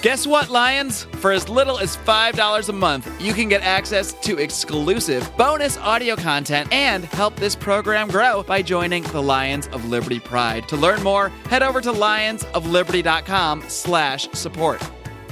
Guess 0.00 0.28
what, 0.28 0.48
Lions? 0.48 1.02
For 1.14 1.32
as 1.32 1.48
little 1.48 1.80
as 1.80 1.96
$5 1.96 2.68
a 2.68 2.72
month, 2.72 3.20
you 3.20 3.32
can 3.32 3.48
get 3.48 3.62
access 3.62 4.12
to 4.12 4.38
exclusive 4.38 5.28
bonus 5.36 5.76
audio 5.78 6.14
content 6.14 6.72
and 6.72 7.04
help 7.06 7.34
this 7.34 7.56
program 7.56 8.06
grow 8.06 8.44
by 8.44 8.62
joining 8.62 9.02
the 9.02 9.20
Lions 9.20 9.66
of 9.68 9.86
Liberty 9.86 10.20
Pride. 10.20 10.68
To 10.68 10.76
learn 10.76 11.02
more, 11.02 11.30
head 11.50 11.64
over 11.64 11.80
to 11.80 11.90
lionsofliberty.com 11.90 13.64
slash 13.66 14.28
support. 14.34 14.80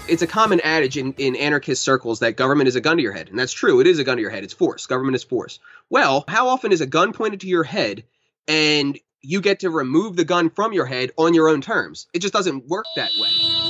It's 0.08 0.22
a 0.22 0.26
common 0.26 0.58
adage 0.62 0.96
in, 0.96 1.12
in 1.12 1.36
anarchist 1.36 1.82
circles 1.82 2.18
that 2.18 2.34
government 2.36 2.66
is 2.66 2.74
a 2.74 2.80
gun 2.80 2.96
to 2.96 3.04
your 3.04 3.12
head. 3.12 3.28
And 3.28 3.38
that's 3.38 3.52
true. 3.52 3.78
It 3.78 3.86
is 3.86 4.00
a 4.00 4.04
gun 4.04 4.16
to 4.16 4.20
your 4.20 4.30
head. 4.30 4.42
It's 4.42 4.52
force. 4.52 4.86
Government 4.86 5.14
is 5.14 5.22
force. 5.22 5.60
Well, 5.90 6.24
how 6.26 6.48
often 6.48 6.72
is 6.72 6.80
a 6.80 6.86
gun 6.86 7.12
pointed 7.12 7.38
to 7.42 7.46
your 7.46 7.62
head 7.62 8.02
and 8.48 8.98
you 9.20 9.40
get 9.40 9.60
to 9.60 9.70
remove 9.70 10.16
the 10.16 10.24
gun 10.24 10.50
from 10.50 10.72
your 10.72 10.86
head 10.86 11.12
on 11.16 11.34
your 11.34 11.48
own 11.48 11.60
terms? 11.60 12.08
It 12.12 12.18
just 12.18 12.34
doesn't 12.34 12.66
work 12.66 12.86
that 12.96 13.12
way. 13.20 13.65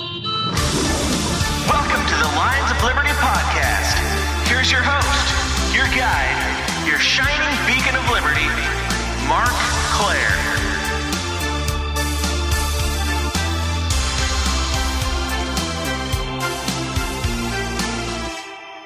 Liberty 2.86 3.10
podcast. 3.18 3.98
Here's 4.46 4.70
your 4.70 4.80
host, 4.80 5.74
your 5.74 5.86
guide, 5.86 6.86
your 6.86 7.00
shining 7.00 7.50
beacon 7.66 7.96
of 7.96 8.08
liberty, 8.12 8.46
Marc 9.26 9.50
Clair. 9.90 10.30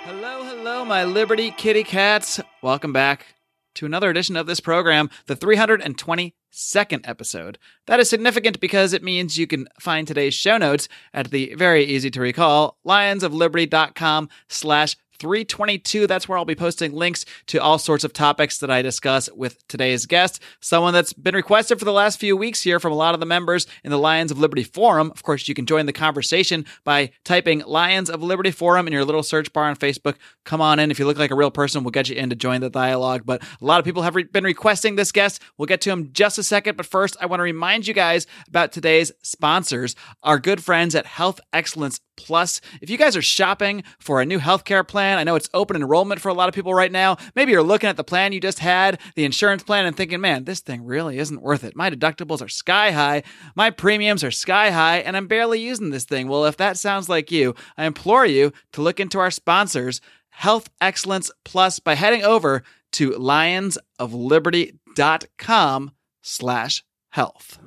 Hello, 0.07 0.45
hello, 0.45 0.85
my 0.87 1.05
Liberty 1.05 1.51
kitty 1.51 1.85
cats. 1.85 2.41
Welcome 2.63 2.95
back 2.95 3.27
to 3.75 3.87
another 3.87 4.11
edition 4.11 4.37
of 4.37 4.47
this 4.47 4.61
program, 4.61 5.11
the 5.27 5.37
322nd 5.37 7.09
episode. 7.09 7.59
That 7.87 8.01
is 8.01 8.11
significant 8.11 8.61
because 8.61 8.93
it 8.93 9.03
means 9.03 9.39
you 9.39 9.47
can 9.47 9.69
find 9.81 10.07
today's 10.07 10.35
show 10.35 10.59
notes 10.59 10.89
at 11.15 11.31
the 11.31 11.55
very 11.55 11.85
easy 11.85 12.11
to 12.11 12.21
recall 12.21 12.79
lionsofliberty.com 12.87 14.29
slash 14.49 14.97
322. 15.21 16.07
That's 16.07 16.29
where 16.29 16.39
I'll 16.39 16.45
be 16.45 16.55
posting 16.55 16.93
links 16.93 17.25
to 17.49 17.59
all 17.59 17.79
sorts 17.79 18.05
of 18.05 18.13
topics 18.13 18.59
that 18.59 18.71
I 18.71 18.83
discuss 18.83 19.31
with 19.31 19.67
today's 19.69 20.07
guest. 20.07 20.43
Someone 20.61 20.95
that's 20.95 21.13
been 21.13 21.35
requested 21.35 21.79
for 21.79 21.85
the 21.85 21.93
last 21.93 22.19
few 22.19 22.37
weeks 22.37 22.63
here 22.63 22.81
from 22.81 22.93
a 22.93 22.97
lot 22.97 23.13
of 23.13 23.21
the 23.21 23.27
members 23.27 23.67
in 23.85 23.91
the 23.91 23.99
Lions 23.99 24.31
of 24.31 24.39
Liberty 24.39 24.65
Forum. 24.65 25.11
Of 25.11 25.23
course, 25.23 25.47
you 25.47 25.55
can 25.55 25.67
join 25.67 25.85
the 25.87 25.93
conversation 25.93 26.65
by 26.85 27.11
typing 27.25 27.61
Lions 27.61 28.09
of 28.09 28.23
Liberty 28.23 28.51
Forum 28.51 28.87
in 28.87 28.93
your 28.93 29.05
little 29.05 29.23
search 29.23 29.53
bar 29.53 29.65
on 29.65 29.77
Facebook. 29.77 30.17
Come 30.45 30.63
on 30.63 30.79
in. 30.79 30.91
If 30.91 30.99
you 30.99 31.07
look 31.07 31.19
like 31.19 31.31
a 31.31 31.37
real 31.37 31.51
person, 31.51 31.85
we'll 31.85 31.91
get 31.91 32.09
you 32.09 32.17
in 32.17 32.31
to 32.31 32.37
join 32.37 32.63
the 32.63 32.71
dialogue. 32.71 33.23
But 33.27 33.43
a 33.43 33.65
lot 33.65 33.79
of 33.79 33.85
people 33.85 34.03
have 34.03 34.17
re- 34.17 34.25
been 34.25 34.45
requesting 34.45 34.97
this 34.97 35.13
guest. 35.13 35.43
We'll 35.59 35.67
get 35.67 35.83
to 35.83 35.91
him 35.91 36.11
just 36.13 36.39
a 36.39 36.43
second. 36.43 36.79
But 36.79 36.87
first, 36.87 37.17
I 37.21 37.27
want 37.27 37.41
to 37.41 37.45
remind 37.45 37.87
you 37.87 37.93
guys 37.93 38.27
about 38.49 38.73
today's 38.73 39.13
sponsors, 39.23 39.95
our 40.23 40.39
good 40.39 40.65
friends 40.65 40.95
at 40.95 41.05
Health 41.05 41.41
Excellence 41.53 42.01
Plus. 42.17 42.61
If 42.81 42.91
you 42.91 42.99
guys 42.99 43.17
are 43.17 43.23
shopping 43.23 43.83
for 43.99 44.21
a 44.21 44.27
new 44.27 44.39
healthcare 44.39 44.87
plan, 44.87 45.10
I 45.19 45.25
know 45.25 45.35
it's 45.35 45.49
open 45.55 45.77
enrollment 45.77 46.21
for 46.21 46.29
a 46.29 46.35
lot 46.35 46.49
of 46.49 46.55
people 46.55 46.75
right 46.75 46.93
now. 46.93 47.17
Maybe 47.35 47.53
you're 47.53 47.63
looking 47.63 47.89
at 47.89 47.97
the 47.97 48.05
plan 48.05 48.33
you 48.33 48.41
just 48.41 48.59
had, 48.61 49.01
the 49.15 49.25
insurance 49.25 49.63
plan, 49.63 49.87
and 49.87 49.97
thinking, 49.97 50.21
man, 50.21 50.45
this 50.45 50.61
thing 50.61 50.85
really 50.85 51.19
isn't 51.19 51.43
worth 51.43 51.65
it. 51.65 51.75
My 51.77 51.91
deductibles 51.91 52.43
are 52.43 52.49
sky 52.49 52.91
high, 52.91 53.23
my 53.55 53.71
premiums 53.71 54.25
are 54.25 54.31
sky 54.31 54.71
high, 54.71 54.99
and 54.99 55.17
I'm 55.17 55.27
barely 55.27 55.61
using 55.61 55.91
this 55.91 56.05
thing. 56.05 56.29
Well, 56.29 56.45
if 56.47 56.57
that 56.59 56.77
sounds 56.77 57.09
like 57.09 57.31
you, 57.31 57.55
I 57.77 57.87
implore 57.87 58.27
you 58.27 58.53
to 58.73 58.83
look 58.83 59.01
into 59.01 59.19
our 59.19 59.31
sponsors, 59.31 60.01
Health 60.31 60.69
Excellence 60.81 61.31
Plus, 61.45 61.79
by 61.79 61.95
heading 61.95 62.25
over 62.25 62.63
to 62.93 63.11
lionsofliberty.com 63.11 65.91
slash 66.23 66.85
health. 67.11 67.59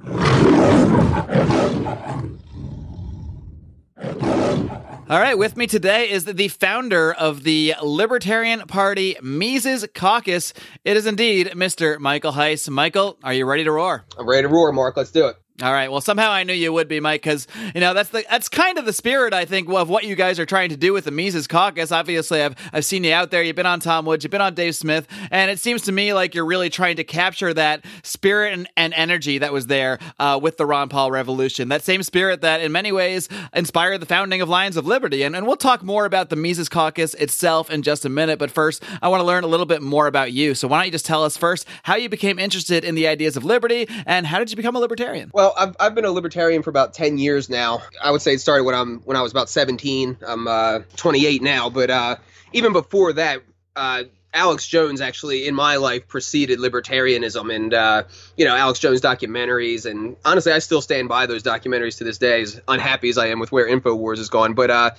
All 5.09 5.19
right, 5.19 5.37
with 5.37 5.57
me 5.57 5.67
today 5.67 6.09
is 6.09 6.23
the 6.23 6.47
founder 6.47 7.11
of 7.11 7.43
the 7.43 7.75
Libertarian 7.83 8.61
Party 8.61 9.17
Mises 9.21 9.85
Caucus. 9.93 10.53
It 10.85 10.95
is 10.95 11.05
indeed 11.05 11.47
Mr. 11.47 11.99
Michael 11.99 12.31
Heise. 12.31 12.69
Michael, 12.69 13.17
are 13.21 13.33
you 13.33 13.45
ready 13.45 13.65
to 13.65 13.71
roar? 13.73 14.05
I'm 14.17 14.25
ready 14.25 14.43
to 14.43 14.47
roar, 14.47 14.71
Mark. 14.71 14.95
Let's 14.95 15.11
do 15.11 15.27
it. 15.27 15.35
All 15.61 15.71
right. 15.71 15.91
Well, 15.91 16.01
somehow 16.01 16.31
I 16.31 16.43
knew 16.43 16.53
you 16.53 16.73
would 16.73 16.87
be, 16.87 16.99
Mike, 16.99 17.21
because 17.21 17.47
you 17.75 17.79
know 17.79 17.93
that's 17.93 18.09
the 18.09 18.25
that's 18.27 18.49
kind 18.49 18.79
of 18.79 18.85
the 18.85 18.93
spirit 18.93 19.35
I 19.35 19.45
think 19.45 19.69
of 19.69 19.87
what 19.87 20.03
you 20.03 20.15
guys 20.15 20.39
are 20.39 20.47
trying 20.47 20.69
to 20.69 20.77
do 20.77 20.93
with 20.93 21.05
the 21.05 21.11
Mises 21.11 21.45
Caucus. 21.45 21.91
Obviously, 21.91 22.41
I've 22.41 22.55
I've 22.73 22.83
seen 22.83 23.03
you 23.03 23.13
out 23.13 23.29
there. 23.29 23.43
You've 23.43 23.55
been 23.55 23.67
on 23.67 23.79
Tom 23.79 24.05
Woods. 24.05 24.23
You've 24.23 24.31
been 24.31 24.41
on 24.41 24.55
Dave 24.55 24.75
Smith, 24.75 25.07
and 25.29 25.51
it 25.51 25.59
seems 25.59 25.83
to 25.83 25.91
me 25.91 26.11
like 26.11 26.33
you're 26.33 26.45
really 26.45 26.71
trying 26.71 26.95
to 26.95 27.03
capture 27.03 27.53
that 27.53 27.85
spirit 28.01 28.53
and, 28.53 28.67
and 28.75 28.95
energy 28.95 29.37
that 29.37 29.53
was 29.53 29.67
there 29.67 29.99
uh, 30.17 30.39
with 30.41 30.57
the 30.57 30.65
Ron 30.65 30.89
Paul 30.89 31.11
Revolution. 31.11 31.69
That 31.69 31.83
same 31.83 32.01
spirit 32.01 32.41
that, 32.41 32.61
in 32.61 32.71
many 32.71 32.91
ways, 32.91 33.29
inspired 33.53 33.99
the 33.99 34.07
founding 34.07 34.41
of 34.41 34.49
Lions 34.49 34.75
of 34.75 34.87
Liberty. 34.87 35.21
And 35.21 35.35
and 35.35 35.45
we'll 35.45 35.55
talk 35.55 35.83
more 35.83 36.05
about 36.05 36.31
the 36.31 36.35
Mises 36.35 36.67
Caucus 36.67 37.13
itself 37.13 37.69
in 37.69 37.83
just 37.83 38.05
a 38.05 38.09
minute. 38.09 38.39
But 38.39 38.49
first, 38.49 38.83
I 39.03 39.07
want 39.07 39.21
to 39.21 39.25
learn 39.25 39.43
a 39.43 39.47
little 39.47 39.67
bit 39.67 39.83
more 39.83 40.07
about 40.07 40.31
you. 40.31 40.55
So 40.55 40.67
why 40.67 40.79
don't 40.79 40.87
you 40.87 40.91
just 40.91 41.05
tell 41.05 41.23
us 41.23 41.37
first 41.37 41.67
how 41.83 41.95
you 41.95 42.09
became 42.09 42.39
interested 42.39 42.83
in 42.83 42.95
the 42.95 43.07
ideas 43.07 43.37
of 43.37 43.43
liberty 43.45 43.87
and 44.07 44.25
how 44.25 44.39
did 44.39 44.49
you 44.49 44.55
become 44.55 44.75
a 44.75 44.79
libertarian? 44.79 45.29
Well, 45.31 45.42
I've, 45.51 45.75
I've 45.79 45.95
been 45.95 46.05
a 46.05 46.11
libertarian 46.11 46.63
for 46.63 46.69
about 46.69 46.93
10 46.93 47.17
years 47.17 47.49
now. 47.49 47.81
I 48.01 48.11
would 48.11 48.21
say 48.21 48.33
it 48.33 48.41
started 48.41 48.63
when 48.63 48.75
I'm 48.75 48.99
when 49.01 49.17
I 49.17 49.21
was 49.21 49.31
about 49.31 49.49
17. 49.49 50.17
I'm 50.25 50.47
uh, 50.47 50.79
28 50.95 51.41
now, 51.41 51.69
but 51.69 51.89
uh, 51.89 52.15
even 52.53 52.71
before 52.71 53.13
that, 53.13 53.41
uh, 53.75 54.03
Alex 54.33 54.67
Jones 54.67 54.99
actually 55.01 55.47
in 55.47 55.53
my 55.53 55.75
life 55.75 56.07
preceded 56.07 56.59
libertarianism, 56.59 57.53
and 57.53 57.73
uh, 57.73 58.03
you 58.35 58.45
know 58.45 58.55
Alex 58.55 58.79
Jones 58.79 59.01
documentaries, 59.01 59.85
and 59.89 60.15
honestly, 60.25 60.51
I 60.51 60.59
still 60.59 60.81
stand 60.81 61.07
by 61.07 61.27
those 61.27 61.43
documentaries 61.43 61.99
to 61.99 62.03
this 62.03 62.17
day. 62.17 62.41
As 62.41 62.59
unhappy 62.67 63.09
as 63.09 63.17
I 63.17 63.27
am 63.27 63.39
with 63.39 63.51
where 63.51 63.67
Infowars 63.67 64.17
has 64.17 64.29
gone, 64.29 64.53
but 64.55 64.71
uh, 64.71 64.91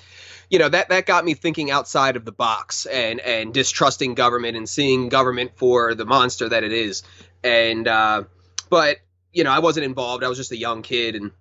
you 0.50 0.60
know 0.60 0.68
that 0.68 0.88
that 0.90 1.06
got 1.06 1.24
me 1.24 1.34
thinking 1.34 1.70
outside 1.72 2.14
of 2.14 2.24
the 2.24 2.32
box 2.32 2.86
and 2.86 3.18
and 3.18 3.52
distrusting 3.52 4.14
government 4.14 4.56
and 4.56 4.68
seeing 4.68 5.08
government 5.08 5.52
for 5.56 5.94
the 5.94 6.04
monster 6.04 6.48
that 6.48 6.62
it 6.62 6.72
is, 6.72 7.02
and 7.42 7.88
uh, 7.88 8.22
but 8.70 8.98
you 9.34 9.44
know, 9.44 9.50
I 9.50 9.58
wasn't 9.58 9.84
involved. 9.84 10.24
I 10.24 10.28
was 10.28 10.38
just 10.38 10.52
a 10.52 10.56
young 10.56 10.82
kid. 10.82 11.16
And 11.16 11.32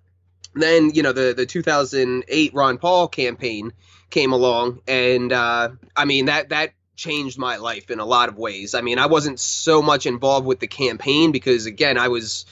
then, 0.54 0.90
you 0.90 1.02
know, 1.02 1.12
the, 1.12 1.32
the 1.34 1.46
2008 1.46 2.54
Ron 2.54 2.78
Paul 2.78 3.08
campaign 3.08 3.72
came 4.10 4.32
along. 4.32 4.80
And, 4.86 5.32
uh, 5.32 5.70
I 5.96 6.04
mean, 6.04 6.26
that, 6.26 6.50
that 6.50 6.72
changed 6.96 7.38
my 7.38 7.56
life 7.56 7.90
in 7.90 8.00
a 8.00 8.04
lot 8.04 8.28
of 8.28 8.36
ways. 8.36 8.74
I 8.74 8.80
mean, 8.80 8.98
I 8.98 9.06
wasn't 9.06 9.40
so 9.40 9.80
much 9.80 10.06
involved 10.06 10.46
with 10.46 10.60
the 10.60 10.66
campaign 10.66 11.32
because, 11.32 11.66
again, 11.66 11.96
I 11.96 12.08
was 12.08 12.46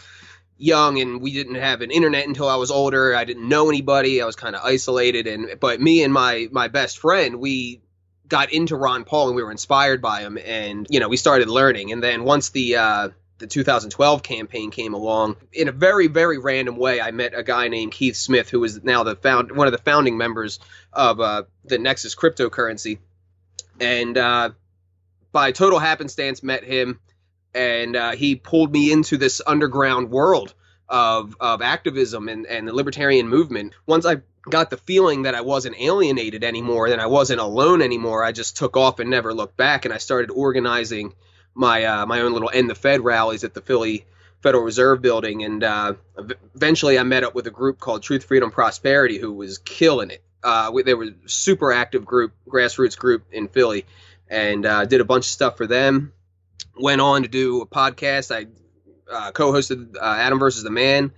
young 0.56 1.00
and 1.00 1.20
we 1.20 1.32
didn't 1.32 1.56
have 1.56 1.80
an 1.80 1.90
internet 1.90 2.26
until 2.26 2.48
I 2.48 2.56
was 2.56 2.70
older. 2.70 3.14
I 3.14 3.24
didn't 3.24 3.48
know 3.48 3.68
anybody. 3.68 4.22
I 4.22 4.26
was 4.26 4.36
kind 4.36 4.54
of 4.54 4.62
isolated. 4.64 5.26
And, 5.26 5.58
but 5.60 5.80
me 5.80 6.04
and 6.04 6.12
my, 6.12 6.48
my 6.52 6.68
best 6.68 6.98
friend, 6.98 7.40
we, 7.40 7.82
got 8.28 8.50
into 8.50 8.76
Ron 8.76 9.04
Paul 9.04 9.26
and 9.26 9.36
we 9.36 9.42
were 9.42 9.50
inspired 9.50 10.00
by 10.00 10.22
him 10.22 10.38
and 10.38 10.86
you 10.88 11.00
know 11.00 11.08
we 11.10 11.18
started 11.18 11.50
learning 11.50 11.92
and 11.92 12.02
then 12.02 12.24
once 12.24 12.48
the 12.48 12.76
uh 12.76 13.08
the 13.42 13.48
2012 13.48 14.22
campaign 14.22 14.70
came 14.70 14.94
along, 14.94 15.36
in 15.52 15.68
a 15.68 15.72
very, 15.72 16.06
very 16.06 16.38
random 16.38 16.76
way, 16.76 17.00
I 17.00 17.10
met 17.10 17.36
a 17.36 17.42
guy 17.42 17.66
named 17.66 17.90
Keith 17.90 18.16
Smith, 18.16 18.48
who 18.48 18.62
is 18.62 18.84
now 18.84 19.02
the 19.02 19.16
found 19.16 19.50
one 19.50 19.66
of 19.66 19.72
the 19.72 19.78
founding 19.78 20.16
members 20.16 20.60
of 20.92 21.20
uh, 21.20 21.42
the 21.64 21.78
Nexus 21.78 22.14
cryptocurrency, 22.14 22.98
and 23.80 24.16
uh, 24.16 24.50
by 25.32 25.50
total 25.50 25.80
happenstance, 25.80 26.42
met 26.42 26.62
him, 26.62 27.00
and 27.52 27.96
uh, 27.96 28.12
he 28.12 28.36
pulled 28.36 28.72
me 28.72 28.92
into 28.92 29.16
this 29.16 29.42
underground 29.44 30.10
world 30.10 30.54
of 30.88 31.36
of 31.40 31.62
activism 31.62 32.28
and, 32.28 32.46
and 32.46 32.68
the 32.68 32.72
libertarian 32.72 33.28
movement. 33.28 33.74
Once 33.86 34.06
I 34.06 34.18
got 34.48 34.70
the 34.70 34.76
feeling 34.76 35.22
that 35.22 35.34
I 35.34 35.40
wasn't 35.40 35.80
alienated 35.80 36.44
anymore, 36.44 36.90
that 36.90 37.00
I 37.00 37.06
wasn't 37.06 37.40
alone 37.40 37.82
anymore, 37.82 38.22
I 38.22 38.30
just 38.30 38.56
took 38.56 38.76
off 38.76 39.00
and 39.00 39.10
never 39.10 39.34
looked 39.34 39.56
back, 39.56 39.84
and 39.84 39.92
I 39.92 39.98
started 39.98 40.30
organizing 40.30 41.12
my 41.54 41.84
uh, 41.84 42.06
my 42.06 42.20
own 42.20 42.32
little 42.32 42.50
end 42.52 42.70
the 42.70 42.74
Fed 42.74 43.00
rallies 43.00 43.44
at 43.44 43.54
the 43.54 43.60
Philly 43.60 44.06
Federal 44.42 44.64
Reserve 44.64 45.02
Building, 45.02 45.44
and 45.44 45.62
uh, 45.62 45.94
eventually 46.54 46.98
I 46.98 47.02
met 47.02 47.24
up 47.24 47.34
with 47.34 47.46
a 47.46 47.50
group 47.50 47.78
called 47.78 48.02
Truth, 48.02 48.24
Freedom, 48.24 48.50
Prosperity, 48.50 49.18
who 49.18 49.32
was 49.32 49.58
killing 49.58 50.10
it. 50.10 50.22
Uh, 50.42 50.72
they 50.84 50.94
were 50.94 51.10
super 51.26 51.72
active 51.72 52.04
group, 52.04 52.32
grassroots 52.48 52.98
group 52.98 53.24
in 53.30 53.48
Philly, 53.48 53.84
and 54.28 54.66
uh, 54.66 54.84
did 54.84 55.00
a 55.00 55.04
bunch 55.04 55.26
of 55.26 55.30
stuff 55.30 55.56
for 55.56 55.66
them. 55.66 56.12
Went 56.76 57.00
on 57.00 57.22
to 57.22 57.28
do 57.28 57.60
a 57.60 57.66
podcast. 57.66 58.34
I 58.34 58.46
uh, 59.12 59.30
co-hosted 59.30 59.96
uh, 59.96 60.00
Adam 60.00 60.38
versus 60.38 60.64
the 60.64 60.70
Man 60.70 61.12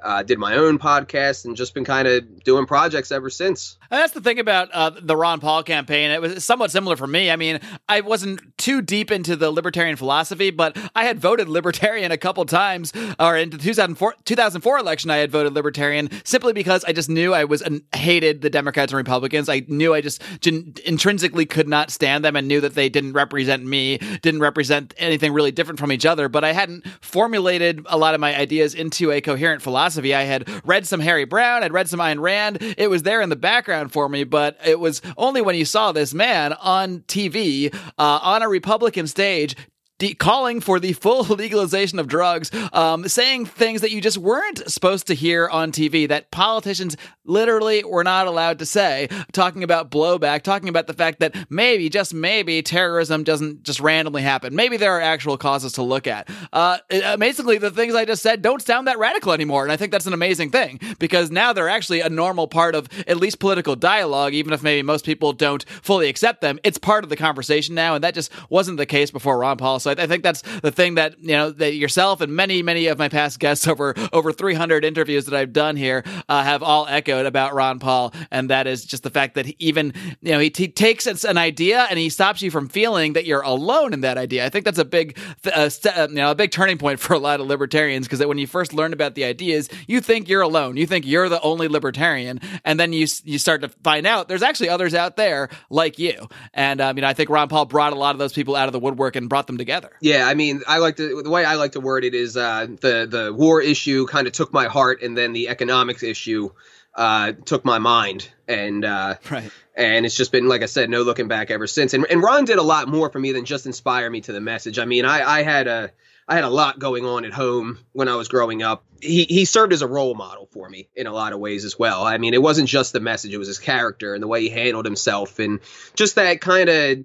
uh, 0.00 0.22
did 0.22 0.38
my 0.38 0.54
own 0.54 0.78
podcast 0.78 1.44
and 1.44 1.56
just 1.56 1.74
been 1.74 1.84
kind 1.84 2.06
of 2.06 2.44
doing 2.44 2.66
projects 2.66 3.10
ever 3.10 3.28
since. 3.30 3.76
And 3.90 4.00
that's 4.00 4.12
the 4.12 4.20
thing 4.20 4.38
about 4.38 4.70
uh, 4.72 4.90
the 4.90 5.16
Ron 5.16 5.40
Paul 5.40 5.62
campaign. 5.62 6.10
It 6.10 6.20
was 6.20 6.44
somewhat 6.44 6.70
similar 6.70 6.96
for 6.96 7.06
me. 7.06 7.30
I 7.30 7.36
mean, 7.36 7.58
I 7.88 8.02
wasn't 8.02 8.40
too 8.58 8.80
deep 8.80 9.10
into 9.10 9.34
the 9.34 9.50
libertarian 9.50 9.96
philosophy, 9.96 10.50
but 10.50 10.76
I 10.94 11.04
had 11.04 11.18
voted 11.18 11.48
libertarian 11.48 12.12
a 12.12 12.16
couple 12.16 12.44
times. 12.44 12.92
Or 13.18 13.36
in 13.36 13.50
the 13.50 13.58
2004, 13.58 14.14
2004 14.24 14.78
election, 14.78 15.10
I 15.10 15.16
had 15.16 15.32
voted 15.32 15.54
libertarian 15.54 16.10
simply 16.24 16.52
because 16.52 16.84
I 16.84 16.92
just 16.92 17.08
knew 17.08 17.34
I 17.34 17.44
was 17.44 17.62
uh, 17.62 17.78
hated 17.94 18.42
the 18.42 18.50
Democrats 18.50 18.92
and 18.92 18.98
Republicans. 18.98 19.48
I 19.48 19.64
knew 19.66 19.94
I 19.94 20.00
just 20.00 20.22
intrinsically 20.46 21.46
could 21.46 21.68
not 21.68 21.90
stand 21.90 22.24
them 22.24 22.36
and 22.36 22.46
knew 22.46 22.60
that 22.60 22.74
they 22.74 22.88
didn't 22.88 23.14
represent 23.14 23.64
me, 23.64 23.98
didn't 24.22 24.40
represent 24.40 24.94
anything 24.98 25.32
really 25.32 25.50
different 25.50 25.80
from 25.80 25.90
each 25.90 26.06
other. 26.06 26.28
But 26.28 26.44
I 26.44 26.52
hadn't 26.52 26.86
formulated 27.00 27.84
a 27.86 27.98
lot 27.98 28.14
of 28.14 28.20
my 28.20 28.36
ideas 28.36 28.74
into 28.74 29.10
a 29.10 29.20
coherent 29.20 29.60
philosophy 29.60 29.87
philosophy. 29.88 30.14
I 30.14 30.24
had 30.24 30.48
read 30.66 30.86
some 30.86 31.00
Harry 31.00 31.24
Browne, 31.24 31.62
I'd 31.62 31.72
read 31.72 31.88
some 31.88 32.00
Ayn 32.00 32.20
Rand. 32.20 32.58
It 32.76 32.90
was 32.90 33.02
there 33.04 33.22
in 33.22 33.30
the 33.30 33.36
background 33.36 33.90
for 33.90 34.08
me, 34.08 34.24
but 34.24 34.58
it 34.64 34.78
was 34.78 35.00
only 35.16 35.40
when 35.40 35.54
you 35.54 35.64
saw 35.64 35.92
this 35.92 36.12
man 36.12 36.52
on 36.52 37.00
TV 37.00 37.74
uh, 37.74 38.18
on 38.22 38.42
a 38.42 38.48
Republican 38.48 39.06
stage 39.06 39.56
de- 39.98 40.14
calling 40.14 40.60
for 40.60 40.80
the 40.80 40.92
full 40.92 41.22
legalization 41.28 41.98
of 41.98 42.06
drugs, 42.06 42.50
um, 42.72 43.06
saying 43.08 43.46
things 43.46 43.80
that 43.80 43.90
you 43.90 44.00
just 44.00 44.18
weren't 44.18 44.68
supposed 44.70 45.06
to 45.08 45.14
hear 45.14 45.48
on 45.48 45.72
TV 45.72 46.08
that 46.08 46.30
politicians 46.30 46.96
literally 47.24 47.84
were 47.84 48.04
not 48.04 48.26
allowed 48.26 48.58
to 48.58 48.66
say, 48.66 49.08
talking 49.32 49.62
about 49.62 49.90
blowback, 49.90 50.42
talking 50.42 50.68
about 50.68 50.86
the 50.86 50.94
fact 50.94 51.20
that 51.20 51.34
maybe, 51.50 51.88
just 51.88 52.14
maybe, 52.14 52.62
terrorism 52.62 53.22
doesn't 53.22 53.62
just 53.62 53.80
randomly 53.80 54.22
happen. 54.22 54.54
Maybe 54.54 54.76
there 54.76 54.92
are 54.92 55.00
actual 55.00 55.36
causes 55.36 55.72
to 55.74 55.82
look 55.82 56.06
at. 56.06 56.28
Uh, 56.52 56.78
basically, 57.18 57.58
the 57.58 57.70
things 57.70 57.94
I 57.94 58.04
just 58.04 58.22
said 58.22 58.40
don't 58.40 58.62
sound 58.62 58.86
that 58.86 58.98
radical 58.98 59.32
anymore. 59.32 59.62
And 59.62 59.72
I 59.72 59.76
think 59.76 59.92
that's 59.92 60.06
an 60.06 60.14
amazing 60.14 60.50
thing 60.50 60.80
because 60.98 61.30
now 61.30 61.52
they're 61.52 61.68
actually 61.68 62.00
a 62.00 62.08
normal 62.08 62.48
part 62.48 62.74
of 62.74 62.88
at 63.06 63.18
least 63.18 63.38
political 63.38 63.76
dialogue, 63.76 64.32
even 64.32 64.52
if 64.52 64.62
maybe 64.62 64.82
most 64.82 65.04
people 65.04 65.32
don't 65.32 65.68
fully 65.82 66.08
accept 66.08 66.40
them. 66.40 66.58
It's 66.64 66.78
part 66.78 67.04
of 67.04 67.10
the 67.10 67.16
conversation 67.16 67.74
now. 67.74 67.94
And 67.94 68.04
that 68.04 68.14
just 68.14 68.32
wasn't 68.48 68.78
the 68.78 68.86
case 68.86 69.10
before 69.10 69.38
Ron 69.38 69.58
Paul. 69.58 69.80
So 69.88 70.00
I, 70.00 70.04
I 70.04 70.06
think 70.06 70.22
that's 70.22 70.42
the 70.60 70.70
thing 70.70 70.94
that, 70.96 71.18
you 71.20 71.32
know, 71.32 71.50
that 71.50 71.74
yourself 71.74 72.20
and 72.20 72.34
many, 72.34 72.62
many 72.62 72.86
of 72.86 72.98
my 72.98 73.08
past 73.08 73.38
guests 73.38 73.66
over, 73.68 73.94
over 74.12 74.32
300 74.32 74.84
interviews 74.84 75.26
that 75.26 75.34
I've 75.34 75.52
done 75.52 75.76
here 75.76 76.04
uh, 76.28 76.42
have 76.42 76.62
all 76.62 76.86
echoed 76.86 77.26
about 77.26 77.54
Ron 77.54 77.78
Paul. 77.78 78.12
And 78.30 78.50
that 78.50 78.66
is 78.66 78.84
just 78.84 79.02
the 79.02 79.10
fact 79.10 79.34
that 79.34 79.46
he 79.46 79.56
even, 79.58 79.94
you 80.20 80.32
know, 80.32 80.38
he, 80.38 80.50
takes 80.68 81.06
an 81.06 81.38
idea 81.38 81.86
and 81.88 81.98
he 81.98 82.10
stops 82.10 82.42
you 82.42 82.50
from 82.50 82.68
feeling 82.68 83.14
that 83.14 83.24
you're 83.24 83.40
alone 83.40 83.92
in 83.94 84.02
that 84.02 84.18
idea. 84.18 84.44
I 84.44 84.48
think 84.50 84.64
that's 84.64 84.78
a 84.78 84.84
big, 84.84 85.18
uh, 85.52 85.68
st- 85.70 86.10
you 86.10 86.16
know, 86.16 86.30
a 86.30 86.34
big 86.34 86.50
turning 86.50 86.76
point 86.76 87.00
for 87.00 87.14
a 87.14 87.18
lot 87.18 87.40
of 87.40 87.46
libertarians 87.46 88.06
because 88.06 88.24
when 88.24 88.38
you 88.38 88.46
first 88.46 88.74
learn 88.74 88.92
about 88.92 89.14
the 89.14 89.24
ideas, 89.24 89.68
you 89.86 90.00
think 90.00 90.28
you're 90.28 90.42
alone. 90.42 90.76
You 90.76 90.86
think 90.86 91.06
you're 91.06 91.28
the 91.28 91.40
only 91.40 91.68
libertarian. 91.68 92.40
And 92.64 92.78
then 92.78 92.92
you, 92.92 93.06
you 93.24 93.38
start 93.38 93.62
to 93.62 93.68
find 93.82 94.06
out 94.06 94.28
there's 94.28 94.42
actually 94.42 94.68
others 94.68 94.94
out 94.94 95.16
there 95.16 95.48
like 95.70 95.98
you. 95.98 96.28
And, 96.52 96.80
um, 96.80 96.96
you 96.96 97.00
know, 97.00 97.08
I 97.08 97.14
think 97.14 97.30
Ron 97.30 97.48
Paul 97.48 97.64
brought 97.64 97.92
a 97.92 97.96
lot 97.96 98.14
of 98.14 98.18
those 98.18 98.32
people 98.34 98.54
out 98.54 98.68
of 98.68 98.72
the 98.72 98.80
woodwork 98.80 99.16
and 99.16 99.28
brought 99.28 99.46
them 99.46 99.58
together. 99.58 99.77
Yeah. 100.00 100.26
I 100.26 100.34
mean, 100.34 100.62
I 100.66 100.78
like 100.78 100.96
to, 100.96 101.22
the 101.22 101.30
way 101.30 101.44
I 101.44 101.54
like 101.54 101.72
to 101.72 101.80
word 101.80 102.04
it 102.04 102.14
is, 102.14 102.36
uh, 102.36 102.66
the, 102.80 103.06
the 103.08 103.32
war 103.32 103.60
issue 103.60 104.06
kind 104.06 104.26
of 104.26 104.32
took 104.32 104.52
my 104.52 104.66
heart 104.66 105.02
and 105.02 105.16
then 105.16 105.32
the 105.32 105.48
economics 105.48 106.02
issue, 106.02 106.50
uh, 106.94 107.32
took 107.44 107.64
my 107.64 107.78
mind 107.78 108.28
and 108.48 108.84
uh, 108.84 109.14
right. 109.30 109.50
and 109.76 110.04
it's 110.04 110.16
just 110.16 110.32
been 110.32 110.48
like 110.48 110.62
I 110.62 110.66
said, 110.66 110.90
no 110.90 111.02
looking 111.02 111.28
back 111.28 111.50
ever 111.50 111.66
since. 111.66 111.94
And 111.94 112.06
and 112.10 112.22
Ron 112.22 112.44
did 112.44 112.58
a 112.58 112.62
lot 112.62 112.88
more 112.88 113.08
for 113.08 113.20
me 113.20 113.32
than 113.32 113.44
just 113.44 113.66
inspire 113.66 114.10
me 114.10 114.20
to 114.22 114.32
the 114.32 114.40
message. 114.40 114.78
I 114.78 114.84
mean, 114.84 115.04
I 115.04 115.22
I 115.22 115.42
had 115.42 115.68
a 115.68 115.92
I 116.26 116.34
had 116.34 116.44
a 116.44 116.50
lot 116.50 116.78
going 116.78 117.04
on 117.04 117.24
at 117.24 117.32
home 117.32 117.78
when 117.92 118.08
I 118.08 118.16
was 118.16 118.28
growing 118.28 118.62
up. 118.62 118.84
He 119.00 119.24
he 119.24 119.44
served 119.44 119.72
as 119.72 119.82
a 119.82 119.86
role 119.86 120.14
model 120.14 120.48
for 120.50 120.68
me 120.68 120.88
in 120.96 121.06
a 121.06 121.12
lot 121.12 121.32
of 121.32 121.38
ways 121.38 121.64
as 121.64 121.78
well. 121.78 122.02
I 122.02 122.18
mean, 122.18 122.34
it 122.34 122.42
wasn't 122.42 122.68
just 122.68 122.92
the 122.92 123.00
message; 123.00 123.32
it 123.32 123.38
was 123.38 123.48
his 123.48 123.58
character 123.58 124.14
and 124.14 124.22
the 124.22 124.26
way 124.26 124.42
he 124.42 124.48
handled 124.48 124.84
himself, 124.84 125.38
and 125.38 125.60
just 125.94 126.16
that 126.16 126.40
kind 126.40 126.68
of 126.68 126.98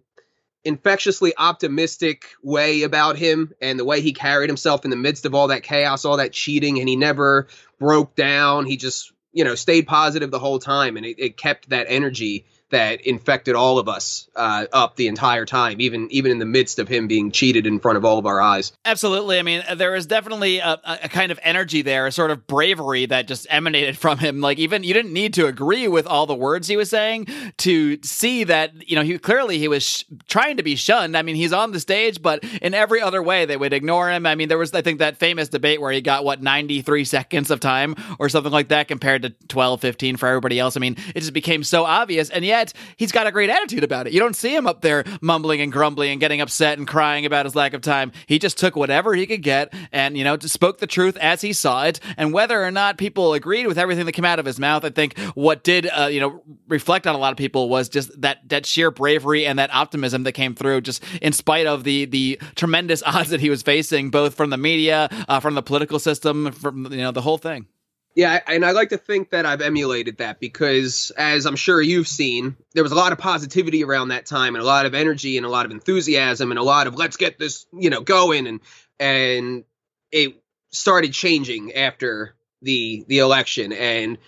infectiously 0.65 1.33
optimistic 1.38 2.25
way 2.42 2.83
about 2.83 3.18
him 3.18 3.54
and 3.62 3.80
the 3.80 3.86
way 3.86 4.01
he 4.01 4.13
carried 4.13 4.50
himself 4.50 4.86
in 4.86 4.92
the 4.92 4.98
midst 4.98 5.25
of 5.25 5.36
all 5.36 5.48
that 5.50 5.63
chaos, 5.63 6.06
all 6.06 6.18
that 6.18 6.31
cheating, 6.31 6.80
and 6.80 6.88
he 6.88 6.95
never 6.95 7.48
broke 7.80 8.15
down. 8.15 8.65
He 8.65 8.77
just 8.77 9.12
you 9.33 9.44
know, 9.44 9.56
stayed 9.56 9.88
positive 9.88 10.31
the 10.31 10.39
whole 10.39 10.60
time, 10.60 10.95
and 10.95 11.06
it, 11.06 11.19
it 11.19 11.38
kept 11.38 11.69
that 11.69 11.88
energy 11.89 12.45
that 12.74 13.02
infected 13.02 13.54
all 13.54 13.78
of 13.78 13.88
us 13.88 14.28
uh, 14.36 14.66
up 14.74 14.96
the 14.96 15.08
entire 15.08 15.46
time, 15.46 15.80
even 15.80 16.08
even 16.10 16.31
in 16.31 16.40
the 16.40 16.46
midst 16.46 16.80
of 16.80 16.88
him 16.88 17.08
being 17.08 17.30
cheated 17.30 17.68
in 17.68 17.80
front 17.80 17.98
of 17.98 18.04
all 18.04 18.18
of 18.18 18.25
our 18.25 18.42
eyes. 18.42 18.74
Absolutely. 18.84 19.38
I 19.38 19.44
mean, 19.44 19.64
there 19.75 19.92
was 19.92 20.08
definitely 20.08 20.58
a, 20.58 20.80
a, 20.84 21.08
kind 21.08 21.31
of 21.31 21.40
energy 21.44 21.84
there, 21.84 22.08
a 22.08 22.12
sort 22.12 22.31
of 22.31 22.48
bravery 22.48 23.06
that 23.06 23.28
just 23.28 23.46
emanated 23.52 23.96
from 23.96 24.18
him. 24.18 24.42
Like 24.42 24.58
even 24.58 24.84
you 24.84 24.92
didn't 24.92 25.14
need 25.14 25.36
to 25.36 25.46
agree 25.46 25.88
with 25.88 26.08
all 26.08 26.25
the 26.25 26.34
words 26.34 26.68
he 26.68 26.75
was 26.75 26.90
saying 26.90 27.28
to 27.58 28.02
see 28.02 28.44
that 28.46 28.90
you 28.90 28.96
know 28.96 29.04
he 29.04 29.20
clearly 29.20 29.60
he 29.60 29.68
was 29.68 29.84
sh- 29.84 30.04
trying 30.28 30.58
to 30.58 30.64
be 30.64 30.75
shunned. 30.75 31.16
I 31.16 31.22
mean, 31.22 31.36
he's 31.36 31.54
on 31.54 31.74
the 31.74 31.80
stage, 31.80 32.24
but 32.24 32.44
in 32.60 32.74
every 32.74 33.02
other 33.02 33.22
way 33.22 33.46
they 33.46 33.56
would 33.56 33.72
ignore 33.72 34.10
him. 34.10 34.25
I 34.25 34.34
mean, 34.34 34.50
there 34.50 34.58
was 34.58 34.74
I 34.74 34.81
think 34.81 34.98
that 34.98 35.18
famous 35.18 35.48
debate 35.48 35.80
where 35.80 35.92
he 35.92 36.02
got 36.02 36.25
what 36.25 36.42
93 36.42 37.06
seconds 37.06 37.52
of 37.52 37.60
time 37.60 37.96
or 38.18 38.30
something 38.30 38.52
like 38.52 38.70
that 38.70 38.88
compared 38.88 39.22
to 39.22 39.30
12, 39.30 39.80
15 39.80 40.18
for 40.18 40.28
everybody 40.28 40.60
else. 40.60 40.75
I 40.75 40.80
mean, 40.80 40.98
it 41.14 41.20
just 41.20 41.34
became 41.34 41.64
so 41.64 41.84
obvious, 41.84 42.31
and 42.31 42.44
yet 42.44 42.62
yet 42.63 42.74
he's 42.98 43.12
got 43.12 43.27
a 43.27 43.31
great 43.31 43.50
attitude 43.50 43.83
about 43.83 44.07
it. 44.07 44.13
You 44.13 44.19
don't 44.19 44.36
see 44.36 44.56
him 44.56 44.68
up 44.68 44.81
there 44.81 45.04
mumbling 45.21 45.62
and 45.62 45.71
grumbling 45.71 46.12
and 46.12 46.19
getting 46.19 46.42
upset 46.42 46.77
and 46.77 46.88
crying 46.88 47.25
about 47.25 47.45
his 47.45 47.56
lack 47.56 47.74
of 47.74 47.81
time. 47.81 48.12
He 48.27 48.39
just 48.39 48.57
took 48.57 48.75
whatever 48.75 49.13
he 49.13 49.25
could 49.25 49.44
get 49.44 49.74
and, 49.92 50.18
you 50.18 50.24
know, 50.24 50.38
spoke 50.39 50.80
the 50.80 50.88
truth 50.88 51.18
as 51.18 51.42
he 51.42 51.54
saw 51.54 51.86
it. 51.86 52.00
And 52.18 52.33
whether 52.33 52.63
or 52.63 52.71
not 52.71 52.98
people 52.98 53.33
agreed 53.33 53.68
with 53.68 53.77
everything 53.77 54.06
that 54.06 54.13
came 54.13 54.25
out 54.25 54.39
of 54.39 54.45
his 54.45 54.60
mouth, 54.60 54.86
I 54.86 54.89
think 54.89 55.18
what 55.36 55.63
did, 55.63 55.88
uh, 55.88 56.07
you 56.07 56.19
know, 56.19 56.42
reflect 56.68 57.07
on 57.07 57.15
a 57.15 57.18
lot 57.18 57.31
of 57.31 57.38
people 57.38 57.69
was 57.69 57.89
just 57.89 58.19
that, 58.21 58.48
that 58.50 58.65
sheer 58.65 58.92
bravery 58.92 59.45
and 59.45 59.60
that 59.60 59.74
optimism 59.74 60.24
that 60.24 60.33
came 60.33 60.56
through 60.56 60.81
just 60.81 61.04
in 61.21 61.33
spite 61.33 61.68
of 61.68 61.83
the, 61.83 62.06
the 62.06 62.39
tremendous 62.56 63.04
odds 63.06 63.30
that 63.30 63.39
he 63.39 63.50
was 63.50 63.62
facing, 63.62 64.10
both 64.10 64.36
from 64.36 64.50
the 64.50 64.57
media, 64.57 65.10
uh, 65.27 65.39
from 65.39 65.56
the 65.56 65.63
political 65.63 66.00
system, 66.00 66.51
from, 66.51 66.92
you 66.92 67.00
know, 67.00 67.12
the 67.12 67.21
whole 67.21 67.38
thing. 67.38 67.68
Yeah, 68.15 68.39
and 68.45 68.63
I 68.63 68.71
like 68.71 68.89
to 68.89 68.98
think 68.98 69.31
that 69.31 69.45
I've 69.45 69.62
emulated 69.62 70.18
that 70.18 70.39
because, 70.39 71.12
as 71.18 71.48
I'm 71.48 71.56
sure 71.56 71.81
you've 71.81 72.07
seen, 72.07 72.56
there 72.74 72.83
was 72.83 72.92
a 72.92 72.95
lot 72.95 73.12
of 73.12 73.18
positivity 73.18 73.83
around 73.83 74.10
that 74.10 74.27
time, 74.27 74.54
and 74.54 74.62
a 74.62 74.65
lot 74.68 74.86
of 74.86 74.94
energy, 74.94 75.36
and 75.38 75.45
a 75.45 75.50
lot 75.50 75.65
of 75.65 75.71
enthusiasm, 75.71 76.51
and 76.51 76.60
a 76.60 76.63
lot 76.63 76.86
of 76.86 76.95
let's 76.95 77.18
get 77.18 77.39
this, 77.39 77.65
you 77.74 77.89
know, 77.89 78.01
going, 78.01 78.45
and 78.45 78.60
and 79.00 79.63
it 80.12 80.36
started 80.71 81.12
changing 81.13 81.74
after 81.74 82.36
the 82.62 83.04
the 83.07 83.18
election, 83.18 83.74
and 83.74 84.19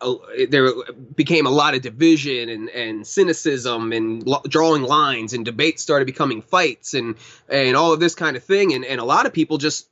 uh, 0.00 0.14
there 0.48 0.72
became 1.14 1.46
a 1.46 1.50
lot 1.50 1.74
of 1.74 1.82
division 1.82 2.48
and 2.48 2.70
and 2.70 3.06
cynicism 3.06 3.92
and 3.92 4.26
lo- 4.26 4.42
drawing 4.48 4.82
lines, 4.82 5.34
and 5.34 5.44
debates 5.44 5.82
started 5.82 6.06
becoming 6.06 6.40
fights, 6.40 6.94
and 6.94 7.16
and 7.50 7.76
all 7.76 7.92
of 7.92 8.00
this 8.00 8.14
kind 8.14 8.38
of 8.38 8.42
thing, 8.42 8.72
and 8.72 8.86
and 8.86 9.02
a 9.02 9.04
lot 9.04 9.26
of 9.26 9.34
people 9.34 9.58
just 9.58 9.86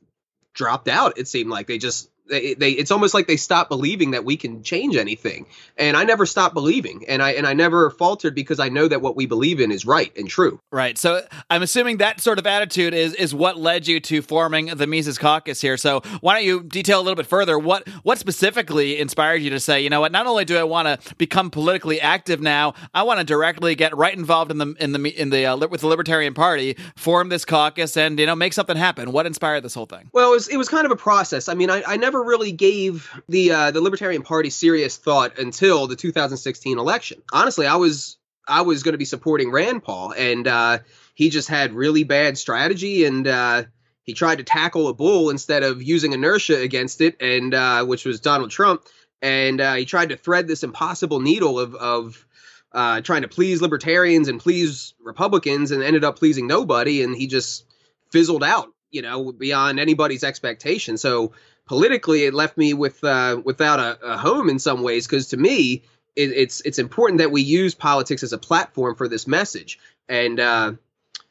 dropped 0.55 0.87
out. 0.87 1.19
It 1.19 1.27
seemed 1.27 1.51
like 1.51 1.67
they 1.67 1.77
just 1.77 2.09
they, 2.29 2.53
they 2.53 2.71
it's 2.71 2.91
almost 2.91 3.13
like 3.13 3.27
they 3.27 3.37
stop 3.37 3.69
believing 3.69 4.11
that 4.11 4.25
we 4.25 4.37
can 4.37 4.63
change 4.63 4.95
anything. 4.95 5.45
And 5.77 5.97
i 5.97 6.03
never 6.03 6.25
stopped 6.25 6.53
believing. 6.53 7.05
And 7.07 7.21
i 7.21 7.31
and 7.31 7.45
i 7.45 7.53
never 7.53 7.89
faltered 7.89 8.35
because 8.35 8.59
i 8.59 8.69
know 8.69 8.87
that 8.87 9.01
what 9.01 9.15
we 9.15 9.25
believe 9.25 9.59
in 9.59 9.71
is 9.71 9.85
right 9.85 10.15
and 10.17 10.29
true. 10.29 10.59
Right. 10.71 10.97
So 10.97 11.25
i'm 11.49 11.61
assuming 11.61 11.97
that 11.97 12.19
sort 12.19 12.39
of 12.39 12.47
attitude 12.47 12.93
is 12.93 13.13
is 13.13 13.33
what 13.33 13.57
led 13.57 13.87
you 13.87 13.99
to 14.01 14.21
forming 14.21 14.67
the 14.67 14.87
mises 14.87 15.17
caucus 15.17 15.61
here. 15.61 15.77
So 15.77 16.01
why 16.21 16.35
don't 16.35 16.45
you 16.45 16.63
detail 16.63 16.99
a 16.99 17.03
little 17.03 17.15
bit 17.15 17.27
further? 17.27 17.57
What 17.57 17.87
what 18.03 18.17
specifically 18.17 18.99
inspired 18.99 19.41
you 19.41 19.49
to 19.49 19.59
say 19.59 19.81
you 19.81 19.89
know 19.89 20.01
what 20.01 20.11
not 20.11 20.27
only 20.27 20.45
do 20.45 20.57
i 20.57 20.63
want 20.63 20.87
to 20.87 21.15
become 21.15 21.49
politically 21.49 21.99
active 21.99 22.41
now 22.41 22.73
i 22.93 23.03
want 23.03 23.19
to 23.19 23.23
directly 23.23 23.75
get 23.75 23.95
right 23.95 24.15
involved 24.15 24.51
in 24.51 24.57
the 24.57 24.75
in 24.79 24.91
the 24.91 25.21
in 25.21 25.29
the 25.29 25.45
uh, 25.45 25.57
with 25.67 25.81
the 25.81 25.87
libertarian 25.87 26.33
party 26.33 26.77
form 26.95 27.29
this 27.29 27.45
caucus 27.45 27.95
and 27.97 28.19
you 28.19 28.25
know 28.25 28.35
make 28.35 28.53
something 28.53 28.77
happen. 28.77 29.11
What 29.11 29.25
inspired 29.25 29.63
this 29.63 29.73
whole 29.73 29.85
thing? 29.85 30.09
Well 30.13 30.29
it 30.29 30.35
was, 30.35 30.47
it 30.49 30.57
was 30.57 30.69
kind 30.69 30.85
of 30.85 30.91
a 30.91 30.95
process. 30.95 31.49
I 31.49 31.53
mean 31.53 31.69
i, 31.69 31.83
I 31.85 31.97
never 31.97 32.12
never 32.13 32.23
really 32.23 32.51
gave 32.51 33.09
the 33.27 33.51
uh, 33.51 33.71
the 33.71 33.81
Libertarian 33.81 34.21
Party 34.21 34.49
serious 34.49 34.97
thought 34.97 35.39
until 35.39 35.87
the 35.87 35.95
2016 35.95 36.77
election. 36.77 37.21
Honestly, 37.31 37.65
I 37.65 37.75
was 37.77 38.17
I 38.47 38.61
was 38.61 38.83
going 38.83 38.93
to 38.93 38.99
be 38.99 39.05
supporting 39.05 39.51
Rand 39.51 39.83
Paul, 39.83 40.13
and 40.15 40.47
uh, 40.47 40.79
he 41.15 41.29
just 41.29 41.49
had 41.49 41.73
really 41.73 42.03
bad 42.03 42.37
strategy, 42.37 43.05
and 43.05 43.27
uh, 43.27 43.63
he 44.03 44.13
tried 44.13 44.37
to 44.37 44.43
tackle 44.43 44.89
a 44.89 44.93
bull 44.93 45.31
instead 45.31 45.63
of 45.63 45.81
using 45.81 46.13
inertia 46.13 46.59
against 46.59 47.01
it, 47.01 47.19
and 47.19 47.53
uh, 47.53 47.83
which 47.85 48.05
was 48.05 48.19
Donald 48.19 48.51
Trump, 48.51 48.83
and 49.21 49.59
uh, 49.59 49.73
he 49.73 49.85
tried 49.85 50.09
to 50.09 50.17
thread 50.17 50.47
this 50.47 50.63
impossible 50.63 51.19
needle 51.19 51.59
of 51.59 51.73
of 51.73 52.25
uh, 52.73 53.01
trying 53.01 53.23
to 53.23 53.27
please 53.27 53.61
libertarians 53.61 54.27
and 54.27 54.39
please 54.39 54.93
Republicans, 55.01 55.71
and 55.71 55.81
ended 55.81 56.03
up 56.03 56.19
pleasing 56.19 56.45
nobody, 56.45 57.01
and 57.01 57.15
he 57.15 57.25
just 57.25 57.65
fizzled 58.11 58.43
out, 58.43 58.71
you 58.91 59.01
know, 59.01 59.31
beyond 59.31 59.79
anybody's 59.79 60.23
expectation. 60.23 60.97
So 60.97 61.31
politically 61.65 62.25
it 62.25 62.33
left 62.33 62.57
me 62.57 62.73
with 62.73 63.03
uh, 63.03 63.41
without 63.43 63.79
a, 63.79 64.13
a, 64.13 64.17
home 64.17 64.49
in 64.49 64.59
some 64.59 64.83
ways 64.83 65.07
because 65.07 65.27
to 65.27 65.37
me 65.37 65.83
it, 66.15 66.31
it's 66.31 66.61
it's 66.61 66.79
important 66.79 67.19
that 67.19 67.31
we 67.31 67.41
use 67.41 67.73
politics 67.73 68.23
as 68.23 68.33
a 68.33 68.37
platform 68.37 68.95
for 68.95 69.07
this 69.07 69.27
message. 69.27 69.79
And 70.09 70.39
uh, 70.39 70.73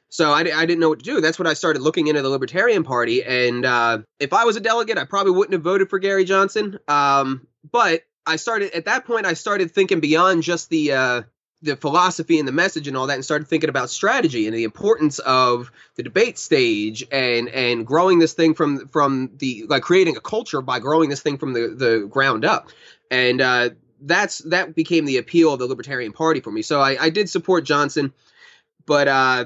so 0.08 0.30
I, 0.30 0.40
I 0.40 0.66
didn't 0.66 0.80
know 0.80 0.88
what 0.88 1.00
to 1.00 1.04
do. 1.04 1.20
That's 1.20 1.38
when 1.38 1.46
i 1.46 1.54
started 1.54 1.82
looking 1.82 2.06
into 2.06 2.22
the 2.22 2.28
libertarian 2.28 2.84
party. 2.84 3.22
And 3.22 3.64
uh, 3.64 3.98
if 4.18 4.32
i 4.32 4.44
was 4.44 4.56
a 4.56 4.60
delegate 4.60 4.98
i 4.98 5.04
probably 5.04 5.32
wouldn't 5.32 5.52
have 5.52 5.62
voted 5.62 5.90
for 5.90 5.98
gary 5.98 6.24
johnson. 6.24 6.78
Um, 6.88 7.46
but 7.70 8.02
i 8.26 8.36
started 8.36 8.72
at 8.72 8.86
that 8.86 9.04
point 9.04 9.26
i 9.26 9.34
started 9.34 9.70
thinking 9.70 10.00
beyond 10.00 10.42
just 10.42 10.70
the 10.70 10.92
uh, 10.92 11.22
the 11.62 11.76
philosophy 11.76 12.38
and 12.38 12.48
the 12.48 12.52
message 12.52 12.88
and 12.88 12.96
all 12.96 13.06
that 13.06 13.14
and 13.14 13.24
started 13.24 13.46
thinking 13.46 13.70
about 13.70 13.88
strategy 13.88 14.46
and 14.46 14.56
the 14.56 14.64
importance 14.64 15.18
of 15.20 15.70
the 15.94 16.02
debate 16.02 16.38
stage 16.38 17.06
and 17.12 17.48
and 17.48 17.86
growing 17.86 18.18
this 18.18 18.32
thing 18.32 18.54
from 18.54 18.88
from 18.88 19.30
the 19.36 19.64
like 19.68 19.82
creating 19.82 20.16
a 20.16 20.20
culture 20.20 20.60
by 20.60 20.80
growing 20.80 21.08
this 21.08 21.22
thing 21.22 21.38
from 21.38 21.52
the 21.52 21.68
the 21.68 22.06
ground 22.10 22.44
up. 22.44 22.70
And 23.10 23.40
uh, 23.40 23.70
that's 24.00 24.38
that 24.38 24.74
became 24.74 25.04
the 25.04 25.18
appeal 25.18 25.52
of 25.52 25.58
the 25.58 25.66
libertarian 25.66 26.12
party 26.12 26.40
for 26.40 26.50
me. 26.50 26.62
So 26.62 26.80
i, 26.80 26.96
I 27.00 27.10
did 27.10 27.30
support 27.30 27.64
johnson 27.64 28.12
but 28.86 29.08
uh, 29.08 29.44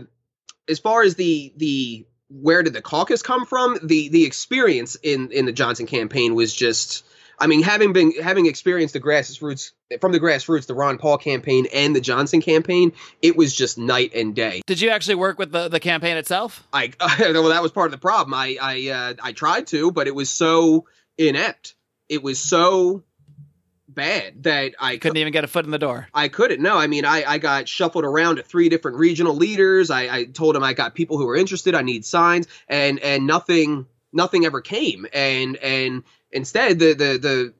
as 0.68 0.78
far 0.78 1.02
as 1.02 1.14
the 1.14 1.52
the 1.56 2.06
where 2.28 2.62
did 2.62 2.72
the 2.72 2.82
caucus 2.82 3.22
come 3.22 3.46
from? 3.46 3.78
The 3.82 4.08
the 4.08 4.24
experience 4.24 4.96
in 5.02 5.30
in 5.32 5.46
the 5.46 5.52
johnson 5.52 5.86
campaign 5.86 6.34
was 6.34 6.52
just 6.52 7.04
I 7.38 7.46
mean, 7.46 7.62
having 7.62 7.92
been 7.92 8.12
having 8.20 8.46
experienced 8.46 8.94
the 8.94 9.00
grassroots 9.00 9.72
from 10.00 10.12
the 10.12 10.20
grassroots, 10.20 10.66
the 10.66 10.74
Ron 10.74 10.98
Paul 10.98 11.18
campaign 11.18 11.66
and 11.72 11.94
the 11.94 12.00
Johnson 12.00 12.40
campaign, 12.40 12.92
it 13.22 13.36
was 13.36 13.54
just 13.54 13.78
night 13.78 14.12
and 14.14 14.34
day. 14.34 14.62
Did 14.66 14.80
you 14.80 14.90
actually 14.90 15.16
work 15.16 15.38
with 15.38 15.52
the, 15.52 15.68
the 15.68 15.80
campaign 15.80 16.16
itself? 16.16 16.66
I 16.72 16.92
well, 17.20 17.48
that 17.48 17.62
was 17.62 17.72
part 17.72 17.86
of 17.86 17.92
the 17.92 17.98
problem. 17.98 18.34
I 18.34 18.56
I 18.60 18.88
uh, 18.88 19.14
I 19.22 19.32
tried 19.32 19.66
to, 19.68 19.90
but 19.90 20.06
it 20.06 20.14
was 20.14 20.30
so 20.30 20.86
inept. 21.18 21.74
It 22.08 22.22
was 22.22 22.38
so 22.38 23.02
bad 23.88 24.44
that 24.44 24.74
I 24.78 24.98
couldn't 24.98 25.16
even 25.16 25.32
get 25.32 25.42
a 25.42 25.48
foot 25.48 25.64
in 25.64 25.72
the 25.72 25.78
door. 25.78 26.06
I 26.14 26.28
couldn't. 26.28 26.62
No, 26.62 26.76
I 26.76 26.86
mean, 26.86 27.04
I, 27.04 27.24
I 27.24 27.38
got 27.38 27.68
shuffled 27.68 28.04
around 28.04 28.36
to 28.36 28.42
three 28.42 28.68
different 28.68 28.98
regional 28.98 29.34
leaders. 29.34 29.90
I, 29.90 30.14
I 30.14 30.24
told 30.24 30.54
them 30.54 30.62
I 30.62 30.74
got 30.74 30.94
people 30.94 31.18
who 31.18 31.28
are 31.28 31.36
interested. 31.36 31.74
I 31.74 31.82
need 31.82 32.04
signs, 32.04 32.46
and 32.68 33.00
and 33.00 33.26
nothing 33.26 33.86
nothing 34.12 34.44
ever 34.44 34.60
came. 34.60 35.06
And 35.12 35.56
and 35.56 36.04
instead, 36.36 36.78
the 36.78 36.92
the 36.94 37.18
the 37.18 37.54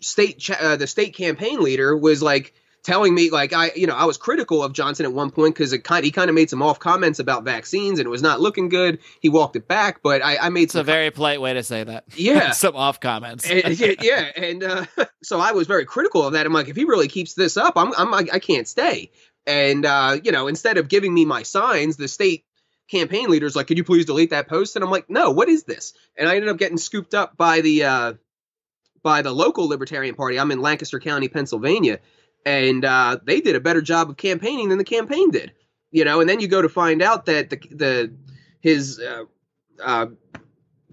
state 0.00 0.48
uh, 0.50 0.76
the 0.76 0.86
state 0.86 1.14
campaign 1.14 1.60
leader 1.60 1.96
was 1.96 2.22
like 2.22 2.54
telling 2.84 3.14
me 3.14 3.30
like 3.30 3.52
I 3.52 3.72
you 3.74 3.86
know 3.86 3.94
I 3.94 4.04
was 4.04 4.16
critical 4.16 4.62
of 4.62 4.72
Johnson 4.72 5.04
at 5.04 5.12
one 5.12 5.30
point 5.30 5.54
because 5.54 5.72
it 5.72 5.84
kind 5.84 6.04
he 6.04 6.10
kind 6.10 6.30
of 6.30 6.34
made 6.34 6.48
some 6.48 6.62
off 6.62 6.78
comments 6.78 7.18
about 7.18 7.44
vaccines 7.44 7.98
and 7.98 8.06
it 8.06 8.10
was 8.10 8.22
not 8.22 8.40
looking 8.40 8.68
good. 8.68 9.00
He 9.20 9.28
walked 9.28 9.56
it 9.56 9.66
back, 9.66 10.00
but 10.02 10.22
I, 10.22 10.36
I 10.38 10.48
made 10.48 10.64
it's 10.64 10.74
a 10.74 10.84
very 10.84 11.10
polite 11.10 11.40
way 11.40 11.54
to 11.54 11.62
say 11.62 11.84
that. 11.84 12.04
Yeah, 12.18 12.50
some 12.50 12.76
off 12.76 13.00
comments. 13.00 13.48
and, 13.48 13.78
yeah, 13.78 13.94
yeah, 14.00 14.30
and 14.36 14.64
uh, 14.64 14.86
so 15.22 15.40
I 15.40 15.52
was 15.52 15.66
very 15.66 15.84
critical 15.84 16.26
of 16.26 16.32
that. 16.34 16.46
I'm 16.46 16.52
like, 16.52 16.68
if 16.68 16.76
he 16.76 16.84
really 16.84 17.08
keeps 17.08 17.34
this 17.34 17.56
up, 17.56 17.74
I'm 17.76 17.92
I'm 17.96 18.14
I 18.14 18.38
can't 18.38 18.66
stay. 18.66 19.10
And 19.46 19.86
uh, 19.86 20.18
you 20.22 20.32
know, 20.32 20.46
instead 20.46 20.78
of 20.78 20.88
giving 20.88 21.12
me 21.14 21.24
my 21.24 21.42
signs, 21.42 21.96
the 21.96 22.08
state 22.08 22.44
campaign 22.90 23.28
leader's 23.28 23.54
like, 23.54 23.66
"Could 23.66 23.78
you 23.78 23.84
please 23.84 24.06
delete 24.06 24.30
that 24.30 24.48
post?" 24.48 24.76
And 24.76 24.84
I'm 24.84 24.90
like, 24.90 25.08
"No, 25.08 25.30
what 25.30 25.48
is 25.48 25.64
this?" 25.64 25.92
And 26.16 26.28
I 26.28 26.34
ended 26.34 26.50
up 26.50 26.58
getting 26.58 26.78
scooped 26.78 27.14
up 27.14 27.36
by 27.36 27.60
the 27.60 27.84
uh, 27.84 28.12
by 29.02 29.22
the 29.22 29.32
local 29.32 29.68
Libertarian 29.68 30.14
Party. 30.14 30.38
I'm 30.38 30.50
in 30.50 30.60
Lancaster 30.60 31.00
County, 31.00 31.28
Pennsylvania, 31.28 32.00
and 32.44 32.84
uh, 32.84 33.18
they 33.24 33.40
did 33.40 33.56
a 33.56 33.60
better 33.60 33.82
job 33.82 34.10
of 34.10 34.16
campaigning 34.16 34.68
than 34.68 34.78
the 34.78 34.84
campaign 34.84 35.30
did. 35.30 35.52
You 35.90 36.04
know, 36.04 36.20
and 36.20 36.28
then 36.28 36.40
you 36.40 36.48
go 36.48 36.62
to 36.62 36.68
find 36.68 37.02
out 37.02 37.26
that 37.26 37.50
the 37.50 37.56
the 37.70 38.14
his 38.60 39.00
uh, 39.00 39.24
uh, 39.82 40.06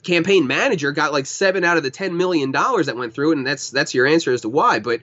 campaign 0.03 0.47
manager 0.47 0.91
got 0.91 1.11
like 1.11 1.25
seven 1.25 1.63
out 1.63 1.77
of 1.77 1.83
the 1.83 1.91
ten 1.91 2.15
million 2.15 2.51
dollars 2.51 2.85
that 2.85 2.95
went 2.95 3.13
through, 3.13 3.33
and 3.33 3.45
that's 3.45 3.71
that's 3.71 3.93
your 3.93 4.05
answer 4.05 4.31
as 4.31 4.41
to 4.41 4.49
why. 4.49 4.79
But 4.79 5.01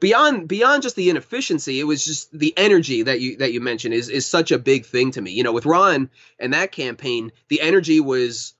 beyond 0.00 0.48
beyond 0.48 0.82
just 0.82 0.96
the 0.96 1.10
inefficiency, 1.10 1.78
it 1.78 1.84
was 1.84 2.04
just 2.04 2.36
the 2.36 2.54
energy 2.56 3.02
that 3.02 3.20
you 3.20 3.36
that 3.36 3.52
you 3.52 3.60
mentioned 3.60 3.94
is 3.94 4.08
is 4.08 4.26
such 4.26 4.50
a 4.50 4.58
big 4.58 4.86
thing 4.86 5.12
to 5.12 5.20
me. 5.20 5.30
You 5.30 5.42
know, 5.42 5.52
with 5.52 5.66
Ron 5.66 6.10
and 6.38 6.54
that 6.54 6.72
campaign, 6.72 7.32
the 7.48 7.60
energy 7.60 8.00
was 8.00 8.54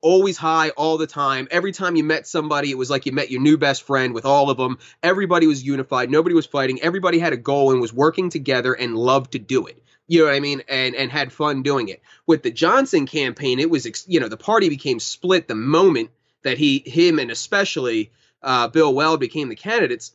always 0.00 0.36
high 0.36 0.70
all 0.70 0.96
the 0.96 1.06
time. 1.06 1.48
Every 1.50 1.72
time 1.72 1.96
you 1.96 2.04
met 2.04 2.26
somebody, 2.26 2.70
it 2.70 2.78
was 2.78 2.90
like 2.90 3.06
you 3.06 3.12
met 3.12 3.30
your 3.30 3.40
new 3.40 3.58
best 3.58 3.82
friend 3.82 4.14
with 4.14 4.24
all 4.24 4.48
of 4.48 4.56
them. 4.56 4.78
Everybody 5.02 5.46
was 5.46 5.62
unified. 5.62 6.10
Nobody 6.10 6.34
was 6.34 6.46
fighting. 6.46 6.80
Everybody 6.80 7.18
had 7.18 7.32
a 7.32 7.36
goal 7.36 7.72
and 7.72 7.80
was 7.80 7.92
working 7.92 8.30
together 8.30 8.72
and 8.72 8.96
loved 8.96 9.32
to 9.32 9.38
do 9.38 9.66
it. 9.66 9.82
You 10.06 10.20
know 10.20 10.26
what 10.26 10.34
I 10.34 10.40
mean? 10.40 10.62
And 10.68 10.94
and 10.94 11.10
had 11.10 11.32
fun 11.32 11.62
doing 11.62 11.88
it. 11.88 12.02
With 12.26 12.42
the 12.42 12.50
Johnson 12.50 13.06
campaign, 13.06 13.60
it 13.60 13.70
was 13.70 13.86
you 14.08 14.20
know 14.20 14.28
the 14.28 14.36
party 14.36 14.68
became 14.68 15.00
split 15.00 15.48
the 15.48 15.54
moment 15.54 16.10
that 16.42 16.56
he 16.56 16.82
him 16.86 17.18
and 17.18 17.30
especially 17.30 18.10
uh, 18.42 18.68
Bill 18.68 18.94
Weld 18.94 19.20
became 19.20 19.48
the 19.48 19.56
candidates. 19.56 20.12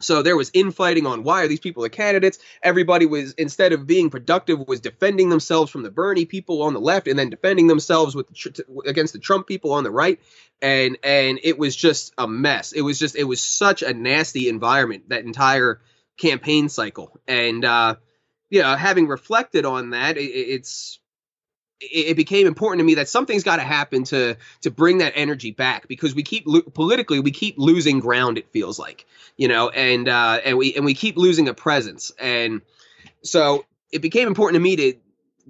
So 0.00 0.22
there 0.22 0.36
was 0.36 0.50
infighting 0.52 1.06
on 1.06 1.22
why 1.22 1.42
are 1.42 1.48
these 1.48 1.60
people 1.60 1.82
the 1.82 1.90
candidates. 1.90 2.38
Everybody 2.62 3.06
was 3.06 3.32
instead 3.34 3.72
of 3.72 3.86
being 3.86 4.10
productive 4.10 4.66
was 4.66 4.80
defending 4.80 5.28
themselves 5.28 5.70
from 5.70 5.82
the 5.82 5.90
Bernie 5.90 6.24
people 6.24 6.62
on 6.62 6.74
the 6.74 6.80
left 6.80 7.06
and 7.08 7.18
then 7.18 7.30
defending 7.30 7.68
themselves 7.68 8.14
with 8.14 8.26
against 8.86 9.12
the 9.12 9.18
Trump 9.18 9.46
people 9.46 9.72
on 9.72 9.84
the 9.84 9.90
right. 9.90 10.20
And 10.60 10.98
and 11.02 11.38
it 11.42 11.58
was 11.58 11.76
just 11.76 12.12
a 12.18 12.26
mess. 12.26 12.72
It 12.72 12.82
was 12.82 12.98
just 12.98 13.16
it 13.16 13.24
was 13.24 13.40
such 13.40 13.82
a 13.82 13.94
nasty 13.94 14.48
environment 14.48 15.08
that 15.08 15.24
entire 15.24 15.80
campaign 16.18 16.68
cycle. 16.68 17.20
And 17.26 17.64
uh 17.64 17.96
you 18.50 18.60
know, 18.60 18.76
having 18.76 19.08
reflected 19.08 19.64
on 19.64 19.90
that, 19.90 20.18
it, 20.18 20.24
it's 20.24 20.98
it, 21.90 22.16
became 22.16 22.46
important 22.46 22.80
to 22.80 22.84
me 22.84 22.94
that 22.94 23.08
something's 23.08 23.42
got 23.42 23.56
to 23.56 23.62
happen 23.62 24.04
to 24.04 24.36
to 24.60 24.70
bring 24.70 24.98
that 24.98 25.12
energy 25.16 25.50
back 25.50 25.88
because 25.88 26.14
we 26.14 26.22
keep 26.22 26.44
lo- 26.46 26.62
politically 26.62 27.20
we 27.20 27.30
keep 27.30 27.56
losing 27.58 28.00
ground. 28.00 28.38
It 28.38 28.50
feels 28.52 28.78
like 28.78 29.06
you 29.36 29.48
know, 29.48 29.68
and 29.70 30.08
uh, 30.08 30.40
and 30.44 30.58
we 30.58 30.74
and 30.74 30.84
we 30.84 30.94
keep 30.94 31.16
losing 31.16 31.48
a 31.48 31.54
presence, 31.54 32.12
and 32.18 32.62
so 33.22 33.64
it 33.90 34.02
became 34.02 34.28
important 34.28 34.56
to 34.56 34.60
me 34.60 34.76
to 34.76 34.94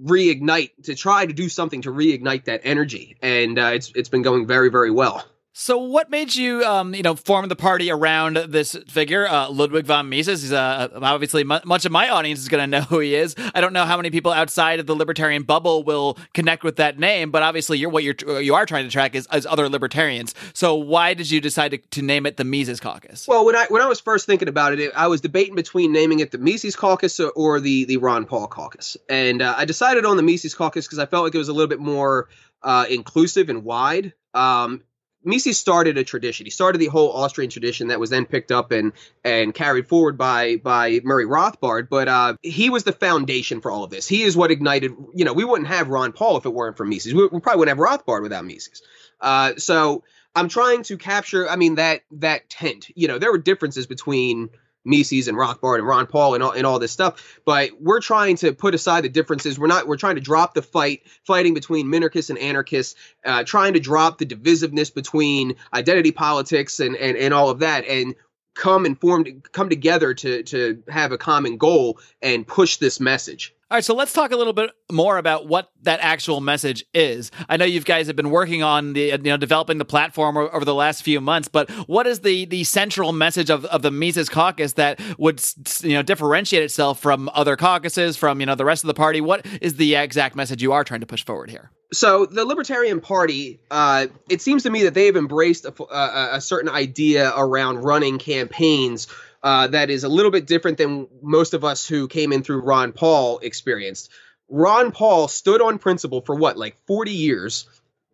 reignite 0.03 0.71
to 0.83 0.95
try 0.95 1.25
to 1.25 1.33
do 1.33 1.49
something 1.49 1.81
to 1.83 1.91
reignite 1.91 2.45
that 2.45 2.61
energy, 2.63 3.17
and 3.21 3.59
uh, 3.59 3.71
it's 3.73 3.91
it's 3.95 4.09
been 4.09 4.21
going 4.21 4.47
very 4.47 4.69
very 4.69 4.91
well. 4.91 5.25
So, 5.55 5.77
what 5.77 6.09
made 6.09 6.33
you, 6.33 6.63
um, 6.63 6.95
you 6.95 7.03
know, 7.03 7.15
form 7.15 7.47
the 7.47 7.55
party 7.55 7.91
around 7.91 8.37
this 8.37 8.75
figure, 8.87 9.27
uh, 9.27 9.51
Ludwig 9.51 9.85
von 9.85 10.09
Mises? 10.09 10.41
He's 10.41 10.51
uh, 10.51 10.89
obviously 10.95 11.43
much 11.43 11.85
of 11.85 11.91
my 11.91 12.09
audience 12.09 12.39
is 12.39 12.47
going 12.47 12.61
to 12.63 12.67
know 12.67 12.81
who 12.81 12.97
he 12.97 13.13
is. 13.13 13.35
I 13.53 13.61
don't 13.61 13.71
know 13.71 13.85
how 13.85 13.95
many 13.95 14.09
people 14.09 14.31
outside 14.31 14.79
of 14.79 14.87
the 14.87 14.95
libertarian 14.95 15.43
bubble 15.43 15.83
will 15.83 16.17
connect 16.33 16.63
with 16.63 16.77
that 16.77 16.97
name, 16.97 17.29
but 17.29 17.43
obviously, 17.43 17.77
you're 17.77 17.91
what 17.91 18.03
you're 18.03 18.41
you 18.41 18.55
are 18.55 18.65
trying 18.65 18.85
to 18.85 18.89
track 18.89 19.13
is, 19.13 19.27
is 19.31 19.45
other 19.45 19.69
libertarians. 19.69 20.33
So, 20.53 20.73
why 20.73 21.13
did 21.13 21.29
you 21.29 21.39
decide 21.39 21.69
to, 21.69 21.77
to, 21.77 22.01
name 22.01 22.25
it 22.25 22.37
the 22.37 22.45
Mises 22.45 22.79
Caucus? 22.79 23.27
Well, 23.27 23.45
when 23.45 23.55
I 23.55 23.67
when 23.69 23.83
I 23.83 23.87
was 23.87 23.99
first 23.99 24.25
thinking 24.25 24.47
about 24.47 24.73
it, 24.79 24.91
I 24.95 25.05
was 25.05 25.21
debating 25.21 25.53
between 25.53 25.93
naming 25.93 26.19
it 26.19 26.31
the 26.31 26.39
Mises 26.39 26.75
Caucus 26.75 27.19
or, 27.19 27.29
or 27.29 27.59
the 27.59 27.85
the 27.85 27.97
Ron 27.97 28.25
Paul 28.25 28.47
Caucus, 28.47 28.97
and 29.07 29.43
uh, 29.43 29.53
I 29.55 29.65
decided 29.65 30.03
on 30.03 30.17
the 30.17 30.23
Mises 30.23 30.55
Caucus 30.55 30.87
because 30.87 30.97
I 30.97 31.05
felt 31.05 31.25
like 31.25 31.35
it 31.35 31.37
was 31.37 31.49
a 31.49 31.53
little 31.53 31.69
bit 31.69 31.79
more 31.79 32.27
uh, 32.63 32.87
inclusive 32.89 33.49
and 33.49 33.63
wide. 33.63 34.13
Um, 34.33 34.81
Mises 35.23 35.59
started 35.59 35.97
a 35.97 36.03
tradition. 36.03 36.45
He 36.45 36.49
started 36.49 36.79
the 36.79 36.87
whole 36.87 37.11
Austrian 37.11 37.49
tradition 37.49 37.87
that 37.87 37.99
was 37.99 38.09
then 38.09 38.25
picked 38.25 38.51
up 38.51 38.71
and 38.71 38.93
and 39.23 39.53
carried 39.53 39.87
forward 39.87 40.17
by 40.17 40.57
by 40.57 41.01
Murray 41.03 41.25
Rothbard. 41.25 41.89
But 41.89 42.07
uh, 42.07 42.37
he 42.41 42.69
was 42.69 42.83
the 42.83 42.91
foundation 42.91 43.61
for 43.61 43.71
all 43.71 43.83
of 43.83 43.89
this. 43.89 44.07
He 44.07 44.23
is 44.23 44.35
what 44.35 44.51
ignited. 44.51 44.93
You 45.13 45.25
know, 45.25 45.33
we 45.33 45.43
wouldn't 45.43 45.67
have 45.67 45.89
Ron 45.89 46.11
Paul 46.11 46.37
if 46.37 46.45
it 46.45 46.53
weren't 46.53 46.77
for 46.77 46.85
Mises. 46.85 47.13
We, 47.13 47.27
we 47.27 47.39
probably 47.39 47.59
wouldn't 47.59 47.77
have 47.77 47.85
Rothbard 47.85 48.21
without 48.21 48.45
Mises. 48.45 48.81
Uh, 49.21 49.53
so 49.57 50.03
I'm 50.35 50.49
trying 50.49 50.83
to 50.83 50.97
capture. 50.97 51.49
I 51.49 51.55
mean 51.55 51.75
that 51.75 52.01
that 52.11 52.49
tent. 52.49 52.87
You 52.95 53.07
know, 53.07 53.19
there 53.19 53.31
were 53.31 53.37
differences 53.37 53.87
between 53.87 54.49
Mises 54.85 55.27
and 55.27 55.37
Rothbard 55.37 55.79
and 55.79 55.87
Ron 55.87 56.07
Paul 56.07 56.33
and 56.33 56.43
all, 56.43 56.51
and 56.51 56.65
all 56.65 56.79
this 56.79 56.91
stuff. 56.91 57.39
But 57.45 57.71
we're 57.79 58.01
trying 58.01 58.35
to 58.37 58.53
put 58.53 58.75
aside 58.75 59.03
the 59.03 59.09
differences. 59.09 59.57
We're 59.57 59.67
not. 59.67 59.87
We're 59.87 59.97
trying 59.97 60.15
to 60.15 60.21
drop 60.21 60.53
the 60.53 60.61
fight, 60.61 61.03
fighting 61.25 61.53
between 61.53 61.87
minarchists 61.87 62.29
and 62.29 62.39
anarchists, 62.39 62.95
uh, 63.25 63.43
trying 63.43 63.73
to 63.73 63.79
drop 63.79 64.17
the 64.17 64.25
divisiveness 64.25 64.93
between 64.93 65.55
identity 65.73 66.11
politics 66.11 66.79
and, 66.79 66.95
and 66.95 67.17
and 67.17 67.33
all 67.33 67.49
of 67.49 67.59
that, 67.59 67.85
and 67.87 68.15
come 68.55 68.85
and 68.85 68.99
form 68.99 69.25
come 69.51 69.69
together 69.69 70.13
to 70.13 70.43
to 70.43 70.83
have 70.89 71.11
a 71.11 71.17
common 71.17 71.57
goal 71.57 71.99
and 72.21 72.45
push 72.45 72.77
this 72.77 72.99
message. 72.99 73.53
All 73.73 73.77
right, 73.77 73.83
so 73.83 73.95
let's 73.95 74.13
talk 74.13 74.31
a 74.31 74.37
little 74.37 74.53
bit 74.53 74.69
more 74.91 75.17
about 75.17 75.47
what 75.47 75.71
that 75.81 75.99
actual 75.99 76.41
message 76.41 76.85
is. 76.93 77.31
I 77.49 77.57
know 77.57 77.65
you 77.65 77.81
guys 77.81 78.05
have 78.05 78.15
been 78.15 78.29
working 78.29 78.61
on 78.61 78.93
the 78.93 79.05
you 79.05 79.17
know 79.17 79.35
developing 79.35 79.79
the 79.79 79.83
platform 79.83 80.37
over 80.37 80.63
the 80.63 80.75
last 80.75 81.01
few 81.01 81.19
months, 81.19 81.47
but 81.47 81.71
what 81.87 82.05
is 82.05 82.19
the 82.19 82.45
the 82.45 82.65
central 82.65 83.11
message 83.13 83.49
of, 83.49 83.65
of 83.65 83.81
the 83.81 83.89
Mises 83.89 84.29
Caucus 84.29 84.73
that 84.73 85.01
would 85.17 85.43
you 85.81 85.95
know 85.95 86.03
differentiate 86.03 86.61
itself 86.61 86.99
from 86.99 87.31
other 87.33 87.55
caucuses, 87.55 88.15
from 88.15 88.39
you 88.39 88.45
know 88.45 88.53
the 88.53 88.63
rest 88.63 88.83
of 88.83 88.89
the 88.89 88.93
party? 88.93 89.21
What 89.21 89.43
is 89.59 89.77
the 89.77 89.95
exact 89.95 90.35
message 90.35 90.61
you 90.61 90.71
are 90.73 90.83
trying 90.83 90.99
to 90.99 91.07
push 91.07 91.25
forward 91.25 91.49
here? 91.49 91.71
So 91.91 92.27
the 92.27 92.45
Libertarian 92.45 93.01
Party, 93.01 93.59
uh, 93.71 94.05
it 94.29 94.43
seems 94.43 94.61
to 94.63 94.69
me 94.69 94.83
that 94.83 94.93
they've 94.93 95.15
embraced 95.15 95.65
a, 95.65 95.83
a, 95.83 96.35
a 96.35 96.41
certain 96.41 96.69
idea 96.69 97.33
around 97.35 97.79
running 97.79 98.19
campaigns 98.19 99.07
uh, 99.43 99.67
that 99.67 99.89
is 99.89 100.03
a 100.03 100.09
little 100.09 100.31
bit 100.31 100.47
different 100.47 100.77
than 100.77 101.07
most 101.21 101.53
of 101.53 101.65
us 101.65 101.85
who 101.85 102.07
came 102.07 102.31
in 102.31 102.43
through 102.43 102.61
Ron 102.61 102.93
Paul 102.93 103.39
experienced. 103.39 104.09
Ron 104.47 104.91
Paul 104.91 105.27
stood 105.27 105.61
on 105.61 105.79
principle 105.79 106.21
for 106.21 106.35
what, 106.35 106.57
like 106.57 106.77
40 106.87 107.11
years, 107.11 107.67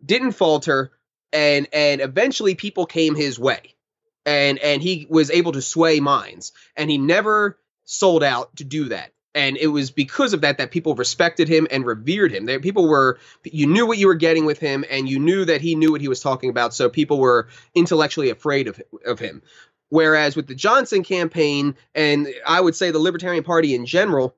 didn't 0.04 0.32
falter, 0.32 0.90
and 1.32 1.68
and 1.72 2.00
eventually 2.00 2.54
people 2.54 2.86
came 2.86 3.14
his 3.14 3.38
way, 3.38 3.74
and 4.26 4.58
and 4.58 4.82
he 4.82 5.06
was 5.08 5.30
able 5.30 5.52
to 5.52 5.62
sway 5.62 6.00
minds, 6.00 6.52
and 6.76 6.90
he 6.90 6.98
never 6.98 7.58
sold 7.84 8.24
out 8.24 8.56
to 8.56 8.64
do 8.64 8.88
that. 8.88 9.12
And 9.32 9.56
it 9.56 9.68
was 9.68 9.92
because 9.92 10.32
of 10.32 10.40
that 10.40 10.58
that 10.58 10.72
people 10.72 10.96
respected 10.96 11.46
him 11.48 11.68
and 11.70 11.86
revered 11.86 12.32
him. 12.32 12.46
People 12.60 12.88
were, 12.88 13.20
you 13.44 13.68
knew 13.68 13.86
what 13.86 13.96
you 13.96 14.08
were 14.08 14.16
getting 14.16 14.44
with 14.44 14.58
him, 14.58 14.84
and 14.90 15.08
you 15.08 15.20
knew 15.20 15.44
that 15.44 15.60
he 15.60 15.76
knew 15.76 15.92
what 15.92 16.00
he 16.00 16.08
was 16.08 16.20
talking 16.20 16.50
about. 16.50 16.74
So 16.74 16.88
people 16.88 17.20
were 17.20 17.46
intellectually 17.72 18.30
afraid 18.30 18.66
of 18.66 18.80
of 19.06 19.20
him. 19.20 19.42
Whereas 19.90 20.36
with 20.36 20.46
the 20.46 20.54
Johnson 20.54 21.02
campaign, 21.02 21.74
and 21.94 22.28
I 22.46 22.60
would 22.60 22.74
say 22.74 22.90
the 22.90 22.98
Libertarian 22.98 23.44
Party 23.44 23.74
in 23.74 23.86
general, 23.86 24.36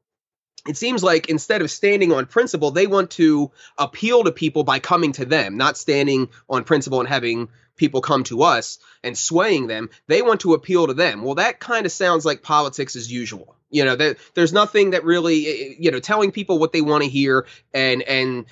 it 0.67 0.77
seems 0.77 1.03
like 1.03 1.29
instead 1.29 1.61
of 1.61 1.71
standing 1.71 2.13
on 2.13 2.27
principle, 2.27 2.71
they 2.71 2.87
want 2.87 3.11
to 3.13 3.51
appeal 3.79 4.25
to 4.25 4.33
people 4.33 4.65
by 4.65 4.79
coming 4.79 5.13
to 5.13 5.25
them, 5.25 5.57
not 5.57 5.77
standing 5.77 6.29
on 6.49 6.65
principle 6.65 7.01
and 7.01 7.09
having 7.09 7.49
people 7.77 8.01
come 8.01 8.25
to 8.25 8.43
us 8.43 8.79
and 9.03 9.17
swaying 9.17 9.67
them. 9.67 9.91
They 10.07 10.23
want 10.23 10.41
to 10.43 10.55
appeal 10.55 10.87
to 10.87 10.95
them. 10.95 11.23
Well, 11.23 11.35
that 11.37 11.59
kind 11.59 11.85
of 11.85 11.93
sounds 11.93 12.25
like 12.25 12.43
politics 12.43 12.97
as 12.97 13.11
usual. 13.11 13.57
You 13.71 13.85
know, 13.85 13.97
there, 13.97 14.17
there's 14.35 14.53
nothing 14.53 14.91
that 14.91 15.05
really, 15.05 15.47
eh, 15.47 15.51
eh, 15.51 15.75
you 15.79 15.91
know, 15.91 16.01
telling 16.01 16.31
people 16.31 16.59
what 16.59 16.73
they 16.73 16.83
want 16.83 17.03
to 17.03 17.11
hear 17.11 17.47
and 17.75 18.03
and 18.03 18.47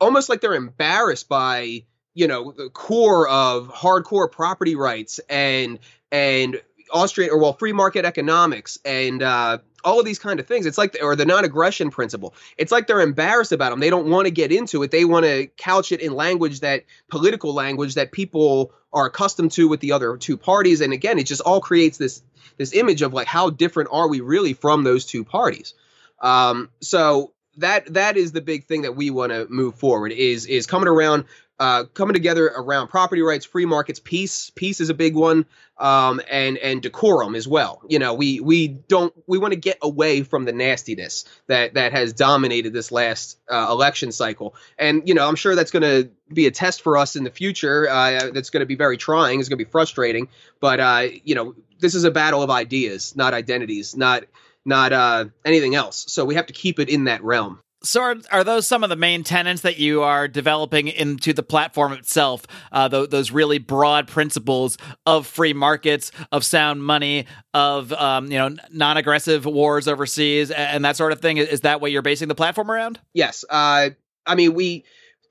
almost 0.00 0.28
like 0.28 0.40
they're 0.40 0.54
embarrassed 0.54 1.28
by 1.28 1.84
you 2.14 2.26
know 2.26 2.52
the 2.52 2.70
core 2.70 3.28
of 3.28 3.68
hardcore 3.68 4.30
property 4.30 4.74
rights 4.74 5.20
and 5.28 5.78
and 6.10 6.60
Austrian 6.92 7.30
or 7.30 7.38
well 7.38 7.52
free 7.52 7.72
market 7.72 8.04
economics 8.04 8.78
and 8.84 9.22
uh, 9.22 9.58
all 9.84 10.00
of 10.00 10.06
these 10.06 10.18
kind 10.18 10.40
of 10.40 10.46
things. 10.46 10.66
It's 10.66 10.78
like 10.78 10.96
or 11.02 11.16
the 11.16 11.26
non-aggression 11.26 11.90
principle. 11.90 12.34
It's 12.56 12.72
like 12.72 12.86
they're 12.86 13.00
embarrassed 13.00 13.52
about 13.52 13.70
them. 13.70 13.80
They 13.80 13.90
don't 13.90 14.08
want 14.08 14.26
to 14.26 14.30
get 14.30 14.52
into 14.52 14.82
it. 14.82 14.90
They 14.90 15.04
want 15.04 15.24
to 15.24 15.46
couch 15.56 15.92
it 15.92 16.00
in 16.00 16.14
language 16.14 16.60
that 16.60 16.84
political 17.08 17.54
language 17.54 17.94
that 17.94 18.12
people 18.12 18.72
are 18.92 19.06
accustomed 19.06 19.52
to 19.52 19.68
with 19.68 19.80
the 19.80 19.92
other 19.92 20.16
two 20.16 20.36
parties. 20.36 20.80
And 20.80 20.92
again, 20.92 21.18
it 21.18 21.26
just 21.26 21.42
all 21.42 21.60
creates 21.60 21.98
this 21.98 22.22
this 22.56 22.74
image 22.74 23.02
of 23.02 23.12
like 23.12 23.26
how 23.26 23.50
different 23.50 23.90
are 23.92 24.08
we 24.08 24.20
really 24.20 24.52
from 24.52 24.84
those 24.84 25.04
two 25.04 25.24
parties. 25.24 25.74
Um, 26.20 26.70
so 26.80 27.32
that 27.58 27.92
that 27.94 28.16
is 28.16 28.32
the 28.32 28.40
big 28.40 28.64
thing 28.64 28.82
that 28.82 28.96
we 28.96 29.10
want 29.10 29.32
to 29.32 29.46
move 29.48 29.74
forward 29.74 30.12
is 30.12 30.46
is 30.46 30.66
coming 30.66 30.88
around 30.88 31.24
uh, 31.58 31.84
coming 31.94 32.14
together 32.14 32.46
around 32.46 32.88
property 32.88 33.22
rights, 33.22 33.44
free 33.44 33.66
markets, 33.66 33.98
peace. 33.98 34.50
Peace 34.50 34.80
is 34.80 34.90
a 34.90 34.94
big 34.94 35.14
one, 35.14 35.44
um, 35.76 36.20
and 36.30 36.56
and 36.58 36.82
decorum 36.82 37.34
as 37.34 37.48
well. 37.48 37.82
You 37.88 37.98
know, 37.98 38.14
we 38.14 38.40
we 38.40 38.68
don't 38.68 39.12
we 39.26 39.38
want 39.38 39.52
to 39.52 39.58
get 39.58 39.78
away 39.82 40.22
from 40.22 40.44
the 40.44 40.52
nastiness 40.52 41.24
that 41.48 41.74
that 41.74 41.92
has 41.92 42.12
dominated 42.12 42.72
this 42.72 42.92
last 42.92 43.38
uh, 43.50 43.66
election 43.70 44.12
cycle. 44.12 44.54
And 44.78 45.08
you 45.08 45.14
know, 45.14 45.26
I'm 45.26 45.36
sure 45.36 45.54
that's 45.54 45.72
going 45.72 45.82
to 45.82 46.10
be 46.32 46.46
a 46.46 46.50
test 46.50 46.82
for 46.82 46.96
us 46.96 47.16
in 47.16 47.24
the 47.24 47.30
future. 47.30 47.88
Uh, 47.88 48.30
that's 48.32 48.50
going 48.50 48.60
to 48.60 48.66
be 48.66 48.76
very 48.76 48.96
trying. 48.96 49.40
It's 49.40 49.48
going 49.48 49.58
to 49.58 49.64
be 49.64 49.70
frustrating. 49.70 50.28
But 50.60 50.80
uh, 50.80 51.08
you 51.24 51.34
know, 51.34 51.54
this 51.80 51.94
is 51.94 52.04
a 52.04 52.10
battle 52.10 52.42
of 52.42 52.50
ideas, 52.50 53.16
not 53.16 53.34
identities, 53.34 53.96
not 53.96 54.24
not 54.64 54.92
uh, 54.92 55.24
anything 55.44 55.74
else. 55.74 56.04
So 56.08 56.24
we 56.24 56.36
have 56.36 56.46
to 56.46 56.52
keep 56.52 56.78
it 56.78 56.88
in 56.88 57.04
that 57.04 57.24
realm. 57.24 57.60
So 57.82 58.02
are, 58.02 58.16
are, 58.32 58.44
those 58.44 58.66
some 58.66 58.82
of 58.82 58.90
the 58.90 58.96
main 58.96 59.22
tenets 59.22 59.62
that 59.62 59.78
you 59.78 60.02
are 60.02 60.26
developing 60.26 60.88
into 60.88 61.32
the 61.32 61.42
platform 61.42 61.92
itself? 61.92 62.44
Uh, 62.72 62.88
th- 62.88 63.10
those 63.10 63.30
really 63.30 63.58
broad 63.58 64.08
principles 64.08 64.78
of 65.06 65.26
free 65.26 65.52
markets, 65.52 66.10
of 66.32 66.44
sound 66.44 66.84
money, 66.84 67.26
of 67.54 67.92
um, 67.92 68.32
you 68.32 68.38
know 68.38 68.56
non-aggressive 68.72 69.44
wars 69.46 69.86
overseas, 69.86 70.50
and 70.50 70.84
that 70.84 70.96
sort 70.96 71.12
of 71.12 71.20
thing. 71.20 71.36
Is 71.36 71.60
that 71.60 71.80
what 71.80 71.92
you're 71.92 72.02
basing 72.02 72.28
the 72.28 72.34
platform 72.34 72.70
around? 72.70 72.98
Yes. 73.14 73.44
Uh, 73.48 73.90
I 74.26 74.34
mean, 74.34 74.54
we. 74.54 74.84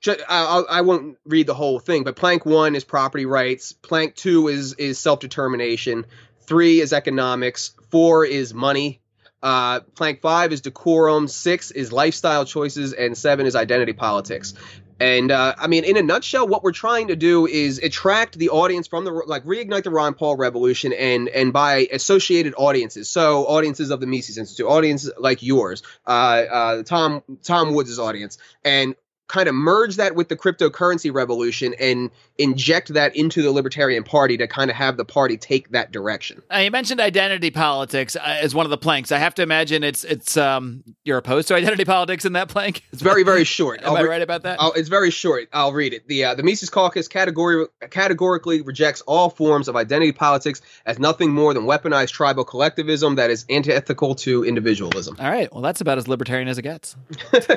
I, 0.06 0.62
I 0.70 0.80
won't 0.82 1.18
read 1.26 1.48
the 1.48 1.54
whole 1.54 1.80
thing, 1.80 2.04
but 2.04 2.14
plank 2.14 2.46
one 2.46 2.76
is 2.76 2.84
property 2.84 3.26
rights. 3.26 3.72
Plank 3.72 4.14
two 4.14 4.46
is 4.46 4.74
is 4.74 4.98
self 4.98 5.20
determination. 5.20 6.06
Three 6.42 6.80
is 6.80 6.92
economics. 6.92 7.72
Four 7.90 8.24
is 8.24 8.54
money 8.54 9.00
uh, 9.42 9.80
plank 9.94 10.20
five 10.20 10.52
is 10.52 10.60
decorum, 10.60 11.28
six 11.28 11.70
is 11.70 11.92
lifestyle 11.92 12.44
choices, 12.44 12.92
and 12.92 13.16
seven 13.16 13.46
is 13.46 13.54
identity 13.54 13.92
politics. 13.92 14.54
And 15.00 15.30
uh, 15.30 15.54
I 15.56 15.68
mean, 15.68 15.84
in 15.84 15.96
a 15.96 16.02
nutshell, 16.02 16.48
what 16.48 16.64
we're 16.64 16.72
trying 16.72 17.08
to 17.08 17.16
do 17.16 17.46
is 17.46 17.78
attract 17.78 18.36
the 18.36 18.50
audience 18.50 18.88
from 18.88 19.04
the 19.04 19.12
like 19.12 19.44
reignite 19.44 19.84
the 19.84 19.90
Ron 19.90 20.14
Paul 20.14 20.36
revolution, 20.36 20.92
and 20.92 21.28
and 21.28 21.52
by 21.52 21.88
associated 21.92 22.54
audiences. 22.56 23.08
So 23.08 23.46
audiences 23.46 23.90
of 23.90 24.00
the 24.00 24.06
Mises 24.06 24.38
Institute, 24.38 24.66
audiences 24.66 25.12
like 25.16 25.42
yours, 25.42 25.82
uh, 26.06 26.10
uh, 26.10 26.82
Tom 26.82 27.22
Tom 27.44 27.74
Woods' 27.74 27.98
audience, 27.98 28.38
and 28.64 28.96
kind 29.28 29.48
of 29.48 29.54
merge 29.54 29.96
that 29.96 30.14
with 30.14 30.28
the 30.28 30.36
cryptocurrency 30.36 31.12
revolution 31.12 31.74
and 31.78 32.10
inject 32.38 32.94
that 32.94 33.14
into 33.14 33.42
the 33.42 33.50
Libertarian 33.50 34.02
Party 34.02 34.36
to 34.38 34.46
kind 34.46 34.70
of 34.70 34.76
have 34.76 34.96
the 34.96 35.04
party 35.04 35.36
take 35.36 35.70
that 35.70 35.92
direction. 35.92 36.42
Uh, 36.52 36.58
you 36.58 36.70
mentioned 36.70 37.00
identity 37.00 37.50
politics 37.50 38.16
uh, 38.16 38.20
as 38.24 38.54
one 38.54 38.64
of 38.64 38.70
the 38.70 38.78
planks. 38.78 39.12
I 39.12 39.18
have 39.18 39.34
to 39.34 39.42
imagine 39.42 39.84
it's 39.84 40.04
it's 40.04 40.36
um 40.36 40.82
you're 41.04 41.18
opposed 41.18 41.48
to 41.48 41.54
identity 41.56 41.84
politics 41.84 42.24
in 42.24 42.32
that 42.32 42.48
plank. 42.48 42.82
It's 42.92 43.02
very 43.02 43.22
very 43.22 43.44
short. 43.58 43.82
Am 43.82 43.90
I'll 43.90 43.98
I 43.98 44.02
right 44.02 44.22
about 44.22 44.42
that? 44.42 44.60
I'll, 44.60 44.72
it's 44.72 44.88
very 44.88 45.10
short. 45.10 45.48
I'll 45.52 45.72
read 45.72 45.92
it. 45.92 46.08
The 46.08 46.24
uh, 46.24 46.34
the 46.34 46.42
Mises 46.42 46.70
Caucus 46.70 47.08
category 47.08 47.66
categorically 47.90 48.62
rejects 48.62 49.02
all 49.02 49.30
forms 49.30 49.68
of 49.68 49.76
identity 49.76 50.12
politics 50.12 50.62
as 50.86 50.98
nothing 50.98 51.32
more 51.32 51.52
than 51.52 51.64
weaponized 51.64 52.12
tribal 52.12 52.44
collectivism 52.44 53.16
that 53.16 53.30
is 53.30 53.44
antithetical 53.50 54.14
to 54.14 54.44
individualism. 54.44 55.16
All 55.18 55.30
right. 55.30 55.52
Well, 55.52 55.62
that's 55.62 55.80
about 55.80 55.98
as 55.98 56.08
libertarian 56.08 56.48
as 56.48 56.58
it 56.58 56.62
gets. 56.62 56.96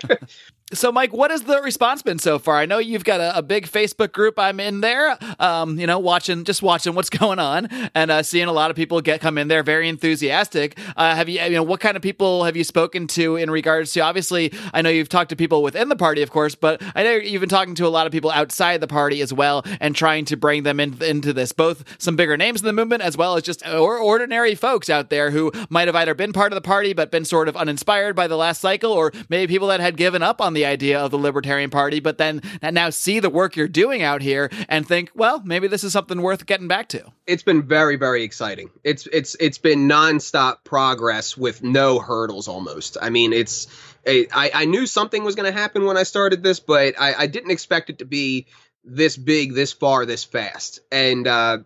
so, 0.74 0.92
Mike, 0.92 1.14
what 1.14 1.32
is 1.32 1.44
the 1.44 1.61
response 1.62 2.02
been 2.02 2.20
so 2.20 2.40
far? 2.40 2.58
I 2.58 2.66
know 2.66 2.78
you've 2.78 3.04
got 3.04 3.20
a, 3.20 3.38
a 3.38 3.42
big 3.42 3.68
Facebook 3.68 4.12
group. 4.12 4.38
I'm 4.38 4.60
in 4.60 4.82
there, 4.82 5.18
um, 5.40 5.80
you 5.80 5.88
know, 5.88 6.00
watching 6.00 6.44
just 6.44 6.62
watching 6.62 6.96
what's 6.96 7.10
going 7.22 7.40
on 7.40 7.68
and 7.96 8.12
uh, 8.12 8.24
seeing 8.24 8.48
a 8.48 8.52
lot 8.52 8.70
of 8.70 8.76
people 8.76 9.02
get 9.02 9.22
come 9.22 9.38
in 9.38 9.48
there 9.48 9.64
very 9.64 9.88
enthusiastic. 9.88 10.78
Uh, 10.96 11.16
have 11.16 11.30
you, 11.30 11.42
you 11.42 11.52
know, 11.52 11.64
what 11.64 11.80
kind 11.80 11.96
of 11.96 12.04
people 12.04 12.44
have 12.44 12.58
you 12.58 12.64
spoken 12.64 13.08
to 13.08 13.36
in 13.36 13.50
regards 13.50 13.94
to? 13.94 14.02
Obviously, 14.02 14.54
I 14.74 14.82
know 14.82 14.90
you've 14.90 15.10
talked 15.10 15.30
to 15.30 15.36
people 15.36 15.64
within 15.64 15.90
the 15.90 15.96
party, 15.96 16.22
of 16.22 16.32
course, 16.32 16.56
but 16.56 16.82
I 16.96 17.04
know 17.04 17.12
you've 17.12 17.42
been 17.42 17.50
talking 17.50 17.76
to 17.76 17.88
a 17.88 17.90
lot 17.90 18.06
of 18.06 18.12
people 18.12 18.32
outside 18.32 18.82
the 18.82 18.88
party 18.88 19.22
as 19.22 19.34
well 19.34 19.64
and 19.80 19.96
trying 19.96 20.26
to 20.26 20.38
bring 20.38 20.64
them 20.64 20.80
in, 20.80 21.02
into 21.04 21.34
this. 21.34 21.52
Both 21.52 21.84
some 22.02 22.16
bigger 22.16 22.38
names 22.38 22.62
in 22.62 22.66
the 22.66 22.74
movement 22.74 23.02
as 23.04 23.18
well 23.18 23.36
as 23.36 23.44
just 23.44 23.66
or 23.68 23.98
ordinary 23.98 24.56
folks 24.56 24.90
out 24.90 25.10
there 25.10 25.32
who 25.32 25.52
might 25.70 25.88
have 25.88 25.96
either 25.96 26.14
been 26.14 26.34
part 26.34 26.52
of 26.52 26.56
the 26.56 26.62
party 26.62 26.94
but 26.94 27.12
been 27.12 27.26
sort 27.26 27.48
of 27.48 27.56
uninspired 27.56 28.16
by 28.16 28.28
the 28.28 28.38
last 28.38 28.62
cycle, 28.62 28.92
or 28.92 29.12
maybe 29.30 29.52
people 29.52 29.68
that 29.68 29.80
had 29.80 29.98
given 29.98 30.24
up 30.24 30.42
on 30.42 30.54
the 30.54 30.66
idea 30.66 31.00
of 31.00 31.12
the 31.12 31.18
libertarian 31.18 31.51
Libertarian 31.52 31.70
Party, 31.70 32.00
but 32.00 32.18
then 32.18 32.42
now 32.64 32.90
see 32.90 33.20
the 33.20 33.30
work 33.30 33.56
you're 33.56 33.68
doing 33.68 34.02
out 34.02 34.22
here 34.22 34.50
and 34.70 34.88
think, 34.88 35.12
well, 35.14 35.42
maybe 35.44 35.68
this 35.68 35.84
is 35.84 35.92
something 35.92 36.22
worth 36.22 36.46
getting 36.46 36.68
back 36.68 36.88
to. 36.90 37.12
It's 37.28 37.44
been 37.44 37.64
very, 37.64 37.98
very 37.98 38.24
exciting. 38.24 38.70
It's 38.84 39.06
it's 39.12 39.36
it's 39.40 39.58
been 39.58 39.90
nonstop 39.90 40.64
progress 40.64 41.36
with 41.36 41.62
no 41.62 42.00
hurdles 42.00 42.48
almost. 42.48 42.98
I 43.02 43.10
mean, 43.10 43.34
it's 43.34 43.68
I, 44.08 44.52
I 44.54 44.66
knew 44.66 44.88
something 44.88 45.24
was 45.24 45.36
going 45.36 45.52
to 45.52 45.58
happen 45.58 45.86
when 45.86 45.98
I 45.98 46.04
started 46.04 46.42
this, 46.42 46.60
but 46.60 46.96
I, 47.00 47.14
I 47.14 47.28
didn't 47.28 47.52
expect 47.52 47.90
it 47.90 48.00
to 48.00 48.06
be 48.06 48.48
this 48.84 49.18
big, 49.18 49.54
this 49.54 49.74
far, 49.74 50.06
this 50.06 50.24
fast. 50.24 50.80
And 50.92 51.28
uh, 51.28 51.60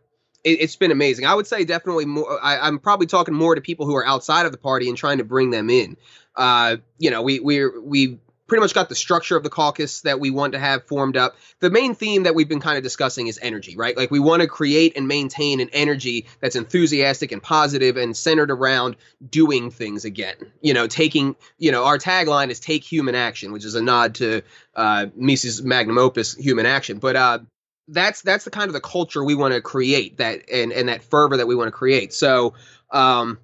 it, 0.43 0.59
has 0.59 0.75
been 0.75 0.91
amazing. 0.91 1.25
I 1.25 1.33
would 1.33 1.47
say 1.47 1.63
definitely 1.63 2.05
more. 2.05 2.43
I, 2.43 2.67
am 2.67 2.79
probably 2.79 3.07
talking 3.07 3.33
more 3.33 3.55
to 3.55 3.61
people 3.61 3.85
who 3.85 3.95
are 3.95 4.05
outside 4.05 4.45
of 4.45 4.51
the 4.51 4.57
party 4.57 4.89
and 4.89 4.97
trying 4.97 5.19
to 5.19 5.23
bring 5.23 5.51
them 5.51 5.69
in. 5.69 5.95
Uh, 6.35 6.77
you 6.97 7.09
know, 7.09 7.21
we 7.21 7.39
we 7.39 7.65
we 7.67 8.19
pretty 8.47 8.61
much 8.61 8.73
got 8.73 8.89
the 8.89 8.95
structure 8.95 9.35
of 9.35 9.43
the 9.43 9.49
caucus 9.49 10.01
that 10.01 10.19
we 10.19 10.29
want 10.29 10.53
to 10.53 10.59
have 10.59 10.83
formed 10.85 11.17
up. 11.17 11.35
The 11.59 11.69
main 11.69 11.95
theme 11.95 12.23
that 12.23 12.35
we've 12.35 12.47
been 12.47 12.59
kind 12.59 12.77
of 12.77 12.83
discussing 12.83 13.27
is 13.27 13.39
energy, 13.41 13.75
right? 13.75 13.97
Like 13.97 14.11
we 14.11 14.19
want 14.19 14.41
to 14.41 14.47
create 14.47 14.95
and 14.95 15.07
maintain 15.07 15.59
an 15.59 15.69
energy 15.73 16.27
that's 16.41 16.55
enthusiastic 16.55 17.31
and 17.31 17.41
positive 17.41 17.97
and 17.97 18.15
centered 18.15 18.51
around 18.51 18.97
doing 19.27 19.71
things 19.71 20.05
again. 20.05 20.35
You 20.61 20.73
know, 20.73 20.87
taking, 20.87 21.35
you 21.57 21.71
know, 21.71 21.85
our 21.85 21.97
tagline 21.97 22.49
is 22.49 22.59
take 22.59 22.83
human 22.83 23.15
action, 23.15 23.51
which 23.51 23.65
is 23.65 23.75
a 23.75 23.81
nod 23.81 24.15
to 24.15 24.41
uh 24.75 25.07
Mises 25.15 25.63
magnum 25.63 25.97
opus 25.97 26.35
human 26.35 26.65
action. 26.65 26.99
But 26.99 27.15
uh 27.15 27.39
that's 27.87 28.21
that's 28.21 28.45
the 28.45 28.51
kind 28.51 28.67
of 28.67 28.73
the 28.73 28.81
culture 28.81 29.23
we 29.23 29.35
want 29.35 29.53
to 29.53 29.61
create 29.61 30.17
that 30.17 30.49
and 30.51 30.71
and 30.71 30.89
that 30.89 31.03
fervor 31.03 31.37
that 31.37 31.47
we 31.47 31.55
want 31.55 31.67
to 31.67 31.71
create. 31.71 32.13
So 32.13 32.53
um 32.91 33.39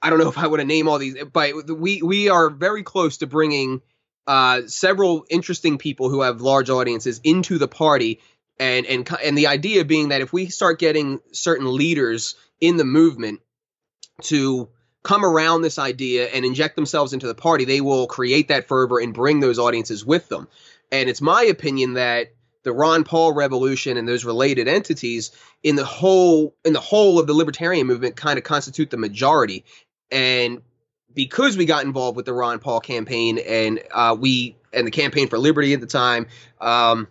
I 0.00 0.10
don't 0.10 0.18
know 0.18 0.28
if 0.28 0.38
I 0.38 0.48
want 0.48 0.60
to 0.60 0.66
name 0.66 0.88
all 0.88 0.98
these, 0.98 1.16
but 1.32 1.70
we 1.70 2.02
we 2.02 2.28
are 2.28 2.50
very 2.50 2.82
close 2.82 3.18
to 3.18 3.26
bringing 3.28 3.82
uh, 4.26 4.62
several 4.66 5.24
interesting 5.30 5.78
people 5.78 6.08
who 6.08 6.22
have 6.22 6.40
large 6.40 6.70
audiences 6.70 7.20
into 7.24 7.58
the 7.58 7.68
party, 7.68 8.20
and 8.58 8.86
and 8.86 9.08
and 9.22 9.36
the 9.36 9.48
idea 9.48 9.84
being 9.84 10.10
that 10.10 10.20
if 10.20 10.32
we 10.32 10.46
start 10.46 10.78
getting 10.78 11.20
certain 11.32 11.74
leaders 11.74 12.36
in 12.60 12.76
the 12.76 12.84
movement 12.84 13.40
to 14.22 14.68
come 15.02 15.24
around 15.24 15.62
this 15.62 15.78
idea 15.78 16.28
and 16.28 16.44
inject 16.44 16.76
themselves 16.76 17.12
into 17.12 17.26
the 17.26 17.34
party, 17.34 17.64
they 17.64 17.80
will 17.80 18.06
create 18.06 18.48
that 18.48 18.68
fervor 18.68 19.00
and 19.00 19.14
bring 19.14 19.40
those 19.40 19.58
audiences 19.58 20.04
with 20.04 20.28
them. 20.28 20.46
And 20.92 21.08
it's 21.08 21.20
my 21.20 21.42
opinion 21.42 21.94
that 21.94 22.32
the 22.62 22.72
Ron 22.72 23.02
Paul 23.02 23.32
revolution 23.32 23.96
and 23.96 24.06
those 24.06 24.24
related 24.24 24.68
entities 24.68 25.32
in 25.62 25.74
the 25.74 25.84
whole 25.84 26.54
in 26.64 26.72
the 26.72 26.80
whole 26.80 27.18
of 27.18 27.26
the 27.26 27.34
libertarian 27.34 27.86
movement 27.86 28.16
kind 28.16 28.38
of 28.38 28.44
constitute 28.44 28.90
the 28.90 28.96
majority. 28.96 29.64
And 30.10 30.62
because 31.14 31.56
we 31.56 31.66
got 31.66 31.84
involved 31.84 32.16
with 32.16 32.26
the 32.26 32.32
Ron 32.32 32.58
Paul 32.58 32.80
campaign 32.80 33.38
and 33.38 33.80
uh, 33.92 34.16
we 34.18 34.56
and 34.72 34.86
the 34.86 34.90
campaign 34.90 35.28
for 35.28 35.38
liberty 35.38 35.74
at 35.74 35.80
the 35.80 35.86
time, 35.86 36.26
um, 36.60 37.08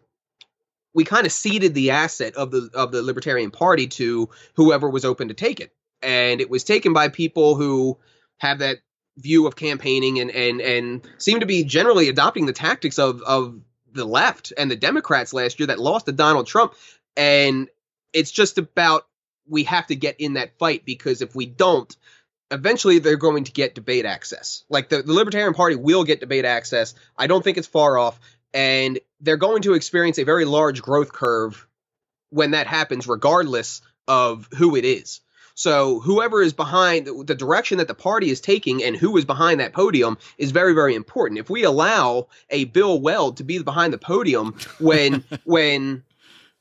we 0.93 1.03
kind 1.03 1.25
of 1.25 1.31
ceded 1.31 1.73
the 1.73 1.91
asset 1.91 2.35
of 2.35 2.51
the 2.51 2.69
of 2.73 2.91
the 2.91 3.01
Libertarian 3.01 3.51
Party 3.51 3.87
to 3.87 4.29
whoever 4.55 4.89
was 4.89 5.05
open 5.05 5.27
to 5.29 5.33
take 5.33 5.59
it, 5.59 5.73
and 6.01 6.41
it 6.41 6.49
was 6.49 6.63
taken 6.63 6.93
by 6.93 7.07
people 7.07 7.55
who 7.55 7.97
have 8.37 8.59
that 8.59 8.79
view 9.17 9.47
of 9.47 9.55
campaigning 9.55 10.19
and 10.19 10.31
and 10.31 10.61
and 10.61 11.07
seem 11.17 11.39
to 11.39 11.45
be 11.45 11.63
generally 11.63 12.09
adopting 12.09 12.45
the 12.45 12.53
tactics 12.53 12.99
of 12.99 13.21
of 13.21 13.59
the 13.93 14.05
left 14.05 14.53
and 14.57 14.71
the 14.71 14.75
Democrats 14.75 15.33
last 15.33 15.59
year 15.59 15.67
that 15.67 15.79
lost 15.79 16.05
to 16.05 16.11
Donald 16.11 16.47
Trump, 16.47 16.73
and 17.15 17.69
it's 18.13 18.31
just 18.31 18.57
about 18.57 19.07
we 19.47 19.63
have 19.63 19.87
to 19.87 19.95
get 19.95 20.19
in 20.19 20.33
that 20.33 20.57
fight 20.57 20.85
because 20.85 21.21
if 21.21 21.35
we 21.35 21.45
don't, 21.45 21.95
eventually 22.51 22.99
they're 22.99 23.17
going 23.17 23.45
to 23.45 23.51
get 23.51 23.75
debate 23.75 24.05
access. 24.05 24.63
Like 24.69 24.89
the, 24.89 25.01
the 25.01 25.13
Libertarian 25.13 25.53
Party 25.53 25.75
will 25.75 26.03
get 26.03 26.19
debate 26.19 26.45
access. 26.45 26.93
I 27.17 27.27
don't 27.27 27.43
think 27.43 27.57
it's 27.57 27.67
far 27.67 27.97
off. 27.97 28.19
And 28.53 28.99
they're 29.21 29.37
going 29.37 29.61
to 29.63 29.73
experience 29.73 30.19
a 30.19 30.23
very 30.23 30.45
large 30.45 30.81
growth 30.81 31.13
curve 31.13 31.65
when 32.29 32.51
that 32.51 32.67
happens, 32.67 33.07
regardless 33.07 33.81
of 34.07 34.47
who 34.57 34.75
it 34.75 34.85
is. 34.85 35.21
So 35.53 35.99
whoever 35.99 36.41
is 36.41 36.53
behind 36.53 37.07
the 37.07 37.35
direction 37.35 37.77
that 37.77 37.87
the 37.87 37.93
party 37.93 38.29
is 38.29 38.41
taking 38.41 38.83
and 38.83 38.95
who 38.95 39.15
is 39.17 39.25
behind 39.25 39.59
that 39.59 39.73
podium 39.73 40.17
is 40.37 40.51
very, 40.51 40.73
very 40.73 40.95
important. 40.95 41.39
If 41.39 41.49
we 41.49 41.63
allow 41.63 42.27
a 42.49 42.65
Bill 42.65 42.99
Weld 42.99 43.37
to 43.37 43.43
be 43.43 43.59
behind 43.59 43.93
the 43.93 43.97
podium 43.97 44.55
when 44.79 45.23
when 45.43 46.03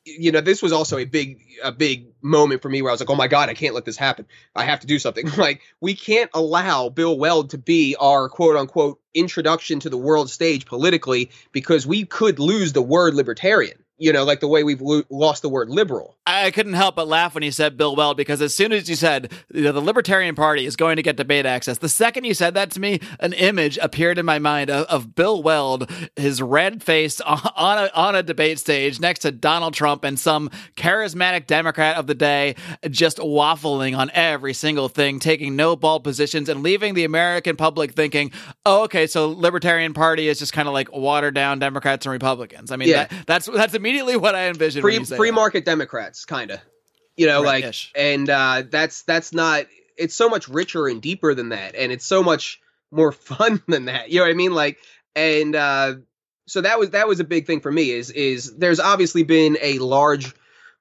you 0.04 0.32
know, 0.32 0.40
this 0.40 0.62
was 0.62 0.72
also 0.72 0.98
a 0.98 1.04
big 1.04 1.40
a 1.62 1.72
big 1.72 2.06
moment 2.22 2.62
for 2.62 2.68
me 2.68 2.82
where 2.82 2.90
I 2.90 2.94
was 2.94 3.00
like, 3.00 3.10
oh 3.10 3.14
my 3.14 3.28
god, 3.28 3.48
I 3.48 3.54
can't 3.54 3.74
let 3.74 3.84
this 3.84 3.96
happen. 3.96 4.26
I 4.54 4.64
have 4.64 4.80
to 4.80 4.86
do 4.86 4.98
something. 4.98 5.28
Like 5.40 5.62
we 5.80 5.94
can't 5.94 6.30
allow 6.34 6.90
Bill 6.90 7.16
Weld 7.16 7.50
to 7.50 7.58
be 7.58 7.96
our 7.98 8.28
quote 8.28 8.56
unquote 8.56 9.00
introduction 9.14 9.80
to 9.80 9.90
the 9.90 9.96
world 9.96 10.28
stage 10.28 10.66
politically 10.66 11.30
because 11.52 11.86
we 11.86 12.04
could 12.04 12.38
lose 12.38 12.72
the 12.72 12.82
word 12.82 13.14
libertarian 13.14 13.82
you 14.00 14.14
know, 14.14 14.24
like 14.24 14.40
the 14.40 14.48
way 14.48 14.64
we've 14.64 14.80
lo- 14.80 15.04
lost 15.10 15.42
the 15.42 15.48
word 15.50 15.68
liberal. 15.68 16.16
I 16.30 16.50
couldn't 16.50 16.74
help 16.74 16.96
but 16.96 17.08
laugh 17.08 17.34
when 17.34 17.42
you 17.42 17.50
said 17.50 17.76
Bill 17.76 17.96
Weld 17.96 18.16
because 18.16 18.40
as 18.40 18.54
soon 18.54 18.72
as 18.72 18.88
you 18.88 18.96
said 18.96 19.32
you 19.52 19.62
know, 19.62 19.72
the 19.72 19.80
Libertarian 19.80 20.34
Party 20.34 20.66
is 20.66 20.76
going 20.76 20.96
to 20.96 21.02
get 21.02 21.16
debate 21.16 21.46
access, 21.46 21.78
the 21.78 21.88
second 21.88 22.24
you 22.24 22.34
said 22.34 22.54
that 22.54 22.70
to 22.72 22.80
me, 22.80 23.00
an 23.18 23.32
image 23.32 23.78
appeared 23.78 24.18
in 24.18 24.26
my 24.26 24.38
mind 24.38 24.70
of, 24.70 24.86
of 24.86 25.14
Bill 25.14 25.42
Weld, 25.42 25.90
his 26.16 26.40
red 26.40 26.82
face 26.82 27.20
on 27.20 27.38
a, 27.78 27.90
on 27.94 28.14
a 28.14 28.22
debate 28.22 28.58
stage 28.58 29.00
next 29.00 29.20
to 29.20 29.32
Donald 29.32 29.74
Trump 29.74 30.04
and 30.04 30.18
some 30.18 30.50
charismatic 30.76 31.46
Democrat 31.46 31.96
of 31.96 32.06
the 32.06 32.14
day, 32.14 32.54
just 32.88 33.18
waffling 33.18 33.96
on 33.96 34.10
every 34.14 34.54
single 34.54 34.88
thing, 34.88 35.18
taking 35.18 35.56
no 35.56 35.76
ball 35.76 36.00
positions, 36.00 36.48
and 36.48 36.62
leaving 36.62 36.94
the 36.94 37.04
American 37.04 37.56
public 37.56 37.92
thinking, 37.92 38.30
"Oh, 38.64 38.84
okay, 38.84 39.06
so 39.06 39.28
Libertarian 39.28 39.94
Party 39.94 40.28
is 40.28 40.38
just 40.38 40.52
kind 40.52 40.68
of 40.68 40.74
like 40.74 40.92
watered 40.92 41.34
down 41.34 41.58
Democrats 41.58 42.06
and 42.06 42.12
Republicans." 42.12 42.70
I 42.70 42.76
mean, 42.76 42.88
yeah. 42.88 43.06
that, 43.06 43.26
that's 43.26 43.46
that's 43.46 43.74
immediately 43.74 44.16
what 44.16 44.34
I 44.34 44.48
envisioned. 44.48 44.82
Free 44.82 45.02
free 45.04 45.30
market 45.30 45.64
Democrats, 45.64 46.19
kind 46.24 46.50
of. 46.50 46.60
You 47.16 47.26
know, 47.26 47.42
right, 47.42 47.62
like, 47.62 47.70
ish. 47.70 47.92
and 47.94 48.28
uh, 48.30 48.62
that's 48.68 49.02
that's 49.02 49.32
not. 49.32 49.66
It's 49.96 50.14
so 50.14 50.28
much 50.28 50.48
richer 50.48 50.86
and 50.88 51.02
deeper 51.02 51.34
than 51.34 51.50
that, 51.50 51.74
and 51.74 51.92
it's 51.92 52.04
so 52.04 52.22
much 52.22 52.60
more 52.90 53.12
fun 53.12 53.62
than 53.68 53.86
that. 53.86 54.10
You 54.10 54.18
know 54.18 54.24
what 54.24 54.30
I 54.30 54.34
mean? 54.34 54.54
Like, 54.54 54.78
and 55.14 55.54
uh, 55.54 55.94
so 56.46 56.62
that 56.62 56.78
was 56.78 56.90
that 56.90 57.08
was 57.08 57.20
a 57.20 57.24
big 57.24 57.46
thing 57.46 57.60
for 57.60 57.70
me. 57.70 57.90
Is 57.90 58.10
is 58.10 58.56
there's 58.56 58.80
obviously 58.80 59.22
been 59.22 59.58
a 59.60 59.78
large 59.78 60.32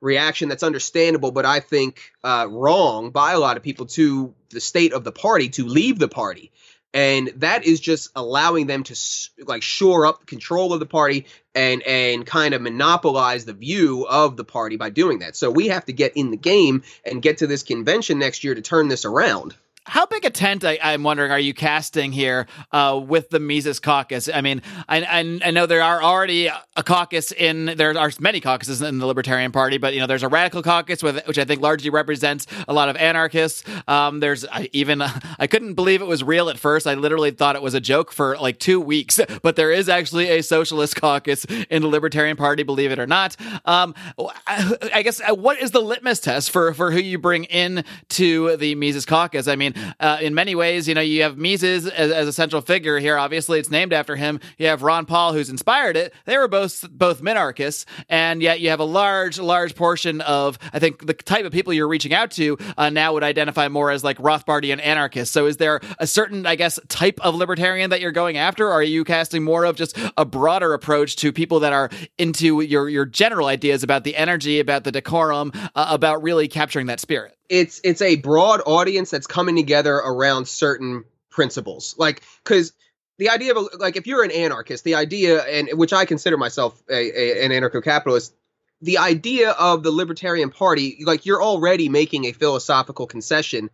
reaction 0.01 0.47
that's 0.47 0.63
understandable, 0.63 1.31
but 1.31 1.45
I 1.45 1.59
think 1.59 2.11
uh, 2.23 2.47
wrong 2.49 3.11
by 3.11 3.33
a 3.33 3.39
lot 3.39 3.57
of 3.57 3.63
people 3.63 3.85
to 3.87 4.33
the 4.49 4.61
state 4.61 4.93
of 4.93 5.03
the 5.03 5.11
party 5.11 5.49
to 5.49 5.65
leave 5.65 5.99
the 5.99 6.07
party 6.07 6.51
and 6.93 7.31
that 7.35 7.65
is 7.65 7.79
just 7.79 8.09
allowing 8.15 8.67
them 8.67 8.83
to 8.83 8.95
like 9.45 9.61
shore 9.61 10.05
up 10.05 10.25
control 10.25 10.73
of 10.73 10.79
the 10.79 10.85
party 10.85 11.25
and 11.59 11.83
and 11.83 12.25
kind 12.25 12.53
of 12.53 12.61
monopolize 12.61 13.43
the 13.43 13.53
view 13.53 14.07
of 14.07 14.37
the 14.37 14.45
party 14.45 14.77
by 14.77 14.89
doing 14.89 15.19
that. 15.19 15.35
So 15.35 15.51
we 15.51 15.67
have 15.67 15.85
to 15.85 15.93
get 15.93 16.15
in 16.15 16.31
the 16.31 16.37
game 16.37 16.83
and 17.05 17.21
get 17.21 17.39
to 17.39 17.47
this 17.47 17.63
convention 17.63 18.19
next 18.19 18.43
year 18.43 18.55
to 18.55 18.61
turn 18.61 18.87
this 18.87 19.03
around 19.03 19.55
how 19.85 20.05
big 20.05 20.23
a 20.23 20.29
tent, 20.29 20.63
I, 20.63 20.75
am 20.81 21.03
wondering, 21.03 21.31
are 21.31 21.39
you 21.39 21.53
casting 21.53 22.11
here 22.11 22.47
uh, 22.71 23.01
with 23.03 23.29
the 23.29 23.39
Mises 23.39 23.79
caucus? 23.79 24.29
I 24.31 24.41
mean, 24.41 24.61
I, 24.87 25.01
I, 25.01 25.39
I, 25.45 25.51
know 25.51 25.65
there 25.65 25.81
are 25.81 26.03
already 26.03 26.47
a 26.47 26.83
caucus 26.83 27.31
in, 27.31 27.65
there 27.65 27.97
are 27.97 28.11
many 28.19 28.39
caucuses 28.39 28.81
in 28.81 28.99
the 28.99 29.07
Libertarian 29.07 29.51
Party, 29.51 29.77
but, 29.77 29.93
you 29.93 29.99
know, 29.99 30.05
there's 30.05 30.23
a 30.23 30.27
radical 30.27 30.61
caucus, 30.61 31.01
with, 31.01 31.25
which 31.25 31.39
I 31.39 31.45
think 31.45 31.61
largely 31.61 31.89
represents 31.89 32.45
a 32.67 32.73
lot 32.73 32.89
of 32.89 32.97
anarchists. 32.97 33.63
Um, 33.87 34.19
there's 34.19 34.45
I, 34.45 34.69
even, 34.73 35.01
I 35.39 35.47
couldn't 35.47 35.73
believe 35.73 36.01
it 36.01 36.07
was 36.07 36.23
real 36.23 36.49
at 36.49 36.59
first. 36.59 36.85
I 36.85 36.93
literally 36.93 37.31
thought 37.31 37.55
it 37.55 37.61
was 37.61 37.73
a 37.73 37.81
joke 37.81 38.11
for 38.11 38.37
like 38.37 38.59
two 38.59 38.79
weeks, 38.79 39.19
but 39.41 39.55
there 39.55 39.71
is 39.71 39.89
actually 39.89 40.29
a 40.29 40.43
socialist 40.43 40.95
caucus 40.97 41.45
in 41.45 41.81
the 41.81 41.87
Libertarian 41.87 42.37
Party, 42.37 42.63
believe 42.63 42.91
it 42.91 42.99
or 42.99 43.07
not. 43.07 43.35
Um, 43.65 43.95
I, 44.45 44.75
I 44.93 45.01
guess, 45.01 45.19
uh, 45.21 45.33
what 45.33 45.59
is 45.59 45.71
the 45.71 45.81
litmus 45.81 46.19
test 46.19 46.51
for, 46.51 46.73
for 46.73 46.91
who 46.91 46.99
you 46.99 47.17
bring 47.17 47.45
in 47.45 47.83
to 48.09 48.55
the 48.57 48.75
Mises 48.75 49.05
caucus? 49.05 49.47
I 49.47 49.55
mean, 49.55 49.68
uh, 49.99 50.17
in 50.21 50.33
many 50.33 50.55
ways, 50.55 50.87
you 50.87 50.93
know, 50.93 51.01
you 51.01 51.23
have 51.23 51.37
Mises 51.37 51.87
as, 51.87 52.11
as, 52.11 52.27
a 52.27 52.33
central 52.33 52.61
figure 52.61 52.99
here. 52.99 53.17
Obviously, 53.17 53.59
it's 53.59 53.69
named 53.69 53.93
after 53.93 54.15
him. 54.15 54.39
You 54.57 54.67
have 54.67 54.83
Ron 54.83 55.05
Paul, 55.05 55.33
who's 55.33 55.49
inspired 55.49 55.97
it. 55.97 56.13
They 56.25 56.37
were 56.37 56.47
both 56.47 56.87
both 56.91 57.21
minarchists, 57.21 57.85
and 58.07 58.41
yet 58.41 58.59
you 58.59 58.69
have 58.69 58.79
a 58.79 58.85
large, 58.85 59.39
large 59.39 59.75
portion 59.75 60.21
of 60.21 60.59
I 60.73 60.79
think 60.79 61.05
the 61.05 61.13
type 61.13 61.45
of 61.45 61.51
people 61.51 61.73
you're 61.73 61.87
reaching 61.87 62.13
out 62.13 62.31
to 62.31 62.57
uh, 62.77 62.89
now 62.89 63.13
would 63.13 63.23
identify 63.23 63.67
more 63.67 63.91
as 63.91 64.03
like 64.03 64.17
Rothbardian 64.17 64.83
anarchists. 64.85 65.33
So, 65.33 65.45
is 65.45 65.57
there 65.57 65.81
a 65.97 66.07
certain, 66.07 66.45
I 66.45 66.55
guess, 66.55 66.79
type 66.87 67.19
of 67.21 67.35
libertarian 67.35 67.89
that 67.89 68.01
you're 68.01 68.11
going 68.11 68.37
after? 68.37 68.67
Or 68.67 68.73
are 68.73 68.83
you 68.83 69.03
casting 69.03 69.43
more 69.43 69.63
of 69.63 69.75
just 69.75 69.97
a 70.17 70.25
broader 70.25 70.73
approach 70.73 71.15
to 71.17 71.31
people 71.31 71.61
that 71.61 71.73
are 71.73 71.89
into 72.17 72.61
your 72.61 72.89
your 72.89 73.05
general 73.05 73.47
ideas 73.47 73.83
about 73.83 74.03
the 74.03 74.15
energy, 74.15 74.59
about 74.59 74.83
the 74.83 74.91
decorum, 74.91 75.51
uh, 75.75 75.87
about 75.89 76.21
really 76.23 76.47
capturing 76.47 76.87
that 76.87 76.99
spirit? 76.99 77.38
It's 77.49 77.81
it's 77.83 78.01
a 78.01 78.15
broad 78.15 78.61
audience 78.65 79.09
that's 79.09 79.27
coming 79.27 79.55
together 79.55 79.95
around 79.95 80.47
certain 80.47 81.03
principles. 81.29 81.95
Like 81.97 82.21
because 82.43 82.73
the 83.19 83.29
idea 83.29 83.53
of 83.53 83.67
like 83.79 83.97
if 83.97 84.07
you're 84.07 84.23
an 84.23 84.31
anarchist 84.31 84.83
the 84.83 84.95
idea 84.95 85.43
and 85.43 85.69
which 85.77 85.93
i 85.93 86.05
consider 86.05 86.37
myself 86.37 86.81
a, 86.89 86.93
a, 86.93 87.45
an 87.45 87.51
anarcho-capitalist 87.51 88.33
the 88.81 88.97
idea 88.97 89.51
of 89.51 89.83
the 89.83 89.91
libertarian 89.91 90.49
party 90.49 90.97
like 91.05 91.25
you're 91.25 91.43
already 91.43 91.89
making 91.89 92.25
a 92.25 92.31
philosophical 92.31 93.05
concession 93.05 93.69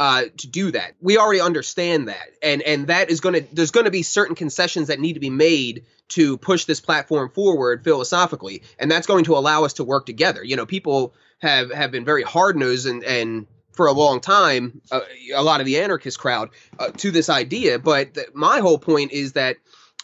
uh, 0.00 0.24
to 0.38 0.48
do 0.48 0.70
that 0.70 0.94
we 1.00 1.18
already 1.18 1.40
understand 1.40 2.08
that 2.08 2.30
and 2.42 2.62
and 2.62 2.86
that 2.86 3.10
is 3.10 3.20
going 3.20 3.34
to 3.34 3.54
there's 3.54 3.70
going 3.70 3.84
to 3.84 3.90
be 3.90 4.02
certain 4.02 4.34
concessions 4.34 4.88
that 4.88 4.98
need 4.98 5.12
to 5.12 5.20
be 5.20 5.30
made 5.30 5.84
to 6.08 6.38
push 6.38 6.64
this 6.64 6.80
platform 6.80 7.30
forward 7.30 7.84
philosophically 7.84 8.62
and 8.78 8.90
that's 8.90 9.06
going 9.06 9.24
to 9.24 9.36
allow 9.36 9.64
us 9.64 9.74
to 9.74 9.84
work 9.84 10.06
together 10.06 10.42
you 10.42 10.56
know 10.56 10.64
people 10.64 11.14
have 11.38 11.70
have 11.70 11.90
been 11.90 12.04
very 12.04 12.22
hard 12.22 12.56
nosed 12.56 12.86
and 12.86 13.04
and 13.04 13.46
for 13.72 13.86
a 13.86 13.92
long 13.92 14.20
time, 14.20 14.82
uh, 14.90 15.00
a 15.34 15.42
lot 15.42 15.60
of 15.60 15.66
the 15.66 15.78
anarchist 15.78 16.18
crowd 16.18 16.50
uh, 16.78 16.88
to 16.98 17.10
this 17.10 17.30
idea. 17.30 17.78
But 17.78 18.12
th- 18.12 18.26
my 18.34 18.58
whole 18.58 18.78
point 18.78 19.12
is 19.12 19.32
that 19.32 19.56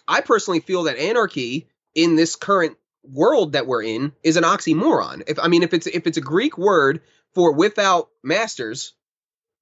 I 0.08 0.20
personally 0.22 0.60
feel 0.60 0.84
that 0.84 0.96
anarchy 0.96 1.66
in 1.94 2.16
this 2.16 2.36
current 2.36 2.78
world 3.02 3.52
that 3.52 3.66
we're 3.66 3.82
in 3.82 4.12
is 4.22 4.36
an 4.36 4.44
oxymoron. 4.44 5.24
If 5.26 5.38
I 5.38 5.48
mean, 5.48 5.62
if 5.62 5.74
it's 5.74 5.86
if 5.86 6.06
it's 6.06 6.16
a 6.16 6.22
Greek 6.22 6.56
word 6.56 7.02
for 7.34 7.52
without 7.52 8.08
masters, 8.22 8.94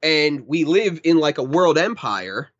and 0.02 0.46
we 0.46 0.64
live 0.64 1.00
in 1.04 1.18
like 1.18 1.38
a 1.38 1.42
world 1.42 1.78
empire, 1.78 2.50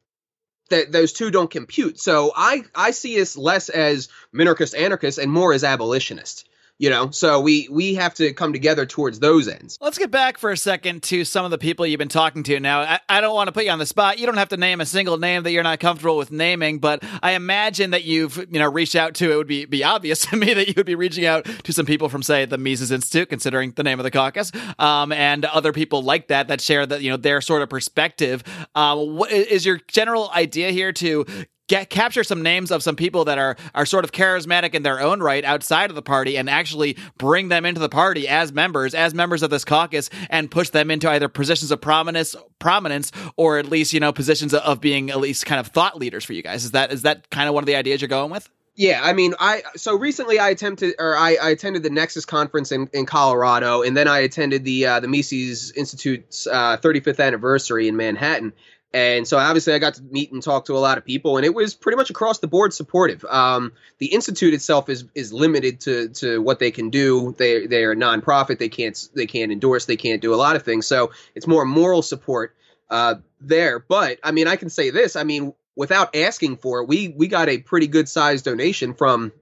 that 0.70 0.92
those 0.92 1.12
two 1.12 1.30
don't 1.30 1.50
compute. 1.50 1.98
So 1.98 2.32
I 2.34 2.64
I 2.74 2.90
see 2.92 3.20
us 3.20 3.36
less 3.36 3.68
as 3.68 4.08
minarchist 4.34 4.78
anarchist 4.78 5.18
and 5.18 5.30
more 5.30 5.52
as 5.52 5.64
abolitionists 5.64 6.44
you 6.78 6.90
know? 6.90 7.10
So 7.10 7.40
we 7.40 7.68
we 7.70 7.94
have 7.94 8.14
to 8.14 8.32
come 8.32 8.52
together 8.52 8.86
towards 8.86 9.20
those 9.20 9.48
ends. 9.48 9.78
Let's 9.80 9.98
get 9.98 10.10
back 10.10 10.38
for 10.38 10.50
a 10.50 10.56
second 10.56 11.02
to 11.04 11.24
some 11.24 11.44
of 11.44 11.50
the 11.50 11.58
people 11.58 11.86
you've 11.86 11.98
been 11.98 12.08
talking 12.08 12.42
to. 12.44 12.60
Now 12.60 12.80
I, 12.80 13.00
I, 13.08 13.20
don't 13.20 13.34
want 13.34 13.48
to 13.48 13.52
put 13.52 13.64
you 13.64 13.70
on 13.70 13.78
the 13.78 13.86
spot. 13.86 14.18
You 14.18 14.26
don't 14.26 14.36
have 14.36 14.48
to 14.50 14.56
name 14.56 14.80
a 14.80 14.86
single 14.86 15.18
name 15.18 15.42
that 15.44 15.52
you're 15.52 15.62
not 15.62 15.80
comfortable 15.80 16.16
with 16.16 16.30
naming 16.30 16.78
but 16.78 17.02
i 17.22 17.32
imagine 17.32 17.90
that 17.90 18.04
you've 18.04 18.36
you 18.36 18.58
know 18.58 18.70
reached 18.70 18.94
out 18.94 19.14
to 19.14 19.32
it 19.32 19.36
would 19.36 19.46
be 19.46 19.64
be 19.64 19.84
obvious 19.84 20.20
to 20.26 20.36
me 20.36 20.52
that 20.52 20.68
you 20.68 20.74
would 20.76 20.86
be 20.86 20.94
reaching 20.94 21.26
out 21.26 21.44
to 21.64 21.72
some 21.72 21.86
people 21.86 22.08
from 22.08 22.22
say 22.22 22.44
the 22.44 22.58
mises 22.58 22.90
institute 22.90 23.28
considering 23.28 23.72
the 23.72 23.82
name 23.82 23.98
of 23.98 24.04
the 24.04 24.10
caucus 24.10 24.50
um, 24.78 25.12
and 25.12 25.44
other 25.44 25.72
people 25.72 26.02
like 26.02 26.28
that 26.28 26.48
that 26.48 26.60
share 26.60 26.86
that 26.86 27.02
you 27.02 27.10
know 27.10 27.16
their 27.16 27.40
sort 27.40 27.62
of 27.62 27.68
perspective. 27.68 28.42
Um, 28.74 29.16
what 29.16 29.30
is 29.30 29.64
your 29.64 29.80
general 29.88 30.30
idea 30.34 30.70
here 30.70 30.92
to 30.92 31.26
get 31.68 31.90
capture 31.90 32.24
some 32.24 32.42
names 32.42 32.70
of 32.70 32.82
some 32.82 32.96
people 32.96 33.24
that 33.24 33.38
are 33.38 33.56
are 33.74 33.86
sort 33.86 34.04
of 34.04 34.12
charismatic 34.12 34.74
in 34.74 34.82
their 34.82 35.00
own 35.00 35.20
right 35.20 35.44
outside 35.44 35.90
of 35.90 35.96
the 35.96 36.02
party 36.02 36.36
and 36.36 36.48
actually 36.50 36.96
bring 37.18 37.48
them 37.48 37.64
into 37.64 37.80
the 37.80 37.88
party 37.88 38.28
as 38.28 38.52
members 38.52 38.94
as 38.94 39.14
members 39.14 39.42
of 39.42 39.50
this 39.50 39.64
caucus 39.64 40.10
and 40.30 40.50
push 40.50 40.70
them 40.70 40.90
into 40.90 41.08
either 41.10 41.28
positions 41.28 41.70
of 41.70 41.80
prominence 41.80 42.36
prominence 42.58 43.12
or 43.36 43.58
at 43.58 43.66
least 43.66 43.92
you 43.92 44.00
know 44.00 44.12
positions 44.12 44.52
of 44.54 44.80
being 44.80 45.10
at 45.10 45.20
least 45.20 45.46
kind 45.46 45.60
of 45.60 45.68
thought 45.68 45.98
leaders 45.98 46.24
for 46.24 46.32
you 46.32 46.42
guys 46.42 46.64
is 46.64 46.72
that 46.72 46.92
is 46.92 47.02
that 47.02 47.28
kind 47.30 47.48
of 47.48 47.54
one 47.54 47.62
of 47.62 47.66
the 47.66 47.76
ideas 47.76 48.00
you're 48.00 48.08
going 48.08 48.30
with 48.30 48.48
yeah, 48.76 49.02
I 49.04 49.12
mean, 49.12 49.34
I 49.38 49.62
so 49.76 49.96
recently 49.96 50.40
I 50.40 50.48
attempted 50.48 50.96
or 50.98 51.16
I, 51.16 51.36
I 51.40 51.50
attended 51.50 51.84
the 51.84 51.90
Nexus 51.90 52.24
conference 52.24 52.72
in, 52.72 52.88
in 52.92 53.06
Colorado, 53.06 53.82
and 53.82 53.96
then 53.96 54.08
I 54.08 54.18
attended 54.18 54.64
the 54.64 54.86
uh, 54.86 55.00
the 55.00 55.06
Mises 55.06 55.70
Institute's 55.72 56.48
uh, 56.48 56.78
35th 56.78 57.24
anniversary 57.24 57.86
in 57.86 57.96
Manhattan. 57.96 58.52
And 58.94 59.26
so 59.26 59.38
obviously 59.38 59.74
I 59.74 59.80
got 59.80 59.94
to 59.94 60.02
meet 60.04 60.30
and 60.30 60.40
talk 60.40 60.66
to 60.66 60.74
a 60.74 60.78
lot 60.78 60.98
of 60.98 61.04
people, 61.04 61.36
and 61.36 61.44
it 61.44 61.52
was 61.52 61.74
pretty 61.74 61.96
much 61.96 62.10
across 62.10 62.38
the 62.38 62.46
board 62.46 62.72
supportive. 62.72 63.24
Um, 63.24 63.72
the 63.98 64.06
institute 64.06 64.54
itself 64.54 64.88
is 64.88 65.04
is 65.16 65.32
limited 65.32 65.80
to 65.80 66.10
to 66.10 66.40
what 66.40 66.60
they 66.60 66.70
can 66.70 66.90
do. 66.90 67.34
They 67.36 67.66
they 67.66 67.82
are 67.82 67.90
a 67.90 67.96
nonprofit. 67.96 68.60
They 68.60 68.68
can't 68.68 68.96
they 69.12 69.26
can't 69.26 69.50
endorse. 69.50 69.86
They 69.86 69.96
can't 69.96 70.22
do 70.22 70.32
a 70.32 70.36
lot 70.36 70.54
of 70.54 70.62
things. 70.62 70.86
So 70.86 71.10
it's 71.34 71.48
more 71.48 71.64
moral 71.64 72.02
support 72.02 72.54
uh, 72.88 73.16
there. 73.40 73.80
But 73.80 74.20
I 74.22 74.30
mean, 74.30 74.46
I 74.46 74.54
can 74.54 74.70
say 74.70 74.90
this. 74.90 75.16
I 75.16 75.24
mean, 75.24 75.54
without 75.74 76.14
asking 76.14 76.58
for 76.58 76.80
it, 76.80 76.86
we 76.86 77.08
we 77.08 77.26
got 77.26 77.48
a 77.48 77.58
pretty 77.58 77.88
good 77.88 78.08
sized 78.08 78.44
donation 78.44 78.94
from 78.94 79.32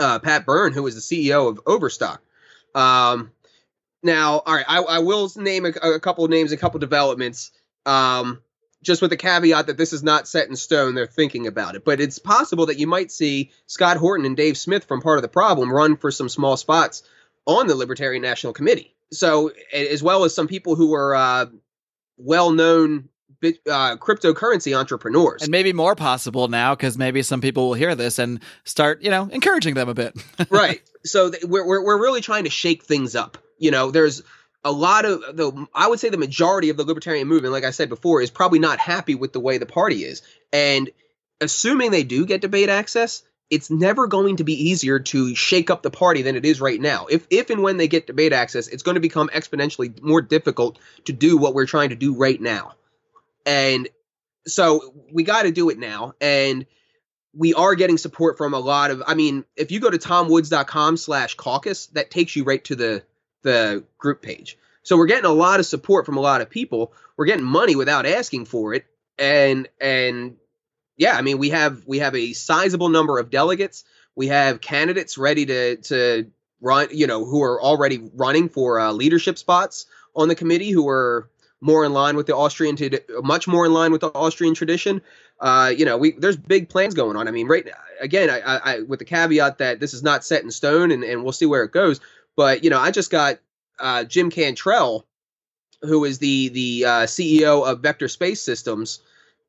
uh, 0.00 0.18
Pat 0.18 0.44
Byrne, 0.44 0.74
who 0.74 0.86
is 0.86 0.94
the 0.94 1.00
CEO 1.00 1.48
of 1.48 1.60
Overstock. 1.66 2.20
Um, 2.74 3.30
now, 4.02 4.40
all 4.40 4.54
right, 4.54 4.66
I, 4.68 4.82
I 4.82 4.98
will 4.98 5.32
name 5.34 5.64
a, 5.64 5.70
a 5.70 5.98
couple 5.98 6.24
of 6.24 6.30
names, 6.30 6.52
a 6.52 6.58
couple 6.58 6.76
of 6.76 6.82
developments. 6.82 7.52
Um, 7.86 8.42
just 8.82 9.00
with 9.00 9.10
the 9.10 9.16
caveat 9.16 9.66
that 9.68 9.76
this 9.76 9.92
is 9.92 10.02
not 10.02 10.28
set 10.28 10.48
in 10.48 10.56
stone. 10.56 10.94
They're 10.94 11.06
thinking 11.06 11.46
about 11.46 11.76
it, 11.76 11.84
but 11.84 12.00
it's 12.00 12.18
possible 12.18 12.66
that 12.66 12.78
you 12.78 12.86
might 12.86 13.10
see 13.10 13.50
Scott 13.66 13.96
Horton 13.96 14.26
and 14.26 14.36
Dave 14.36 14.56
Smith 14.56 14.84
from 14.84 15.00
Part 15.00 15.18
of 15.18 15.22
the 15.22 15.28
Problem 15.28 15.72
run 15.72 15.96
for 15.96 16.10
some 16.10 16.28
small 16.28 16.56
spots 16.56 17.02
on 17.46 17.66
the 17.66 17.74
Libertarian 17.74 18.22
National 18.22 18.52
Committee. 18.52 18.94
So, 19.12 19.52
as 19.72 20.02
well 20.02 20.24
as 20.24 20.34
some 20.34 20.48
people 20.48 20.74
who 20.74 20.94
are 20.94 21.14
uh, 21.14 21.46
well-known 22.16 23.10
uh, 23.42 23.96
cryptocurrency 23.96 24.76
entrepreneurs. 24.76 25.42
And 25.42 25.50
maybe 25.50 25.72
more 25.72 25.94
possible 25.94 26.48
now 26.48 26.74
because 26.74 26.96
maybe 26.96 27.22
some 27.22 27.40
people 27.40 27.68
will 27.68 27.74
hear 27.74 27.94
this 27.94 28.18
and 28.18 28.40
start, 28.64 29.02
you 29.02 29.10
know, 29.10 29.28
encouraging 29.30 29.74
them 29.74 29.88
a 29.88 29.94
bit. 29.94 30.14
right. 30.50 30.80
So 31.04 31.30
th- 31.30 31.44
we're, 31.44 31.66
we're 31.66 31.84
we're 31.84 32.00
really 32.00 32.20
trying 32.20 32.44
to 32.44 32.50
shake 32.50 32.84
things 32.84 33.16
up. 33.16 33.38
You 33.58 33.70
know, 33.70 33.90
there's 33.90 34.22
a 34.64 34.72
lot 34.72 35.04
of 35.04 35.20
the 35.36 35.66
I 35.74 35.88
would 35.88 36.00
say 36.00 36.08
the 36.08 36.16
majority 36.16 36.70
of 36.70 36.76
the 36.76 36.84
libertarian 36.84 37.28
movement, 37.28 37.52
like 37.52 37.64
I 37.64 37.70
said 37.70 37.88
before, 37.88 38.20
is 38.20 38.30
probably 38.30 38.58
not 38.58 38.78
happy 38.78 39.14
with 39.14 39.32
the 39.32 39.40
way 39.40 39.58
the 39.58 39.66
party 39.66 40.04
is. 40.04 40.22
And 40.52 40.90
assuming 41.40 41.90
they 41.90 42.04
do 42.04 42.26
get 42.26 42.40
debate 42.40 42.68
access, 42.68 43.22
it's 43.50 43.70
never 43.70 44.06
going 44.06 44.36
to 44.36 44.44
be 44.44 44.70
easier 44.70 45.00
to 45.00 45.34
shake 45.34 45.70
up 45.70 45.82
the 45.82 45.90
party 45.90 46.22
than 46.22 46.36
it 46.36 46.44
is 46.44 46.60
right 46.60 46.80
now. 46.80 47.06
If 47.10 47.26
if 47.30 47.50
and 47.50 47.62
when 47.62 47.76
they 47.76 47.88
get 47.88 48.06
debate 48.06 48.32
access, 48.32 48.68
it's 48.68 48.82
going 48.82 48.94
to 48.94 49.00
become 49.00 49.28
exponentially 49.28 50.00
more 50.00 50.22
difficult 50.22 50.78
to 51.06 51.12
do 51.12 51.36
what 51.36 51.54
we're 51.54 51.66
trying 51.66 51.90
to 51.90 51.96
do 51.96 52.14
right 52.14 52.40
now. 52.40 52.74
And 53.44 53.88
so 54.46 54.94
we 55.12 55.24
got 55.24 55.42
to 55.42 55.50
do 55.50 55.70
it 55.70 55.78
now. 55.78 56.14
And 56.20 56.66
we 57.34 57.54
are 57.54 57.74
getting 57.74 57.98
support 57.98 58.38
from 58.38 58.54
a 58.54 58.58
lot 58.58 58.90
of 58.90 59.02
I 59.06 59.14
mean, 59.14 59.44
if 59.56 59.72
you 59.72 59.80
go 59.80 59.90
to 59.90 59.98
tomwoods.com 59.98 60.96
slash 60.96 61.34
caucus, 61.34 61.86
that 61.88 62.10
takes 62.10 62.36
you 62.36 62.44
right 62.44 62.62
to 62.64 62.76
the 62.76 63.02
the 63.42 63.84
group 63.98 64.22
page. 64.22 64.58
So 64.82 64.96
we're 64.96 65.06
getting 65.06 65.30
a 65.30 65.32
lot 65.32 65.60
of 65.60 65.66
support 65.66 66.06
from 66.06 66.16
a 66.16 66.20
lot 66.20 66.40
of 66.40 66.50
people. 66.50 66.92
We're 67.16 67.26
getting 67.26 67.44
money 67.44 67.76
without 67.76 68.06
asking 68.06 68.46
for 68.46 68.74
it. 68.74 68.86
And 69.18 69.68
and 69.80 70.36
yeah, 70.96 71.16
I 71.16 71.22
mean 71.22 71.38
we 71.38 71.50
have 71.50 71.86
we 71.86 71.98
have 71.98 72.14
a 72.14 72.32
sizable 72.32 72.88
number 72.88 73.18
of 73.18 73.30
delegates. 73.30 73.84
We 74.14 74.28
have 74.28 74.60
candidates 74.60 75.16
ready 75.18 75.46
to 75.46 75.76
to 75.76 76.30
run, 76.60 76.88
you 76.90 77.06
know, 77.06 77.24
who 77.24 77.42
are 77.42 77.60
already 77.60 78.10
running 78.14 78.48
for 78.48 78.80
uh, 78.80 78.92
leadership 78.92 79.38
spots 79.38 79.86
on 80.14 80.28
the 80.28 80.34
committee 80.34 80.70
who 80.70 80.88
are 80.88 81.28
more 81.60 81.84
in 81.84 81.92
line 81.92 82.16
with 82.16 82.26
the 82.26 82.36
Austrian, 82.36 82.76
much 83.22 83.46
more 83.46 83.64
in 83.64 83.72
line 83.72 83.92
with 83.92 84.00
the 84.00 84.08
Austrian 84.08 84.52
tradition. 84.52 85.00
Uh, 85.40 85.72
you 85.74 85.84
know, 85.84 85.96
we 85.96 86.12
there's 86.12 86.36
big 86.36 86.68
plans 86.68 86.94
going 86.94 87.16
on. 87.16 87.28
I 87.28 87.30
mean, 87.30 87.46
right 87.46 87.68
again, 88.00 88.30
I, 88.30 88.40
I, 88.40 88.80
with 88.80 88.98
the 88.98 89.04
caveat 89.04 89.58
that 89.58 89.80
this 89.80 89.94
is 89.94 90.02
not 90.02 90.24
set 90.24 90.42
in 90.42 90.50
stone, 90.50 90.90
and, 90.90 91.04
and 91.04 91.22
we'll 91.22 91.32
see 91.32 91.46
where 91.46 91.62
it 91.62 91.72
goes. 91.72 92.00
But 92.36 92.64
you 92.64 92.70
know, 92.70 92.78
I 92.78 92.90
just 92.90 93.10
got 93.10 93.38
uh, 93.78 94.04
Jim 94.04 94.30
Cantrell, 94.30 95.06
who 95.82 96.04
is 96.04 96.18
the 96.18 96.48
the 96.48 96.84
uh, 96.84 96.90
CEO 97.06 97.66
of 97.66 97.80
Vector 97.80 98.08
Space 98.08 98.40
Systems, 98.40 99.00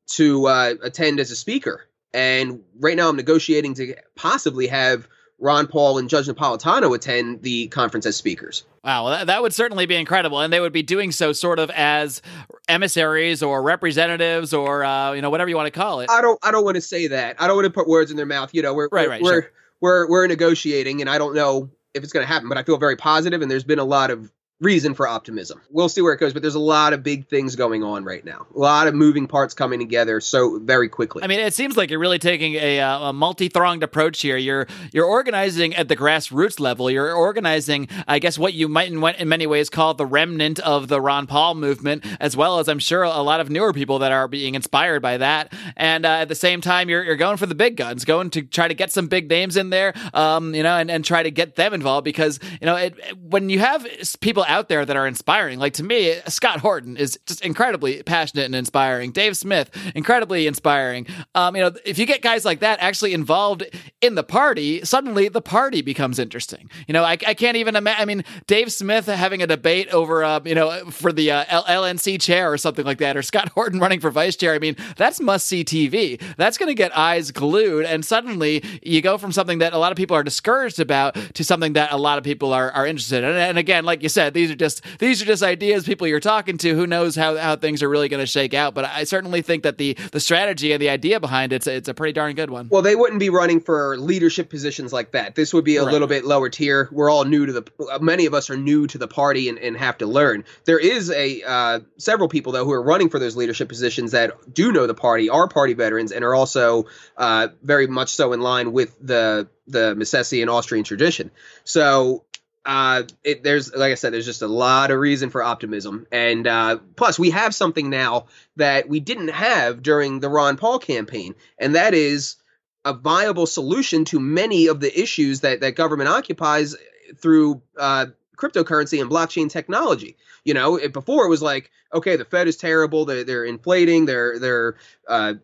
to 0.08 0.46
uh, 0.46 0.74
attend 0.82 1.20
as 1.20 1.30
a 1.30 1.36
speaker. 1.36 1.86
And 2.12 2.62
right 2.78 2.96
now, 2.96 3.08
I'm 3.08 3.16
negotiating 3.16 3.74
to 3.74 3.96
possibly 4.14 4.68
have 4.68 5.08
Ron 5.40 5.66
Paul 5.66 5.98
and 5.98 6.08
Judge 6.08 6.26
Napolitano 6.26 6.94
attend 6.94 7.42
the 7.42 7.66
conference 7.68 8.06
as 8.06 8.16
speakers. 8.16 8.64
Wow, 8.84 9.24
that 9.24 9.42
would 9.42 9.52
certainly 9.52 9.86
be 9.86 9.96
incredible, 9.96 10.40
and 10.40 10.52
they 10.52 10.60
would 10.60 10.72
be 10.72 10.82
doing 10.82 11.10
so 11.10 11.32
sort 11.32 11.58
of 11.58 11.70
as 11.70 12.22
emissaries 12.68 13.42
or 13.42 13.62
representatives 13.62 14.54
or 14.54 14.84
uh, 14.84 15.12
you 15.12 15.22
know 15.22 15.30
whatever 15.30 15.50
you 15.50 15.56
want 15.56 15.66
to 15.66 15.78
call 15.78 16.00
it. 16.00 16.10
I 16.10 16.20
don't, 16.20 16.38
I 16.42 16.50
don't 16.50 16.64
want 16.64 16.76
to 16.76 16.80
say 16.80 17.08
that. 17.08 17.40
I 17.40 17.46
don't 17.46 17.56
want 17.56 17.66
to 17.66 17.70
put 17.70 17.88
words 17.88 18.10
in 18.10 18.16
their 18.16 18.26
mouth. 18.26 18.50
You 18.52 18.62
know, 18.62 18.74
we're 18.74 18.88
right, 18.92 19.06
we're 19.06 19.10
right, 19.10 19.22
we're, 19.22 19.42
sure. 19.42 19.50
we're 19.80 20.08
we're 20.08 20.26
negotiating, 20.28 21.00
and 21.00 21.10
I 21.10 21.18
don't 21.18 21.34
know 21.34 21.70
if 21.94 22.02
it's 22.02 22.12
going 22.12 22.26
to 22.26 22.32
happen, 22.32 22.48
but 22.48 22.58
I 22.58 22.62
feel 22.62 22.76
very 22.76 22.96
positive, 22.96 23.40
and 23.42 23.50
there's 23.50 23.64
been 23.64 23.78
a 23.78 23.84
lot 23.84 24.10
of 24.10 24.32
reason 24.60 24.94
for 24.94 25.06
optimism. 25.06 25.60
We'll 25.70 25.88
see 25.88 26.00
where 26.00 26.12
it 26.12 26.20
goes, 26.20 26.32
but 26.32 26.42
there's 26.42 26.54
a 26.54 26.60
lot 26.60 26.92
of 26.92 27.02
big 27.02 27.28
things 27.28 27.56
going 27.56 27.82
on 27.82 28.04
right 28.04 28.24
now. 28.24 28.46
A 28.54 28.58
lot 28.58 28.86
of 28.86 28.94
moving 28.94 29.26
parts 29.26 29.52
coming 29.52 29.80
together 29.80 30.20
so 30.20 30.58
very 30.60 30.88
quickly. 30.88 31.22
I 31.24 31.26
mean, 31.26 31.40
it 31.40 31.54
seems 31.54 31.76
like 31.76 31.90
you're 31.90 31.98
really 31.98 32.20
taking 32.20 32.54
a, 32.54 32.80
uh, 32.80 33.08
a 33.10 33.12
multi-thronged 33.12 33.82
approach 33.82 34.20
here. 34.22 34.36
You're 34.36 34.66
you're 34.92 35.06
organizing 35.06 35.74
at 35.74 35.88
the 35.88 35.96
grassroots 35.96 36.60
level. 36.60 36.90
You're 36.90 37.12
organizing, 37.12 37.88
I 38.06 38.20
guess, 38.20 38.38
what 38.38 38.54
you 38.54 38.68
might 38.68 38.90
in, 38.90 39.02
in 39.04 39.28
many 39.28 39.46
ways 39.46 39.68
call 39.68 39.94
the 39.94 40.06
remnant 40.06 40.60
of 40.60 40.88
the 40.88 41.00
Ron 41.00 41.26
Paul 41.26 41.56
movement, 41.56 42.04
as 42.20 42.36
well 42.36 42.60
as 42.60 42.68
I'm 42.68 42.78
sure 42.78 43.02
a 43.02 43.22
lot 43.22 43.40
of 43.40 43.50
newer 43.50 43.72
people 43.72 43.98
that 44.00 44.12
are 44.12 44.28
being 44.28 44.54
inspired 44.54 45.02
by 45.02 45.18
that. 45.18 45.52
And 45.76 46.06
uh, 46.06 46.10
at 46.10 46.28
the 46.28 46.34
same 46.34 46.60
time, 46.60 46.88
you're 46.88 47.02
you're 47.02 47.16
going 47.16 47.36
for 47.38 47.46
the 47.46 47.54
big 47.56 47.76
guns, 47.76 48.04
going 48.04 48.30
to 48.30 48.42
try 48.42 48.68
to 48.68 48.74
get 48.74 48.92
some 48.92 49.08
big 49.08 49.28
names 49.28 49.56
in 49.56 49.70
there, 49.70 49.94
um, 50.14 50.54
you 50.54 50.62
know, 50.62 50.76
and, 50.76 50.90
and 50.90 51.04
try 51.04 51.22
to 51.24 51.30
get 51.30 51.56
them 51.56 51.74
involved 51.74 52.04
because 52.04 52.38
you 52.60 52.66
know 52.66 52.76
it, 52.76 52.94
when 53.18 53.50
you 53.50 53.58
have 53.58 53.86
people 54.20 54.43
out 54.46 54.68
there 54.68 54.84
that 54.84 54.96
are 54.96 55.06
inspiring. 55.06 55.58
Like 55.58 55.74
to 55.74 55.82
me, 55.82 56.14
Scott 56.26 56.60
Horton 56.60 56.96
is 56.96 57.18
just 57.26 57.44
incredibly 57.44 58.02
passionate 58.02 58.44
and 58.44 58.54
inspiring. 58.54 59.12
Dave 59.12 59.36
Smith, 59.36 59.70
incredibly 59.94 60.46
inspiring. 60.46 61.06
Um, 61.34 61.56
you 61.56 61.62
know, 61.62 61.72
if 61.84 61.98
you 61.98 62.06
get 62.06 62.22
guys 62.22 62.44
like 62.44 62.60
that 62.60 62.78
actually 62.80 63.14
involved 63.14 63.64
in 64.00 64.14
the 64.14 64.22
party, 64.22 64.84
suddenly 64.84 65.28
the 65.28 65.42
party 65.42 65.82
becomes 65.82 66.18
interesting. 66.18 66.70
You 66.86 66.92
know, 66.92 67.04
I, 67.04 67.12
I 67.12 67.34
can't 67.34 67.56
even 67.56 67.76
imagine. 67.76 68.02
I 68.02 68.04
mean, 68.04 68.24
Dave 68.46 68.72
Smith 68.72 69.06
having 69.06 69.42
a 69.42 69.46
debate 69.46 69.88
over, 69.92 70.24
uh, 70.24 70.40
you 70.44 70.54
know, 70.54 70.90
for 70.90 71.12
the 71.12 71.30
uh, 71.30 71.44
LNC 71.44 72.20
chair 72.20 72.52
or 72.52 72.58
something 72.58 72.84
like 72.84 72.98
that, 72.98 73.16
or 73.16 73.22
Scott 73.22 73.48
Horton 73.50 73.80
running 73.80 74.00
for 74.00 74.10
vice 74.10 74.36
chair. 74.36 74.54
I 74.54 74.58
mean, 74.58 74.76
that's 74.96 75.20
must 75.20 75.46
see 75.46 75.64
TV. 75.64 76.20
That's 76.36 76.58
going 76.58 76.68
to 76.68 76.74
get 76.74 76.96
eyes 76.96 77.30
glued, 77.30 77.86
and 77.86 78.04
suddenly 78.04 78.64
you 78.82 79.00
go 79.00 79.18
from 79.18 79.32
something 79.32 79.58
that 79.58 79.72
a 79.72 79.78
lot 79.78 79.92
of 79.92 79.96
people 79.96 80.16
are 80.16 80.22
discouraged 80.22 80.80
about 80.80 81.14
to 81.34 81.44
something 81.44 81.74
that 81.74 81.92
a 81.92 81.96
lot 81.96 82.18
of 82.18 82.24
people 82.24 82.52
are, 82.52 82.70
are 82.72 82.86
interested 82.86 83.18
in. 83.18 83.30
And, 83.30 83.38
and 83.38 83.58
again, 83.58 83.84
like 83.84 84.02
you 84.02 84.08
said, 84.08 84.33
these 84.34 84.50
are 84.50 84.54
just 84.56 84.82
these 84.98 85.22
are 85.22 85.24
just 85.24 85.42
ideas 85.42 85.84
people 85.84 86.06
you're 86.06 86.20
talking 86.20 86.58
to. 86.58 86.74
Who 86.74 86.86
knows 86.86 87.16
how, 87.16 87.36
how 87.36 87.56
things 87.56 87.82
are 87.82 87.88
really 87.88 88.08
going 88.08 88.20
to 88.20 88.26
shake 88.26 88.52
out? 88.52 88.74
But 88.74 88.84
I 88.84 89.04
certainly 89.04 89.40
think 89.40 89.62
that 89.62 89.78
the 89.78 89.96
the 90.12 90.20
strategy 90.20 90.72
and 90.72 90.82
the 90.82 90.90
idea 90.90 91.20
behind 91.20 91.52
it's 91.52 91.66
it's 91.66 91.88
a 91.88 91.94
pretty 91.94 92.12
darn 92.12 92.34
good 92.34 92.50
one. 92.50 92.68
Well, 92.70 92.82
they 92.82 92.96
wouldn't 92.96 93.20
be 93.20 93.30
running 93.30 93.60
for 93.60 93.96
leadership 93.96 94.50
positions 94.50 94.92
like 94.92 95.12
that. 95.12 95.34
This 95.34 95.54
would 95.54 95.64
be 95.64 95.76
a 95.76 95.84
Right. 95.84 95.92
little 95.92 96.08
bit 96.08 96.24
lower 96.24 96.48
tier. 96.50 96.88
We're 96.92 97.08
all 97.10 97.24
new 97.24 97.46
to 97.46 97.52
the. 97.52 97.98
Many 98.00 98.26
of 98.26 98.34
us 98.34 98.50
are 98.50 98.56
new 98.56 98.86
to 98.88 98.98
the 98.98 99.08
party 99.08 99.48
and, 99.48 99.58
and 99.58 99.76
have 99.76 99.98
to 99.98 100.06
learn. 100.06 100.44
There 100.64 100.78
is 100.78 101.10
a 101.10 101.42
uh, 101.42 101.80
several 101.96 102.28
people 102.28 102.52
though 102.52 102.64
who 102.64 102.72
are 102.72 102.82
running 102.82 103.08
for 103.08 103.18
those 103.18 103.36
leadership 103.36 103.68
positions 103.68 104.10
that 104.12 104.32
do 104.52 104.72
know 104.72 104.86
the 104.86 104.94
party, 104.94 105.30
are 105.30 105.46
party 105.48 105.74
veterans, 105.74 106.10
and 106.12 106.24
are 106.24 106.34
also 106.34 106.86
uh, 107.16 107.48
very 107.62 107.86
much 107.86 108.10
so 108.10 108.32
in 108.32 108.40
line 108.40 108.72
with 108.72 108.96
the 109.00 109.48
the 109.66 109.94
Misesian 109.94 110.48
Austrian 110.52 110.84
tradition. 110.84 111.30
So 111.64 112.24
uh, 112.66 113.02
it, 113.22 113.42
there's 113.42 113.74
like 113.74 113.92
I 113.92 113.94
said, 113.94 114.12
there's 114.12 114.24
just 114.24 114.42
a 114.42 114.46
lot 114.48 114.90
of 114.90 114.98
reason 114.98 115.30
for 115.30 115.42
optimism, 115.42 116.06
and 116.10 116.46
uh, 116.46 116.78
plus 116.96 117.18
we 117.18 117.30
have 117.30 117.54
something 117.54 117.90
now 117.90 118.26
that 118.56 118.88
we 118.88 119.00
didn't 119.00 119.28
have 119.28 119.82
during 119.82 120.20
the 120.20 120.28
Ron 120.28 120.56
Paul 120.56 120.78
campaign, 120.78 121.34
and 121.58 121.74
that 121.74 121.94
is 121.94 122.36
a 122.84 122.94
viable 122.94 123.46
solution 123.46 124.04
to 124.06 124.20
many 124.20 124.66
of 124.66 124.80
the 124.80 124.98
issues 124.98 125.40
that 125.40 125.60
that 125.60 125.74
government 125.74 126.08
occupies 126.08 126.74
through 127.16 127.60
uh, 127.78 128.06
cryptocurrency 128.36 129.00
and 129.00 129.10
blockchain 129.10 129.50
technology. 129.50 130.16
You 130.44 130.54
know, 130.54 130.76
it, 130.76 130.92
before 130.92 131.26
it 131.26 131.30
was 131.30 131.42
like, 131.42 131.70
okay, 131.92 132.16
the 132.16 132.24
Fed 132.24 132.48
is 132.48 132.56
terrible, 132.56 133.04
they're, 133.04 133.24
they're 133.24 133.44
inflating, 133.44 134.06
they're 134.06 134.38
they're 134.38 134.76
uh, 135.06 135.34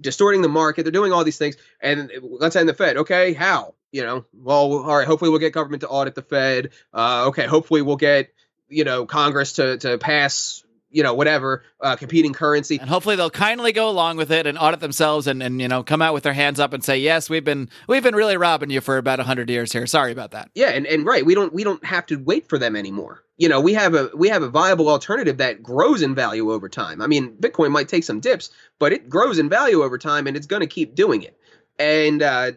distorting 0.00 0.42
the 0.42 0.48
market, 0.48 0.84
they're 0.84 0.92
doing 0.92 1.12
all 1.12 1.24
these 1.24 1.38
things, 1.38 1.56
and 1.80 2.12
let's 2.22 2.54
end 2.54 2.68
the 2.68 2.74
Fed. 2.74 2.96
Okay, 2.96 3.32
how? 3.32 3.74
You 3.92 4.02
know, 4.04 4.24
well, 4.32 4.72
all 4.78 4.96
right, 4.96 5.06
hopefully 5.06 5.30
we'll 5.30 5.40
get 5.40 5.52
government 5.52 5.80
to 5.80 5.88
audit 5.88 6.14
the 6.14 6.22
Fed. 6.22 6.70
Uh, 6.94 7.26
okay, 7.28 7.46
hopefully 7.46 7.82
we'll 7.82 7.96
get 7.96 8.32
you 8.68 8.84
know 8.84 9.04
Congress 9.06 9.54
to 9.54 9.76
to 9.78 9.98
pass 9.98 10.64
you 10.90 11.02
know 11.02 11.14
whatever 11.14 11.62
uh, 11.80 11.96
competing 11.96 12.32
currency. 12.32 12.78
And 12.78 12.88
hopefully 12.88 13.16
they'll 13.16 13.30
kindly 13.30 13.72
go 13.72 13.88
along 13.88 14.16
with 14.16 14.30
it 14.30 14.46
and 14.46 14.58
audit 14.58 14.80
themselves 14.80 15.26
and, 15.26 15.42
and 15.42 15.60
you 15.60 15.68
know 15.68 15.82
come 15.82 16.02
out 16.02 16.14
with 16.14 16.22
their 16.22 16.32
hands 16.32 16.60
up 16.60 16.72
and 16.72 16.84
say 16.84 16.98
yes 16.98 17.30
we've 17.30 17.44
been 17.44 17.68
we've 17.88 18.02
been 18.02 18.14
really 18.14 18.36
robbing 18.36 18.70
you 18.70 18.80
for 18.80 18.98
about 18.98 19.20
hundred 19.20 19.50
years 19.50 19.72
here. 19.72 19.86
Sorry 19.86 20.12
about 20.12 20.32
that. 20.32 20.50
Yeah, 20.54 20.68
and, 20.68 20.86
and 20.86 21.06
right, 21.06 21.24
we 21.24 21.34
don't 21.34 21.52
we 21.52 21.64
don't 21.64 21.84
have 21.84 22.06
to 22.06 22.16
wait 22.16 22.48
for 22.48 22.58
them 22.58 22.76
anymore. 22.76 23.22
You 23.36 23.48
know, 23.48 23.60
we 23.60 23.74
have 23.74 23.94
a 23.94 24.10
we 24.14 24.28
have 24.28 24.42
a 24.42 24.48
viable 24.48 24.88
alternative 24.88 25.38
that 25.38 25.62
grows 25.62 26.02
in 26.02 26.14
value 26.14 26.52
over 26.52 26.68
time. 26.68 27.00
I 27.00 27.06
mean, 27.06 27.36
Bitcoin 27.36 27.70
might 27.70 27.88
take 27.88 28.04
some 28.04 28.20
dips, 28.20 28.50
but 28.78 28.92
it 28.92 29.08
grows 29.08 29.38
in 29.38 29.48
value 29.48 29.82
over 29.82 29.98
time, 29.98 30.26
and 30.26 30.36
it's 30.36 30.46
going 30.46 30.60
to 30.60 30.66
keep 30.66 30.94
doing 30.94 31.22
it. 31.22 31.36
And 31.78 32.22
uh, 32.22 32.52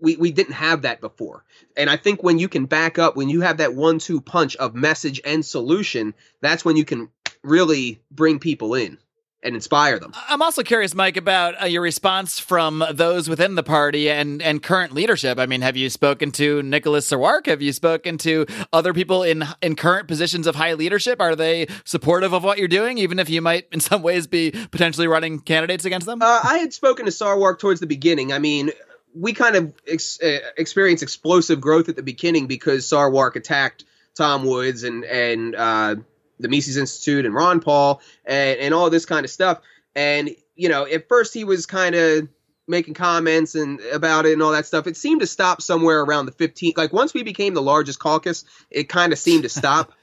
we 0.00 0.16
we 0.16 0.32
didn't 0.32 0.54
have 0.54 0.82
that 0.82 1.00
before. 1.00 1.44
And 1.76 1.90
I 1.90 1.96
think 1.96 2.22
when 2.22 2.38
you 2.38 2.48
can 2.48 2.66
back 2.66 2.98
up, 2.98 3.16
when 3.16 3.28
you 3.28 3.40
have 3.42 3.58
that 3.58 3.74
one-two 3.74 4.20
punch 4.20 4.56
of 4.56 4.74
message 4.74 5.20
and 5.24 5.44
solution, 5.44 6.14
that's 6.40 6.64
when 6.64 6.76
you 6.76 6.84
can 6.84 7.08
really 7.42 8.02
bring 8.10 8.38
people 8.38 8.74
in 8.74 8.98
and 9.42 9.54
inspire 9.54 9.98
them. 9.98 10.12
I'm 10.28 10.42
also 10.42 10.62
curious, 10.62 10.94
Mike, 10.94 11.16
about 11.16 11.62
uh, 11.62 11.64
your 11.64 11.80
response 11.80 12.38
from 12.38 12.84
those 12.92 13.26
within 13.26 13.54
the 13.54 13.62
party 13.62 14.10
and, 14.10 14.42
and 14.42 14.62
current 14.62 14.92
leadership. 14.92 15.38
I 15.38 15.46
mean, 15.46 15.62
have 15.62 15.78
you 15.78 15.88
spoken 15.88 16.30
to 16.32 16.62
Nicholas 16.62 17.08
Sarwark? 17.08 17.46
Have 17.46 17.62
you 17.62 17.72
spoken 17.72 18.18
to 18.18 18.44
other 18.70 18.92
people 18.92 19.22
in 19.22 19.44
in 19.62 19.76
current 19.76 20.08
positions 20.08 20.46
of 20.46 20.56
high 20.56 20.74
leadership? 20.74 21.22
Are 21.22 21.34
they 21.34 21.68
supportive 21.84 22.34
of 22.34 22.44
what 22.44 22.58
you're 22.58 22.68
doing, 22.68 22.98
even 22.98 23.18
if 23.18 23.30
you 23.30 23.40
might, 23.40 23.66
in 23.72 23.80
some 23.80 24.02
ways, 24.02 24.26
be 24.26 24.50
potentially 24.50 25.06
running 25.06 25.40
candidates 25.40 25.86
against 25.86 26.06
them? 26.06 26.20
Uh, 26.20 26.40
I 26.44 26.58
had 26.58 26.74
spoken 26.74 27.06
to 27.06 27.10
Sarwark 27.10 27.60
towards 27.60 27.80
the 27.80 27.86
beginning. 27.86 28.34
I 28.34 28.38
mean, 28.38 28.72
we 29.14 29.32
kind 29.32 29.56
of 29.56 29.74
ex- 29.86 30.20
uh, 30.22 30.38
experienced 30.56 31.02
explosive 31.02 31.60
growth 31.60 31.88
at 31.88 31.96
the 31.96 32.02
beginning 32.02 32.46
because 32.46 32.86
Sarwark 32.86 33.36
attacked 33.36 33.84
Tom 34.16 34.44
Woods 34.44 34.82
and 34.82 35.04
and 35.04 35.54
uh, 35.54 35.96
the 36.38 36.48
Mises 36.48 36.76
Institute 36.76 37.26
and 37.26 37.34
Ron 37.34 37.60
Paul 37.60 38.00
and, 38.24 38.58
and 38.58 38.74
all 38.74 38.90
this 38.90 39.06
kind 39.06 39.24
of 39.24 39.30
stuff. 39.30 39.60
And 39.94 40.30
you 40.54 40.68
know, 40.68 40.86
at 40.86 41.08
first 41.08 41.34
he 41.34 41.44
was 41.44 41.66
kind 41.66 41.94
of 41.94 42.28
making 42.68 42.94
comments 42.94 43.54
and 43.54 43.80
about 43.92 44.26
it 44.26 44.32
and 44.32 44.42
all 44.42 44.52
that 44.52 44.66
stuff. 44.66 44.86
It 44.86 44.96
seemed 44.96 45.20
to 45.20 45.26
stop 45.26 45.60
somewhere 45.60 46.00
around 46.02 46.26
the 46.26 46.32
15th. 46.32 46.78
Like 46.78 46.92
once 46.92 47.12
we 47.12 47.22
became 47.22 47.54
the 47.54 47.62
largest 47.62 47.98
caucus, 47.98 48.44
it 48.70 48.88
kind 48.88 49.12
of 49.12 49.18
seemed 49.18 49.42
to 49.42 49.48
stop. 49.48 49.92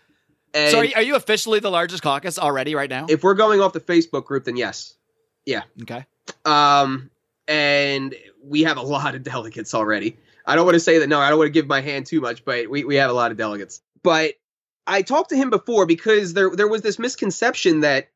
And 0.54 0.72
so 0.72 0.78
are 0.78 0.86
you, 0.86 0.94
are 0.96 1.02
you 1.02 1.16
officially 1.18 1.60
the 1.60 1.70
largest 1.70 2.02
caucus 2.02 2.40
already 2.40 2.74
right 2.74 2.90
now? 2.90 3.06
if 3.10 3.22
we're 3.22 3.34
going 3.34 3.60
off 3.60 3.74
the 3.74 3.82
Facebook 3.82 4.26
group, 4.26 4.46
then 4.46 4.56
yes. 4.56 4.96
Yeah. 5.46 5.64
Okay. 5.82 6.06
Um, 6.46 7.12
and 7.48 8.16
we 8.44 8.64
have 8.64 8.78
a 8.78 8.82
lot 8.82 9.16
of 9.16 9.24
delegates 9.24 9.74
already. 9.74 10.18
I 10.46 10.56
don't 10.56 10.66
want 10.66 10.76
to 10.76 10.80
say 10.80 11.00
that. 11.00 11.08
No, 11.08 11.20
I 11.20 11.30
don't 11.30 11.40
want 11.40 11.48
to 11.48 11.54
give 11.54 11.68
my 11.68 11.82
hand 11.82 12.06
too 12.06 12.22
much, 12.22 12.46
but 12.46 12.70
we, 12.70 12.84
we 12.84 12.96
have 12.96 13.10
a 13.10 13.14
lot 13.14 13.32
of 13.32 13.38
delegates. 13.38 13.82
But 14.04 14.36
I 14.86 15.02
talked 15.02 15.30
to 15.30 15.36
him 15.36 15.50
before 15.50 15.86
because 15.86 16.34
there 16.34 16.50
there 16.50 16.68
was 16.68 16.82
this 16.82 17.00
misconception 17.00 17.82
that 17.82 18.10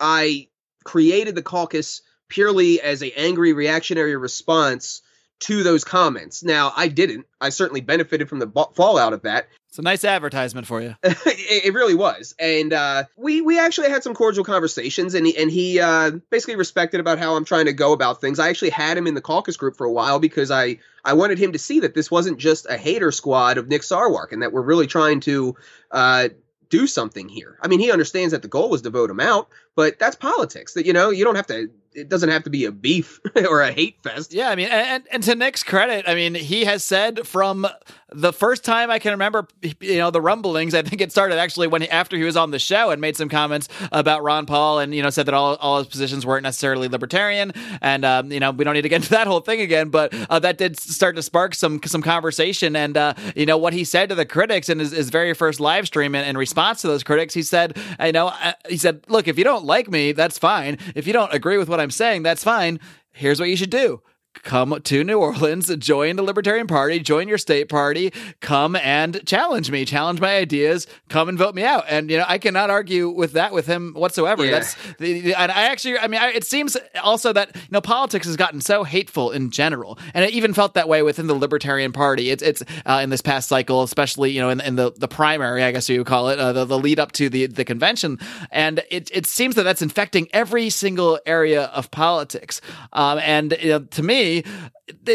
I 0.00 0.48
created 0.84 1.34
the 1.34 1.42
caucus 1.42 2.02
purely 2.28 2.80
as 2.80 3.02
a 3.02 3.12
angry 3.12 3.52
reactionary 3.52 4.16
response 4.16 5.02
to 5.40 5.62
those 5.62 5.84
comments. 5.84 6.42
Now 6.42 6.72
I 6.76 6.88
didn't. 6.88 7.26
I 7.40 7.48
certainly 7.48 7.80
benefited 7.80 8.28
from 8.28 8.38
the 8.38 8.46
ba- 8.46 8.66
fallout 8.74 9.12
of 9.12 9.22
that, 9.22 9.48
It's 9.68 9.78
a 9.78 9.82
nice 9.82 10.04
advertisement 10.04 10.66
for 10.66 10.82
you. 10.82 10.94
it, 11.02 11.64
it 11.66 11.74
really 11.74 11.94
was, 11.94 12.34
and 12.38 12.72
uh, 12.72 13.04
we 13.16 13.40
we 13.40 13.58
actually 13.58 13.88
had 13.88 14.02
some 14.02 14.14
cordial 14.14 14.44
conversations, 14.44 15.14
and 15.14 15.26
he, 15.26 15.36
and 15.36 15.50
he 15.50 15.80
uh, 15.80 16.12
basically 16.30 16.56
respected 16.56 17.00
about 17.00 17.18
how 17.18 17.34
I'm 17.36 17.44
trying 17.44 17.66
to 17.66 17.72
go 17.72 17.92
about 17.92 18.20
things. 18.20 18.38
I 18.38 18.48
actually 18.48 18.70
had 18.70 18.96
him 18.96 19.06
in 19.06 19.14
the 19.14 19.20
caucus 19.22 19.56
group 19.56 19.76
for 19.76 19.86
a 19.86 19.92
while 19.92 20.18
because 20.18 20.50
I 20.50 20.78
I 21.04 21.14
wanted 21.14 21.38
him 21.38 21.52
to 21.52 21.58
see 21.58 21.80
that 21.80 21.94
this 21.94 22.10
wasn't 22.10 22.38
just 22.38 22.66
a 22.68 22.76
hater 22.76 23.10
squad 23.10 23.56
of 23.58 23.68
Nick 23.68 23.82
Sarwark, 23.82 24.32
and 24.32 24.42
that 24.42 24.52
we're 24.52 24.62
really 24.62 24.86
trying 24.86 25.20
to 25.20 25.56
uh, 25.90 26.28
do 26.68 26.86
something 26.86 27.28
here. 27.28 27.58
I 27.62 27.68
mean, 27.68 27.80
he 27.80 27.90
understands 27.90 28.32
that 28.32 28.42
the 28.42 28.48
goal 28.48 28.70
was 28.70 28.82
to 28.82 28.90
vote 28.90 29.10
him 29.10 29.20
out, 29.20 29.48
but 29.76 29.98
that's 29.98 30.16
politics. 30.16 30.74
That 30.74 30.86
you 30.86 30.92
know, 30.92 31.10
you 31.10 31.24
don't 31.24 31.36
have 31.36 31.46
to. 31.48 31.70
It 31.92 32.08
doesn't 32.08 32.28
have 32.28 32.44
to 32.44 32.50
be 32.50 32.66
a 32.66 32.72
beef 32.72 33.18
or 33.48 33.62
a 33.62 33.72
hate 33.72 34.00
fest. 34.02 34.32
Yeah, 34.32 34.50
I 34.50 34.54
mean, 34.54 34.68
and, 34.68 35.02
and 35.10 35.22
to 35.24 35.34
Nick's 35.34 35.64
credit, 35.64 36.04
I 36.08 36.14
mean, 36.14 36.36
he 36.36 36.64
has 36.64 36.84
said 36.84 37.26
from 37.26 37.66
the 38.12 38.32
first 38.32 38.64
time 38.64 38.90
I 38.90 38.98
can 38.98 39.12
remember, 39.12 39.46
you 39.80 39.98
know, 39.98 40.10
the 40.10 40.20
rumblings. 40.20 40.74
I 40.74 40.82
think 40.82 41.00
it 41.00 41.12
started 41.12 41.38
actually 41.38 41.68
when 41.68 41.82
he, 41.82 41.88
after 41.88 42.16
he 42.16 42.24
was 42.24 42.36
on 42.36 42.50
the 42.50 42.58
show 42.58 42.90
and 42.90 43.00
made 43.00 43.16
some 43.16 43.28
comments 43.28 43.68
about 43.92 44.22
Ron 44.22 44.46
Paul, 44.46 44.80
and 44.80 44.94
you 44.94 45.02
know, 45.02 45.10
said 45.10 45.26
that 45.26 45.34
all, 45.34 45.56
all 45.56 45.78
his 45.78 45.86
positions 45.86 46.26
weren't 46.26 46.42
necessarily 46.42 46.88
libertarian, 46.88 47.52
and 47.80 48.04
um, 48.04 48.32
you 48.32 48.40
know, 48.40 48.50
we 48.50 48.64
don't 48.64 48.74
need 48.74 48.82
to 48.82 48.88
get 48.88 48.96
into 48.96 49.10
that 49.10 49.26
whole 49.26 49.40
thing 49.40 49.60
again. 49.60 49.90
But 49.90 50.14
uh, 50.28 50.38
that 50.40 50.58
did 50.58 50.78
start 50.78 51.16
to 51.16 51.22
spark 51.22 51.54
some 51.54 51.80
some 51.84 52.02
conversation, 52.02 52.74
and 52.76 52.96
uh, 52.96 53.14
you 53.36 53.46
know, 53.46 53.56
what 53.56 53.72
he 53.72 53.84
said 53.84 54.08
to 54.08 54.14
the 54.14 54.26
critics 54.26 54.68
in 54.68 54.78
his, 54.78 54.92
his 54.92 55.10
very 55.10 55.34
first 55.34 55.60
live 55.60 55.86
stream, 55.86 56.14
in, 56.14 56.24
in 56.24 56.36
response 56.36 56.82
to 56.82 56.88
those 56.88 57.02
critics, 57.02 57.34
he 57.34 57.42
said, 57.42 57.78
you 58.04 58.12
know, 58.12 58.28
uh, 58.28 58.52
he 58.68 58.76
said, 58.76 59.04
look, 59.08 59.28
if 59.28 59.38
you 59.38 59.44
don't 59.44 59.59
like 59.64 59.90
me, 59.90 60.12
that's 60.12 60.38
fine. 60.38 60.78
If 60.94 61.06
you 61.06 61.12
don't 61.12 61.32
agree 61.32 61.58
with 61.58 61.68
what 61.68 61.80
I'm 61.80 61.90
saying, 61.90 62.22
that's 62.22 62.44
fine. 62.44 62.80
Here's 63.12 63.40
what 63.40 63.48
you 63.48 63.56
should 63.56 63.70
do 63.70 64.02
come 64.42 64.80
to 64.82 65.04
New 65.04 65.18
Orleans, 65.18 65.74
join 65.76 66.16
the 66.16 66.22
Libertarian 66.22 66.66
Party, 66.66 66.98
join 67.00 67.28
your 67.28 67.38
state 67.38 67.68
party, 67.68 68.12
come 68.40 68.76
and 68.76 69.24
challenge 69.26 69.70
me, 69.70 69.84
challenge 69.84 70.20
my 70.20 70.36
ideas, 70.36 70.86
come 71.08 71.28
and 71.28 71.38
vote 71.38 71.54
me 71.54 71.62
out. 71.62 71.84
And 71.88 72.10
you 72.10 72.18
know, 72.18 72.24
I 72.26 72.38
cannot 72.38 72.70
argue 72.70 73.08
with 73.08 73.32
that 73.32 73.52
with 73.52 73.66
him 73.66 73.92
whatsoever. 73.94 74.44
Yeah. 74.44 74.52
That's 74.52 74.76
the, 74.98 75.34
and 75.34 75.52
I 75.52 75.64
actually, 75.64 75.98
I 75.98 76.06
mean, 76.06 76.20
I, 76.20 76.28
it 76.30 76.44
seems 76.44 76.76
also 77.02 77.32
that 77.32 77.54
you 77.54 77.62
know 77.70 77.80
politics 77.80 78.26
has 78.26 78.36
gotten 78.36 78.60
so 78.60 78.84
hateful 78.84 79.30
in 79.30 79.50
general, 79.50 79.98
and 80.14 80.24
it 80.24 80.30
even 80.30 80.54
felt 80.54 80.74
that 80.74 80.88
way 80.88 81.02
within 81.02 81.26
the 81.26 81.34
Libertarian 81.34 81.92
Party. 81.92 82.30
It's 82.30 82.42
it's 82.42 82.62
uh, 82.86 83.00
in 83.02 83.10
this 83.10 83.20
past 83.20 83.48
cycle, 83.48 83.82
especially 83.82 84.30
you 84.30 84.40
know 84.40 84.50
in, 84.50 84.60
in 84.60 84.76
the 84.76 84.92
the 84.96 85.08
primary, 85.08 85.62
I 85.62 85.72
guess 85.72 85.88
you 85.88 85.98
would 85.98 86.06
call 86.06 86.28
it, 86.28 86.38
uh, 86.38 86.52
the, 86.52 86.64
the 86.64 86.78
lead 86.78 86.98
up 86.98 87.12
to 87.12 87.28
the 87.28 87.46
the 87.46 87.64
convention, 87.64 88.18
and 88.50 88.82
it 88.90 89.10
it 89.12 89.26
seems 89.26 89.54
that 89.56 89.64
that's 89.64 89.82
infecting 89.82 90.28
every 90.32 90.70
single 90.70 91.18
area 91.26 91.64
of 91.64 91.90
politics. 91.90 92.60
Um, 92.92 93.18
and 93.18 93.56
you 93.60 93.70
know, 93.70 93.80
to 93.80 94.02
me, 94.02 94.19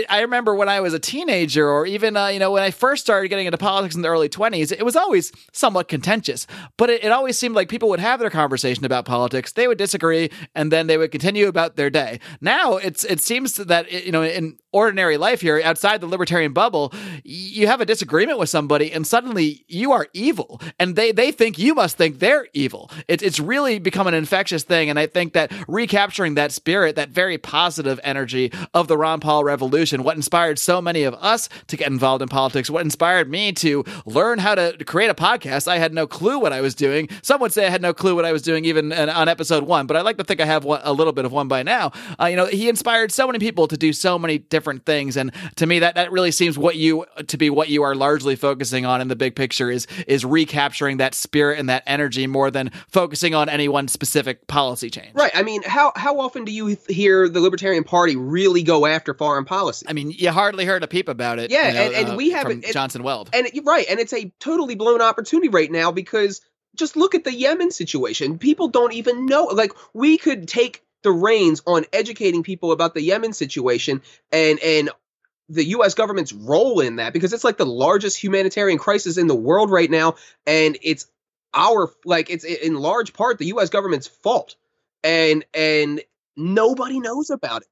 I 0.09 0.21
remember 0.21 0.55
when 0.55 0.69
I 0.69 0.79
was 0.79 0.93
a 0.93 0.99
teenager, 0.99 1.69
or 1.69 1.85
even 1.85 2.15
uh, 2.15 2.27
you 2.27 2.39
know 2.39 2.51
when 2.51 2.63
I 2.63 2.71
first 2.71 3.03
started 3.03 3.29
getting 3.29 3.45
into 3.45 3.57
politics 3.57 3.95
in 3.95 4.01
the 4.01 4.07
early 4.07 4.29
twenties, 4.29 4.71
it 4.71 4.83
was 4.85 4.95
always 4.95 5.31
somewhat 5.51 5.87
contentious. 5.87 6.47
But 6.77 6.89
it, 6.89 7.03
it 7.03 7.11
always 7.11 7.37
seemed 7.37 7.55
like 7.55 7.69
people 7.69 7.89
would 7.89 7.99
have 7.99 8.19
their 8.19 8.29
conversation 8.29 8.85
about 8.85 9.05
politics, 9.05 9.51
they 9.51 9.67
would 9.67 9.77
disagree, 9.77 10.29
and 10.53 10.71
then 10.71 10.87
they 10.87 10.97
would 10.97 11.11
continue 11.11 11.47
about 11.47 11.75
their 11.75 11.89
day. 11.89 12.19
Now 12.41 12.77
it's 12.77 13.03
it 13.03 13.19
seems 13.19 13.55
that 13.55 13.91
you 13.91 14.11
know 14.11 14.23
in 14.23 14.57
ordinary 14.75 15.15
life 15.15 15.39
here 15.39 15.61
outside 15.63 16.01
the 16.01 16.07
libertarian 16.07 16.51
bubble, 16.51 16.93
you 17.23 17.65
have 17.65 17.79
a 17.79 17.85
disagreement 17.85 18.38
with 18.38 18.49
somebody, 18.49 18.91
and 18.91 19.07
suddenly 19.07 19.63
you 19.69 19.93
are 19.93 20.07
evil, 20.13 20.61
and 20.77 20.97
they 20.97 21.13
they 21.13 21.31
think 21.31 21.57
you 21.57 21.73
must 21.73 21.95
think 21.97 22.19
they're 22.19 22.47
evil. 22.53 22.91
It's 23.07 23.23
it's 23.23 23.39
really 23.39 23.79
become 23.79 24.05
an 24.05 24.13
infectious 24.13 24.63
thing, 24.63 24.89
and 24.89 24.99
I 24.99 25.07
think 25.07 25.31
that 25.33 25.53
recapturing 25.69 26.35
that 26.35 26.51
spirit, 26.51 26.97
that 26.97 27.09
very 27.09 27.38
positive 27.38 28.01
energy 28.03 28.51
of 28.73 28.89
the 28.89 28.97
Ron 28.97 29.21
Paul 29.21 29.45
revolution, 29.45 30.03
what 30.03 30.17
inspired 30.17 30.59
so 30.59 30.81
many 30.81 31.03
of 31.03 31.13
us 31.15 31.47
to 31.67 31.77
get 31.77 31.88
involved 31.88 32.21
in 32.21 32.27
politics, 32.27 32.69
what 32.69 32.83
inspired 32.83 33.29
me 33.29 33.53
to 33.53 33.85
learn 34.05 34.39
how 34.39 34.55
to 34.55 34.75
create 34.85 35.09
a 35.09 35.15
podcast. 35.15 35.69
I 35.69 35.77
had 35.77 35.93
no 35.93 36.05
clue 36.05 36.38
what 36.38 36.51
I 36.51 36.59
was 36.59 36.75
doing. 36.75 37.07
Some 37.21 37.39
would 37.39 37.53
say 37.53 37.65
I 37.65 37.69
had 37.69 37.81
no 37.81 37.93
clue 37.93 38.13
what 38.13 38.25
I 38.25 38.33
was 38.33 38.41
doing 38.41 38.65
even 38.65 38.91
on 38.91 39.29
episode 39.29 39.63
one, 39.63 39.88
but 39.88 39.95
I 39.95 40.01
like 40.01 40.17
to 40.17 40.25
think 40.25 40.41
I 40.41 40.45
have 40.45 40.65
a 40.65 40.91
little 40.91 41.13
bit 41.13 41.23
of 41.23 41.31
one 41.31 41.47
by 41.47 41.63
now. 41.63 41.93
Uh, 42.19 42.25
you 42.25 42.35
know, 42.35 42.45
he 42.45 42.67
inspired 42.67 43.13
so 43.13 43.25
many 43.25 43.39
people 43.39 43.69
to 43.69 43.77
do 43.77 43.93
so 43.93 44.19
many 44.19 44.38
different 44.38 44.64
things, 44.73 45.15
and 45.17 45.32
to 45.58 45.65
me, 45.65 45.80
that 45.80 45.95
that 45.95 46.12
really 46.12 46.32
seems 46.32 46.58
what 46.58 46.75
you 46.75 47.06
to 47.28 47.38
be 47.38 47.49
what 47.49 47.69
you 47.69 47.84
are 47.84 47.95
largely 47.95 48.36
focusing 48.36 48.86
on 48.86 49.01
in 49.01 49.08
the 49.08 49.15
big 49.15 49.36
picture 49.36 49.69
is 49.69 49.88
is 50.08 50.25
recapturing 50.25 50.97
that 50.97 51.13
spirit 51.13 51.60
and 51.60 51.69
that 51.69 51.84
energy 51.86 52.28
more 52.28 52.51
than 52.51 52.71
focusing 52.89 53.36
on 53.36 53.49
any 53.49 53.67
one 53.67 53.88
specific 53.88 54.47
policy 54.47 54.89
change. 54.89 55.13
Right. 55.13 55.32
I 55.36 55.43
mean, 55.43 55.62
how 55.63 55.93
how 55.95 56.19
often 56.19 56.45
do 56.45 56.51
you 56.51 56.78
hear 56.88 57.30
the 57.30 57.39
Libertarian 57.39 57.84
Party 57.84 58.15
really 58.15 58.63
go 58.63 58.86
after 58.86 59.13
foreign 59.13 59.45
policy? 59.45 59.86
I 59.89 59.93
mean, 59.93 60.12
you 60.12 60.32
hardly 60.32 60.65
heard 60.65 60.84
a 60.84 60.88
peep 60.88 61.08
about 61.10 61.39
it. 61.39 61.51
Yeah, 61.51 61.67
you 61.67 61.73
know, 61.73 61.82
and- 61.82 61.93
and 61.95 62.10
uh, 62.10 62.15
we 62.15 62.32
have 62.32 62.49
it- 62.49 62.65
Johnson 62.73 63.04
Weld. 63.04 63.30
And 63.34 63.47
right, 63.65 63.86
and 63.89 63.99
it's 63.99 64.13
a 64.13 64.32
totally 64.39 64.75
blown 64.75 65.01
opportunity 65.01 65.49
right 65.49 65.71
now 65.71 65.91
because 65.91 66.41
just 66.75 66.97
look 66.97 67.15
at 67.15 67.23
the 67.23 67.34
Yemen 67.34 67.71
situation. 67.71 68.38
People 68.38 68.67
don't 68.67 68.93
even 68.93 69.25
know. 69.25 69.45
Like 69.45 69.71
we 69.93 70.17
could 70.17 70.47
take 70.47 70.84
the 71.05 71.11
reins 71.11 71.61
on 71.67 71.85
educating 71.93 72.41
people 72.41 72.71
about 72.71 72.95
the 72.95 73.01
Yemen 73.01 73.31
situation 73.31 74.01
and 74.31 74.59
and 74.59 74.89
the 75.47 75.65
US 75.65 75.93
government's 75.93 76.33
role 76.33 76.79
in 76.79 76.95
that 76.95 77.13
because 77.13 77.31
it's 77.31 77.43
like 77.43 77.57
the 77.57 77.65
largest 77.65 78.21
humanitarian 78.21 78.79
crisis 78.79 79.17
in 79.17 79.27
the 79.27 79.35
world 79.35 79.69
right 79.69 79.89
now 79.89 80.15
and 80.47 80.77
it's 80.81 81.05
our 81.53 81.91
like 82.03 82.31
it's 82.31 82.43
in 82.43 82.73
large 82.73 83.13
part 83.13 83.37
the 83.37 83.53
US 83.53 83.69
government's 83.69 84.07
fault. 84.07 84.55
And 85.03 85.45
and 85.53 86.01
nobody 86.35 86.99
knows 86.99 87.29
about 87.29 87.61
it 87.61 87.67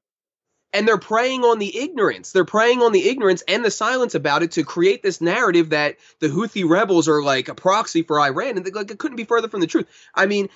and 0.74 0.88
they're 0.88 0.98
preying 0.98 1.44
on 1.44 1.60
the 1.60 1.78
ignorance. 1.78 2.32
They're 2.32 2.44
preying 2.44 2.82
on 2.82 2.90
the 2.90 3.08
ignorance 3.08 3.44
and 3.46 3.64
the 3.64 3.70
silence 3.70 4.16
about 4.16 4.42
it 4.42 4.50
to 4.52 4.64
create 4.64 5.04
this 5.04 5.20
narrative 5.20 5.70
that 5.70 5.96
the 6.18 6.26
Houthi 6.26 6.68
rebels 6.68 7.08
are 7.08 7.22
like 7.22 7.48
a 7.48 7.54
proxy 7.54 8.02
for 8.02 8.20
Iran, 8.20 8.56
and 8.56 8.74
like 8.74 8.90
it 8.90 8.98
couldn't 8.98 9.16
be 9.16 9.24
further 9.24 9.48
from 9.48 9.60
the 9.60 9.68
truth. 9.68 9.86
I 10.14 10.26
mean, 10.26 10.48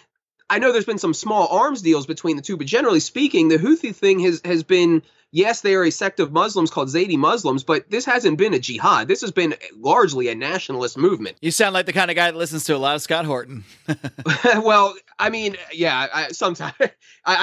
I 0.51 0.59
know 0.59 0.73
there's 0.73 0.85
been 0.85 0.99
some 0.99 1.15
small 1.15 1.49
arms 1.49 1.83
deals 1.83 2.07
between 2.07 2.37
the 2.37 2.43
two, 2.43 2.57
but 2.57 2.67
generally 2.67 3.01
speaking, 3.01 3.49
the 3.49 3.59
Houthi 3.59 3.95
thing 3.95 4.21
has 4.21 4.41
has 4.45 4.63
been 4.63 5.03
yes, 5.31 5.61
they 5.61 5.75
are 5.75 5.85
a 5.85 5.91
sect 5.91 6.21
of 6.21 6.33
Muslims 6.33 6.71
called 6.71 6.89
Zaidi 6.89 7.17
Muslims, 7.17 7.65
but 7.65 7.91
this 7.91 8.05
hasn't 8.05 8.39
been 8.39 8.55
a 8.55 8.59
jihad. 8.59 9.09
This 9.09 9.21
has 9.21 9.31
been 9.31 9.55
largely 9.77 10.29
a 10.29 10.35
nationalist 10.35 10.97
movement. 10.97 11.37
You 11.41 11.51
sound 11.51 11.75
like 11.75 11.87
the 11.87 11.93
kind 11.93 12.11
of 12.11 12.17
guy 12.17 12.31
that 12.31 12.37
listens 12.37 12.65
to 12.65 12.77
a 12.77 12.79
lot 12.79 12.97
of 12.97 13.03
Scott 13.03 13.25
Horton. 13.25 13.65
well, 14.45 14.95
I 15.19 15.31
mean, 15.31 15.57
yeah, 15.73 16.07
I, 16.13 16.29
sometimes 16.29 16.75
I, 16.81 16.91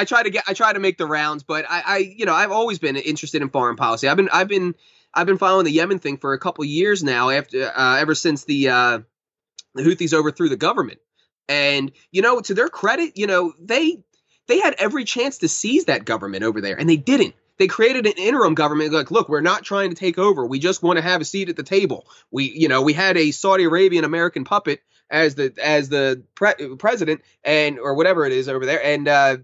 I 0.02 0.06
try 0.06 0.24
to 0.24 0.30
get, 0.30 0.44
I 0.48 0.54
try 0.54 0.74
to 0.74 0.80
make 0.80 0.98
the 0.98 1.06
rounds, 1.06 1.44
but 1.44 1.66
I, 1.70 1.84
I, 1.86 1.98
you 1.98 2.26
know, 2.26 2.34
I've 2.34 2.52
always 2.52 2.80
been 2.80 2.96
interested 2.96 3.42
in 3.42 3.50
foreign 3.50 3.76
policy. 3.76 4.08
I've 4.08 4.18
been, 4.18 4.30
I've 4.32 4.48
been, 4.48 4.76
I've 5.14 5.28
been 5.28 5.38
following 5.38 5.66
the 5.66 5.72
Yemen 5.72 6.00
thing 6.00 6.18
for 6.18 6.34
a 6.34 6.40
couple 6.40 6.66
years 6.66 7.04
now. 7.04 7.30
After, 7.30 7.72
uh, 7.74 7.98
ever 7.98 8.16
since 8.16 8.44
the 8.44 8.70
uh, 8.70 9.00
the 9.74 9.84
Houthis 9.84 10.14
overthrew 10.14 10.50
the 10.50 10.58
government, 10.58 11.00
and 11.48 11.92
you 12.12 12.22
know, 12.22 12.42
to 12.42 12.54
their 12.54 12.70
credit, 12.70 13.18
you 13.18 13.28
know, 13.28 13.54
they 13.60 14.00
they 14.48 14.60
had 14.60 14.76
every 14.78 15.06
chance 15.06 15.40
to 15.40 15.48
seize 15.48 15.86
that 15.86 16.06
government 16.06 16.44
over 16.44 16.62
there, 16.62 16.80
and 16.80 16.90
they 16.90 16.98
didn't. 16.98 17.36
They 17.58 17.68
created 17.68 18.06
an 18.06 18.14
interim 18.18 18.54
government. 18.54 18.92
Like, 18.92 19.12
look, 19.12 19.30
we're 19.30 19.42
not 19.42 19.64
trying 19.64 19.90
to 19.90 19.96
take 19.96 20.18
over. 20.18 20.46
We 20.46 20.60
just 20.60 20.84
want 20.84 20.98
to 20.98 21.04
have 21.04 21.22
a 21.22 21.26
seat 21.26 21.50
at 21.50 21.56
the 21.56 21.64
table. 21.64 22.06
We, 22.30 22.52
you 22.52 22.68
know, 22.68 22.82
we 22.82 22.94
had 22.94 23.18
a 23.18 23.32
Saudi 23.32 23.64
Arabian 23.64 24.04
American 24.04 24.44
puppet 24.44 24.82
as 25.10 25.36
the 25.36 25.54
as 25.62 25.90
the 25.90 26.24
pre- 26.36 26.76
president 26.78 27.22
and 27.44 27.80
or 27.80 27.94
whatever 27.96 28.26
it 28.26 28.34
is 28.34 28.50
over 28.50 28.66
there, 28.66 28.84
and 28.84 29.08
uh, 29.08 29.38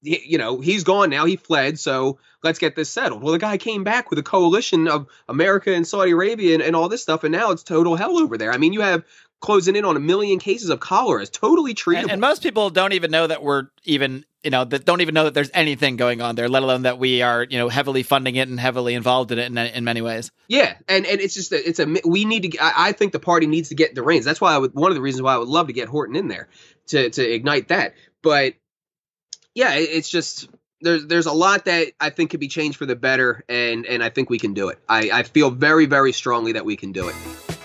you 0.00 0.38
know 0.38 0.60
he's 0.60 0.84
gone 0.84 1.10
now. 1.10 1.24
He 1.24 1.36
fled, 1.36 1.78
so 1.78 2.18
let's 2.42 2.58
get 2.58 2.74
this 2.74 2.90
settled. 2.90 3.22
Well, 3.22 3.32
the 3.32 3.38
guy 3.38 3.58
came 3.58 3.84
back 3.84 4.10
with 4.10 4.18
a 4.18 4.22
coalition 4.22 4.88
of 4.88 5.06
America 5.28 5.72
and 5.72 5.86
Saudi 5.86 6.12
Arabia 6.12 6.54
and, 6.54 6.62
and 6.62 6.74
all 6.74 6.88
this 6.88 7.02
stuff, 7.02 7.24
and 7.24 7.32
now 7.32 7.50
it's 7.50 7.62
total 7.62 7.96
hell 7.96 8.18
over 8.18 8.38
there. 8.38 8.52
I 8.52 8.58
mean, 8.58 8.72
you 8.72 8.80
have 8.80 9.04
closing 9.42 9.76
in 9.76 9.84
on 9.84 9.96
a 9.96 10.00
million 10.00 10.38
cases 10.38 10.70
of 10.70 10.80
cholera. 10.80 11.20
It's 11.20 11.30
totally 11.30 11.74
treatable. 11.74 12.02
And, 12.02 12.12
and 12.12 12.20
most 12.20 12.42
people 12.42 12.70
don't 12.70 12.94
even 12.94 13.10
know 13.10 13.26
that 13.26 13.42
we're 13.42 13.66
even, 13.84 14.24
you 14.42 14.50
know, 14.50 14.64
that 14.64 14.86
don't 14.86 15.02
even 15.02 15.14
know 15.14 15.24
that 15.24 15.34
there's 15.34 15.50
anything 15.52 15.96
going 15.96 16.22
on 16.22 16.36
there, 16.36 16.48
let 16.48 16.62
alone 16.62 16.82
that 16.82 16.98
we 16.98 17.20
are, 17.20 17.44
you 17.44 17.58
know, 17.58 17.68
heavily 17.68 18.04
funding 18.04 18.36
it 18.36 18.48
and 18.48 18.58
heavily 18.58 18.94
involved 18.94 19.32
in 19.32 19.38
it 19.38 19.46
in, 19.50 19.58
in 19.58 19.84
many 19.84 20.00
ways. 20.00 20.30
Yeah, 20.48 20.74
and 20.88 21.04
and 21.04 21.20
it's 21.20 21.34
just 21.34 21.52
a, 21.52 21.68
it's 21.68 21.80
a 21.80 21.86
we 22.06 22.24
need 22.24 22.52
to. 22.52 22.58
I, 22.58 22.88
I 22.88 22.92
think 22.92 23.12
the 23.12 23.20
party 23.20 23.46
needs 23.46 23.68
to 23.68 23.74
get 23.74 23.94
the 23.94 24.02
reins. 24.02 24.24
That's 24.24 24.40
why 24.40 24.54
I 24.54 24.58
would 24.58 24.74
one 24.74 24.90
of 24.90 24.94
the 24.94 25.02
reasons 25.02 25.22
why 25.22 25.34
I 25.34 25.38
would 25.38 25.48
love 25.48 25.66
to 25.66 25.74
get 25.74 25.88
Horton 25.88 26.16
in 26.16 26.28
there 26.28 26.48
to 26.86 27.10
to 27.10 27.22
ignite 27.22 27.68
that. 27.68 27.94
But 28.22 28.54
yeah, 29.54 29.74
it, 29.74 29.90
it's 29.90 30.08
just 30.08 30.48
there's 30.80 31.06
there's 31.06 31.26
a 31.26 31.32
lot 31.32 31.64
that 31.64 31.88
I 32.00 32.10
think 32.10 32.30
could 32.30 32.40
be 32.40 32.48
changed 32.48 32.78
for 32.78 32.86
the 32.86 32.96
better, 32.96 33.44
and 33.48 33.86
and 33.86 34.02
I 34.02 34.08
think 34.08 34.30
we 34.30 34.38
can 34.38 34.54
do 34.54 34.68
it. 34.68 34.78
I 34.88 35.10
I 35.12 35.22
feel 35.24 35.50
very 35.50 35.86
very 35.86 36.12
strongly 36.12 36.52
that 36.52 36.64
we 36.64 36.76
can 36.76 36.92
do 36.92 37.08
it. 37.08 37.14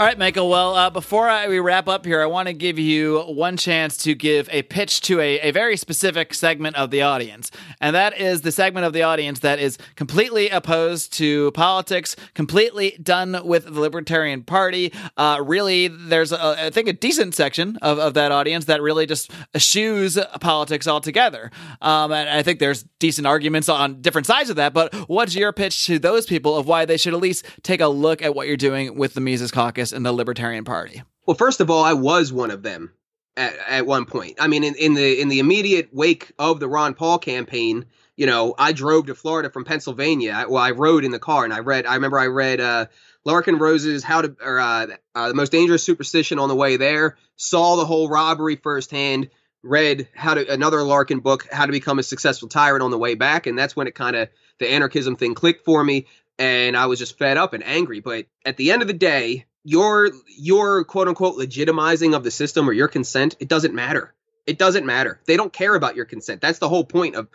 All 0.00 0.06
right, 0.06 0.16
Michael. 0.16 0.48
Well, 0.48 0.76
uh, 0.76 0.88
before 0.88 1.28
I, 1.28 1.46
we 1.46 1.58
wrap 1.58 1.86
up 1.86 2.06
here, 2.06 2.22
I 2.22 2.24
want 2.24 2.48
to 2.48 2.54
give 2.54 2.78
you 2.78 3.20
one 3.20 3.58
chance 3.58 3.98
to 3.98 4.14
give 4.14 4.48
a 4.50 4.62
pitch 4.62 5.02
to 5.02 5.20
a, 5.20 5.38
a 5.40 5.50
very 5.50 5.76
specific 5.76 6.32
segment 6.32 6.76
of 6.76 6.90
the 6.90 7.02
audience. 7.02 7.50
And 7.82 7.94
that 7.94 8.18
is 8.18 8.40
the 8.40 8.50
segment 8.50 8.86
of 8.86 8.94
the 8.94 9.02
audience 9.02 9.40
that 9.40 9.58
is 9.58 9.76
completely 9.96 10.48
opposed 10.48 11.12
to 11.18 11.50
politics, 11.50 12.16
completely 12.32 12.96
done 13.02 13.42
with 13.44 13.66
the 13.66 13.78
Libertarian 13.78 14.42
Party. 14.42 14.90
Uh, 15.18 15.42
really, 15.44 15.88
there's, 15.88 16.32
a, 16.32 16.42
I 16.42 16.70
think, 16.70 16.88
a 16.88 16.94
decent 16.94 17.34
section 17.34 17.76
of, 17.82 17.98
of 17.98 18.14
that 18.14 18.32
audience 18.32 18.64
that 18.64 18.80
really 18.80 19.04
just 19.04 19.30
eschews 19.54 20.18
politics 20.40 20.88
altogether. 20.88 21.50
Um, 21.82 22.10
and 22.10 22.26
I 22.30 22.42
think 22.42 22.58
there's 22.58 22.84
decent 23.00 23.26
arguments 23.26 23.68
on 23.68 24.00
different 24.00 24.26
sides 24.26 24.48
of 24.48 24.56
that. 24.56 24.72
But 24.72 24.94
what's 25.10 25.34
your 25.34 25.52
pitch 25.52 25.84
to 25.88 25.98
those 25.98 26.24
people 26.24 26.56
of 26.56 26.66
why 26.66 26.86
they 26.86 26.96
should 26.96 27.12
at 27.12 27.20
least 27.20 27.44
take 27.62 27.82
a 27.82 27.88
look 27.88 28.22
at 28.22 28.34
what 28.34 28.46
you're 28.46 28.56
doing 28.56 28.94
with 28.94 29.12
the 29.12 29.20
Mises 29.20 29.50
Caucus? 29.50 29.89
In 29.92 30.02
the 30.02 30.12
Libertarian 30.12 30.64
Party? 30.64 31.02
Well, 31.26 31.36
first 31.36 31.60
of 31.60 31.70
all, 31.70 31.84
I 31.84 31.92
was 31.92 32.32
one 32.32 32.50
of 32.50 32.62
them 32.62 32.92
at, 33.36 33.54
at 33.68 33.86
one 33.86 34.04
point. 34.04 34.36
I 34.40 34.48
mean, 34.48 34.64
in, 34.64 34.74
in 34.74 34.94
the 34.94 35.20
in 35.20 35.28
the 35.28 35.38
immediate 35.38 35.88
wake 35.92 36.32
of 36.38 36.60
the 36.60 36.68
Ron 36.68 36.94
Paul 36.94 37.18
campaign, 37.18 37.86
you 38.16 38.26
know, 38.26 38.54
I 38.58 38.72
drove 38.72 39.06
to 39.06 39.14
Florida 39.14 39.50
from 39.50 39.64
Pennsylvania. 39.64 40.32
I, 40.32 40.46
well, 40.46 40.62
I 40.62 40.72
rode 40.72 41.04
in 41.04 41.10
the 41.10 41.18
car 41.18 41.44
and 41.44 41.54
I 41.54 41.60
read. 41.60 41.86
I 41.86 41.94
remember 41.94 42.18
I 42.18 42.26
read 42.26 42.60
uh, 42.60 42.86
Larken 43.26 43.58
Rose's 43.58 44.04
"How 44.04 44.22
to" 44.22 44.36
or 44.42 44.58
uh, 44.60 44.86
uh, 45.14 45.28
the 45.28 45.34
most 45.34 45.52
dangerous 45.52 45.82
superstition 45.82 46.38
on 46.38 46.48
the 46.48 46.56
way 46.56 46.76
there. 46.76 47.16
Saw 47.36 47.76
the 47.76 47.86
whole 47.86 48.08
robbery 48.08 48.56
firsthand. 48.56 49.30
Read 49.62 50.08
how 50.14 50.34
to 50.34 50.50
another 50.50 50.78
Larken 50.78 51.22
book, 51.22 51.46
How 51.52 51.66
to 51.66 51.72
Become 51.72 51.98
a 51.98 52.02
Successful 52.02 52.48
Tyrant 52.48 52.82
on 52.82 52.90
the 52.90 52.98
way 52.98 53.14
back, 53.14 53.46
and 53.46 53.58
that's 53.58 53.76
when 53.76 53.86
it 53.86 53.94
kind 53.94 54.16
of 54.16 54.30
the 54.58 54.70
anarchism 54.70 55.16
thing 55.16 55.34
clicked 55.34 55.66
for 55.66 55.84
me, 55.84 56.06
and 56.38 56.74
I 56.74 56.86
was 56.86 56.98
just 56.98 57.18
fed 57.18 57.36
up 57.36 57.52
and 57.52 57.62
angry. 57.62 58.00
But 58.00 58.26
at 58.46 58.56
the 58.56 58.72
end 58.72 58.80
of 58.80 58.88
the 58.88 58.94
day, 58.94 59.44
your 59.64 60.10
your 60.26 60.84
quote 60.84 61.08
unquote 61.08 61.36
legitimizing 61.36 62.14
of 62.14 62.24
the 62.24 62.30
system 62.30 62.68
or 62.68 62.72
your 62.72 62.88
consent, 62.88 63.36
it 63.40 63.48
doesn't 63.48 63.74
matter. 63.74 64.14
It 64.46 64.58
doesn't 64.58 64.86
matter. 64.86 65.20
They 65.26 65.36
don't 65.36 65.52
care 65.52 65.74
about 65.74 65.96
your 65.96 66.06
consent. 66.06 66.40
That's 66.40 66.58
the 66.58 66.68
whole 66.68 66.84
point 66.84 67.14
of 67.14 67.28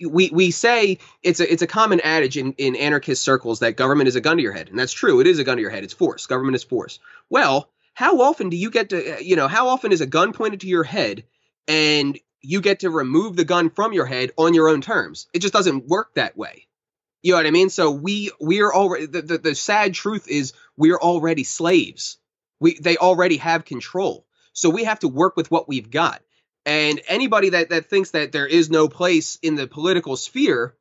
we 0.00 0.30
we 0.30 0.50
say 0.50 0.98
it's 1.22 1.40
a 1.40 1.50
it's 1.50 1.62
a 1.62 1.66
common 1.66 2.00
adage 2.00 2.36
in, 2.36 2.52
in 2.54 2.76
anarchist 2.76 3.22
circles 3.22 3.60
that 3.60 3.76
government 3.76 4.08
is 4.08 4.16
a 4.16 4.20
gun 4.20 4.36
to 4.36 4.42
your 4.42 4.52
head. 4.52 4.68
And 4.68 4.78
that's 4.78 4.92
true. 4.92 5.20
It 5.20 5.26
is 5.26 5.38
a 5.38 5.44
gun 5.44 5.56
to 5.56 5.62
your 5.62 5.70
head. 5.70 5.84
It's 5.84 5.94
force. 5.94 6.26
Government 6.26 6.56
is 6.56 6.64
force. 6.64 6.98
Well, 7.30 7.70
how 7.94 8.20
often 8.20 8.50
do 8.50 8.56
you 8.56 8.70
get 8.70 8.90
to 8.90 9.24
you 9.24 9.36
know, 9.36 9.48
how 9.48 9.68
often 9.68 9.92
is 9.92 10.00
a 10.00 10.06
gun 10.06 10.32
pointed 10.32 10.60
to 10.60 10.68
your 10.68 10.84
head 10.84 11.24
and 11.66 12.18
you 12.42 12.60
get 12.60 12.80
to 12.80 12.90
remove 12.90 13.36
the 13.36 13.44
gun 13.44 13.70
from 13.70 13.92
your 13.92 14.06
head 14.06 14.32
on 14.36 14.54
your 14.54 14.68
own 14.68 14.82
terms? 14.82 15.28
It 15.32 15.40
just 15.40 15.54
doesn't 15.54 15.88
work 15.88 16.14
that 16.14 16.36
way. 16.36 16.66
You 17.22 17.32
know 17.32 17.38
what 17.38 17.46
I 17.46 17.50
mean? 17.50 17.70
So 17.70 17.90
we 17.90 18.30
we're 18.40 18.72
already 18.72 19.06
the, 19.06 19.22
the, 19.22 19.38
the 19.38 19.54
sad 19.54 19.94
truth 19.94 20.28
is 20.28 20.52
we're 20.76 20.98
already 20.98 21.44
slaves. 21.44 22.18
We 22.60 22.78
they 22.78 22.96
already 22.96 23.38
have 23.38 23.64
control. 23.64 24.26
So 24.52 24.70
we 24.70 24.84
have 24.84 25.00
to 25.00 25.08
work 25.08 25.36
with 25.36 25.50
what 25.50 25.68
we've 25.68 25.90
got. 25.90 26.22
And 26.64 27.00
anybody 27.06 27.50
that, 27.50 27.70
that 27.70 27.86
thinks 27.86 28.10
that 28.10 28.32
there 28.32 28.46
is 28.46 28.70
no 28.70 28.88
place 28.88 29.38
in 29.40 29.54
the 29.54 29.68
political 29.68 30.16
sphere, 30.16 30.74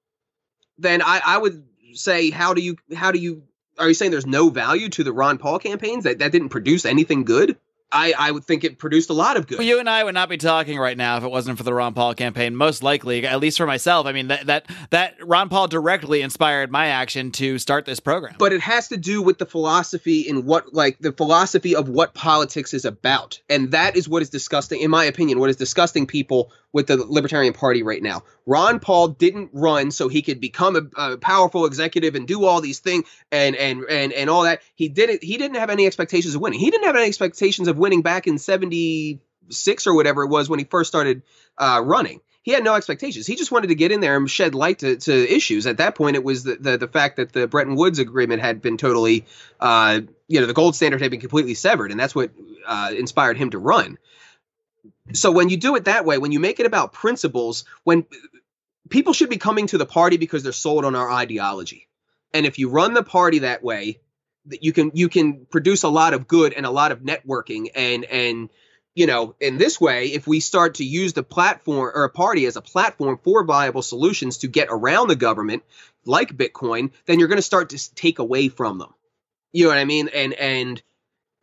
then 0.80 1.02
I, 1.04 1.22
I 1.24 1.38
would 1.38 1.64
say 1.94 2.32
how 2.32 2.54
do 2.54 2.62
you 2.62 2.78
how 2.96 3.12
do 3.12 3.20
you 3.20 3.44
are 3.78 3.88
you 3.88 3.94
saying 3.94 4.12
there's 4.12 4.26
no 4.26 4.50
value 4.50 4.90
to 4.90 5.04
the 5.04 5.14
Ron 5.14 5.38
Paul 5.38 5.60
campaigns 5.60 6.06
that 6.06 6.20
that 6.20 6.32
didn't 6.32 6.50
produce 6.50 6.86
anything 6.86 7.24
good? 7.24 7.58
I, 7.92 8.14
I 8.18 8.32
would 8.32 8.44
think 8.44 8.64
it 8.64 8.78
produced 8.78 9.10
a 9.10 9.14
lot 9.14 9.38
of 9.38 9.48
good. 9.48 9.60
Well, 9.60 9.68
you 9.68 9.80
and 9.80 9.90
I 9.90 10.04
would 10.04 10.14
not 10.14 10.28
be 10.28 10.38
talking 10.38 10.78
right 10.78 10.98
now 10.98 11.18
if 11.18 11.24
it 11.24 11.32
wasn't 11.32 11.58
for 11.58 11.64
the 11.64 11.74
Ron 11.74 11.94
Paul 11.94 12.14
campaign. 12.14 12.56
Most 12.56 12.84
likely, 12.84 13.26
at 13.26 13.40
least 13.40 13.58
for 13.58 13.66
myself. 13.66 14.06
I 14.06 14.12
mean, 14.12 14.28
that 14.28 14.48
that 14.48 14.70
that 14.90 15.16
Ron 15.22 15.50
Paul 15.50 15.68
directly 15.68 16.22
inspired 16.22 16.72
my 16.72 16.88
action 16.88 17.32
to 17.34 17.58
start 17.58 17.86
this 17.86 18.00
program. 18.00 18.36
But 18.38 18.54
it 18.54 18.62
has 18.62 18.90
to 18.90 18.98
do 18.98 19.22
with 19.22 19.38
the 19.38 19.46
philosophy 19.46 20.22
in 20.22 20.46
what, 20.46 20.74
like, 20.74 20.98
the 21.00 21.12
philosophy 21.12 21.76
of 21.76 21.88
what 21.88 22.14
politics 22.14 22.74
is 22.74 22.86
about, 22.86 23.40
and 23.50 23.72
that 23.72 23.96
is 23.96 24.10
what 24.10 24.22
is 24.22 24.30
disgusting, 24.30 24.82
in 24.82 24.92
my 24.92 25.06
opinion. 25.06 25.40
What 25.40 25.50
is 25.50 25.56
disgusting 25.56 26.08
people 26.08 26.52
with 26.76 26.88
the 26.88 26.98
Libertarian 26.98 27.54
Party 27.54 27.84
right 27.84 28.04
now. 28.04 28.24
Ron 28.46 28.82
Paul 28.82 29.08
didn't 29.08 29.50
run 29.54 29.92
so 29.92 30.10
he 30.10 30.22
could 30.22 30.42
become 30.42 30.76
a, 30.76 31.14
a, 31.14 31.18
powerful 31.18 31.66
executive 31.66 32.16
and 32.16 32.28
do 32.28 32.44
all 32.44 32.60
these 32.60 32.80
things 32.80 33.08
and 33.32 33.56
and 33.56 33.86
and 33.90 34.12
and 34.12 34.30
all 34.30 34.44
that. 34.44 34.62
He 34.76 34.90
didn't. 34.90 35.24
He 35.24 35.38
didn't 35.38 35.56
have 35.56 35.70
any 35.70 35.88
expectations 35.88 36.36
of 36.36 36.42
winning. 36.42 36.60
He 36.60 36.70
didn't 36.70 36.86
have 36.86 36.98
any 36.98 37.08
expectations 37.08 37.70
of 37.70 37.78
winning 37.78 38.02
back 38.02 38.28
in 38.28 38.38
'76 38.38 39.88
or 39.88 39.96
whatever 39.96 40.24
it 40.24 40.28
was 40.28 40.50
when 40.50 40.60
he 40.60 40.66
first 40.66 40.90
started 40.90 41.22
uh, 41.58 41.82
running. 41.82 42.20
He 42.42 42.52
had 42.52 42.66
no 42.66 42.76
expectations. 42.76 43.26
He 43.26 43.38
just 43.38 43.54
wanted 43.54 43.68
to 43.68 43.76
get 43.76 43.94
in 43.94 44.02
there 44.02 44.18
and 44.18 44.30
shed 44.30 44.54
light 44.54 44.80
to, 44.80 44.98
to 44.98 45.34
issues. 45.34 45.66
At 45.66 45.78
that 45.78 45.96
point, 45.96 46.18
it 46.18 46.26
was 46.26 46.44
the, 46.44 46.58
the, 46.58 46.78
the 46.78 46.88
fact 46.88 47.16
that 47.16 47.32
the 47.32 47.48
Bretton 47.48 47.76
Woods 47.76 47.98
agreement 47.98 48.42
had 48.42 48.62
been 48.62 48.78
totally, 48.78 49.26
uh, 49.60 50.02
you 50.28 50.42
know, 50.42 50.46
the 50.46 50.54
gold 50.54 50.76
standard 50.76 51.02
had 51.02 51.10
been 51.10 51.22
completely 51.22 51.56
severed, 51.56 51.90
and 51.90 52.00
that's 52.00 52.14
what 52.14 52.30
uh, 52.68 52.92
inspired 52.96 53.38
him 53.38 53.50
to 53.50 53.58
run 53.58 53.98
so 55.14 55.32
when 55.32 55.50
you 55.50 55.58
do 55.58 55.76
it 55.76 55.86
that 55.86 56.06
way, 56.06 56.18
when 56.18 56.32
you 56.32 56.40
make 56.40 56.60
it 56.60 56.66
about 56.66 56.94
principles, 56.94 57.66
when 57.84 58.06
people 58.90 59.14
should 59.14 59.30
be 59.30 59.38
coming 59.38 59.68
to 59.68 59.78
the 59.78 59.86
party 59.86 60.18
because 60.18 60.44
they're 60.44 60.52
sold 60.52 60.86
on 60.86 60.96
our 60.96 61.12
ideology. 61.12 61.88
And 62.34 62.46
if 62.46 62.60
you 62.60 62.70
run 62.70 62.94
the 62.94 63.04
party 63.04 63.40
that 63.40 63.64
way, 63.64 64.00
that 64.48 64.64
you 64.64 64.74
can 64.74 64.92
you 64.94 65.10
can 65.10 65.46
produce 65.46 65.84
a 65.84 65.90
lot 65.90 66.14
of 66.14 66.28
good 66.28 66.54
and 66.54 66.66
a 66.66 66.72
lot 66.72 66.92
of 66.92 67.00
networking 67.00 67.70
and 67.76 68.06
and 68.06 68.50
you 68.94 69.08
know 69.08 69.36
in 69.40 69.58
this 69.58 69.80
way 69.82 70.08
if 70.08 70.28
we 70.28 70.40
start 70.40 70.76
to 70.76 70.86
use 70.86 71.14
the 71.14 71.24
platform 71.24 71.92
or 71.94 72.04
a 72.04 72.10
party 72.10 72.46
as 72.46 72.56
a 72.56 72.62
platform 72.62 73.20
for 73.24 73.44
viable 73.44 73.82
solutions 73.82 74.40
to 74.40 74.48
get 74.48 74.68
around 74.70 75.08
the 75.08 75.16
government 75.16 75.64
like 76.06 76.36
bitcoin 76.36 76.92
then 77.06 77.20
you're 77.20 77.28
going 77.28 77.38
to 77.38 77.42
start 77.42 77.70
to 77.70 77.96
take 77.96 78.20
away 78.20 78.48
from 78.48 78.78
them 78.78 78.94
you 79.52 79.64
know 79.64 79.70
what 79.70 79.80
i 79.80 79.86
mean 79.86 80.10
and 80.10 80.34
and 80.34 80.82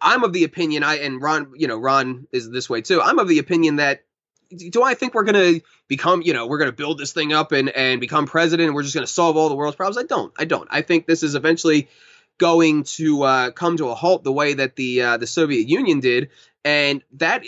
I'm 0.03 0.25
of 0.25 0.33
the 0.33 0.45
opinion 0.45 0.83
I 0.83 0.97
and 0.97 1.23
Ron, 1.23 1.53
you 1.57 1.69
know, 1.69 1.79
Ron 1.79 2.27
is 2.33 2.51
this 2.51 2.69
way 2.69 2.83
too. 2.83 3.01
I'm 3.01 3.19
of 3.19 3.29
the 3.29 3.39
opinion 3.39 3.77
that 3.77 4.05
do 4.57 4.83
I 4.83 4.95
think 4.95 5.15
we're 5.15 5.25
going 5.25 5.61
to 5.61 5.65
become, 5.89 6.21
you 6.23 6.35
know, 6.35 6.47
we're 6.47 6.59
going 6.59 6.71
to 6.71 6.77
build 6.77 6.99
this 6.99 7.13
thing 7.13 7.33
up 7.33 7.53
and 7.53 7.71
and 7.71 8.01
become 8.01 8.27
president 8.27 8.67
and 8.67 8.75
we're 8.75 8.83
just 8.83 8.95
going 8.95 9.07
to 9.07 9.13
solve 9.13 9.37
all 9.37 9.49
the 9.49 9.55
world's 9.55 9.77
problems? 9.77 9.99
I 9.99 10.03
don't. 10.03 10.33
I 10.39 10.45
don't. 10.45 10.69
I 10.71 10.83
think 10.83 11.07
this 11.07 11.23
is 11.23 11.35
eventually 11.35 11.89
going 12.39 12.83
to 12.83 13.23
uh, 13.23 13.51
come 13.53 13.77
to 13.77 13.89
a 13.89 13.95
halt 13.95 14.25
the 14.25 14.33
way 14.33 14.55
that 14.55 14.77
the 14.77 15.03
uh, 15.03 15.17
the 15.17 15.27
Soviet 15.27 15.69
Union 15.69 16.01
did, 16.01 16.31
and 16.65 17.03
that 17.13 17.45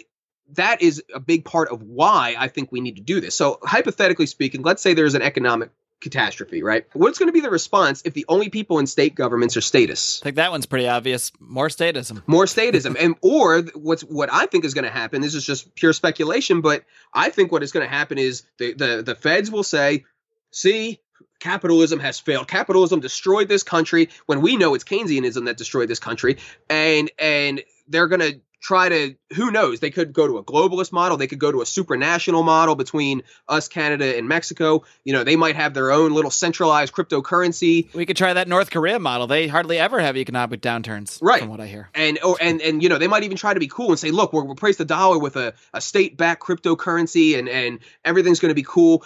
that 0.53 0.83
is 0.83 1.03
a 1.13 1.21
big 1.21 1.45
part 1.45 1.71
of 1.71 1.83
why 1.83 2.37
I 2.39 2.49
think 2.49 2.71
we 2.71 2.81
need 2.81 2.97
to 2.97 3.03
do 3.03 3.21
this. 3.21 3.35
So 3.35 3.59
hypothetically 3.63 4.27
speaking, 4.27 4.63
let's 4.63 4.83
say 4.83 4.95
there's 4.95 5.15
an 5.15 5.23
economic 5.23 5.71
catastrophe, 6.01 6.63
right? 6.63 6.87
What's 6.93 7.19
going 7.19 7.29
to 7.29 7.33
be 7.33 7.41
the 7.41 7.51
response 7.51 8.03
if 8.05 8.15
the 8.15 8.27
only 8.29 8.51
people 8.51 8.79
in 8.79 8.87
state 8.87 9.15
governments 9.15 9.57
are 9.57 9.61
statists? 9.61 10.21
I 10.23 10.25
think 10.25 10.37
that 10.37 10.51
one's 10.51 10.67
pretty 10.67 10.89
obvious. 10.89 11.33
More 11.41 11.69
statism. 11.69 12.23
More 12.27 12.45
statism. 12.45 12.97
and 13.01 13.15
or 13.23 13.63
what's 13.75 14.03
what 14.03 14.33
I 14.33 14.47
think 14.47 14.65
is 14.65 14.75
going 14.75 14.85
to 14.85 14.91
happen, 14.91 15.23
this 15.23 15.35
is 15.35 15.45
just 15.45 15.75
pure 15.75 15.93
speculation, 15.93 16.61
but 16.61 16.85
I 17.13 17.31
think 17.31 17.53
what 17.53 17.63
is 17.63 17.73
going 17.73 17.87
to 17.87 17.93
happen 17.93 18.19
is 18.19 18.45
the, 18.59 18.75
the 18.75 19.03
the 19.03 19.15
feds 19.15 19.51
will 19.51 19.63
say, 19.63 20.05
"See, 20.51 21.01
capitalism 21.41 22.01
has 22.01 22.21
failed. 22.21 22.49
Capitalism 22.49 23.01
destroyed 23.01 23.49
this 23.49 23.63
country 23.63 24.11
when 24.27 24.41
we 24.41 24.57
know 24.57 24.75
it's 24.75 24.85
Keynesianism 24.85 25.47
that 25.47 25.57
destroyed 25.57 25.89
this 25.89 26.01
country." 26.01 26.39
And 26.69 27.11
and 27.19 27.63
they're 27.89 28.09
going 28.09 28.21
to 28.21 28.41
try 28.65 28.89
to 28.89 29.15
who 29.37 29.51
knows 29.51 29.79
they 29.81 29.91
could 29.91 30.11
go 30.15 30.27
to 30.27 30.39
a 30.39 30.43
globalist 30.43 30.91
model 30.91 31.19
they 31.19 31.27
could 31.27 31.39
go 31.39 31.53
to 31.53 31.61
a 31.61 31.65
supranational 31.65 32.43
model 32.43 32.75
between 32.75 33.23
us 33.47 33.69
canada 33.69 34.17
and 34.17 34.27
mexico 34.27 34.83
you 35.05 35.13
know 35.13 35.23
they 35.23 35.37
might 35.37 35.55
have 35.55 35.75
their 35.75 35.91
own 35.93 36.13
little 36.13 36.31
centralized 36.31 36.95
cryptocurrency 36.95 37.93
We 37.95 38.07
could 38.07 38.17
try 38.17 38.33
that 38.33 38.49
North 38.49 38.71
Korea 38.71 38.99
model. 38.99 39.27
They 39.27 39.49
hardly 39.49 39.79
ever 39.79 40.01
have 40.01 40.17
economic 40.17 40.61
downturns, 40.63 41.19
Right. 41.21 41.41
From 41.41 41.51
what 41.51 41.61
I 41.61 41.67
hear. 41.67 41.91
and 41.95 42.19
or 42.23 42.37
and 42.41 42.61
and 42.63 42.83
you 42.83 42.89
know 42.89 42.97
they 42.99 43.07
might 43.09 43.23
even 43.25 43.37
try 43.37 43.53
to 43.53 43.61
be 43.61 43.69
cool 43.69 43.91
and 43.91 43.99
say 43.99 44.11
look 44.11 44.33
we'll 44.33 44.49
replace 44.49 44.77
the 44.79 44.85
dollar 44.87 45.19
with 45.19 45.37
a, 45.37 45.53
a 45.75 45.81
state-backed 45.81 46.43
cryptocurrency 46.43 47.39
and 47.39 47.49
and 47.49 47.81
everything's 48.05 48.41
going 48.41 48.51
to 48.51 48.55
be 48.55 48.63
cool 48.67 49.05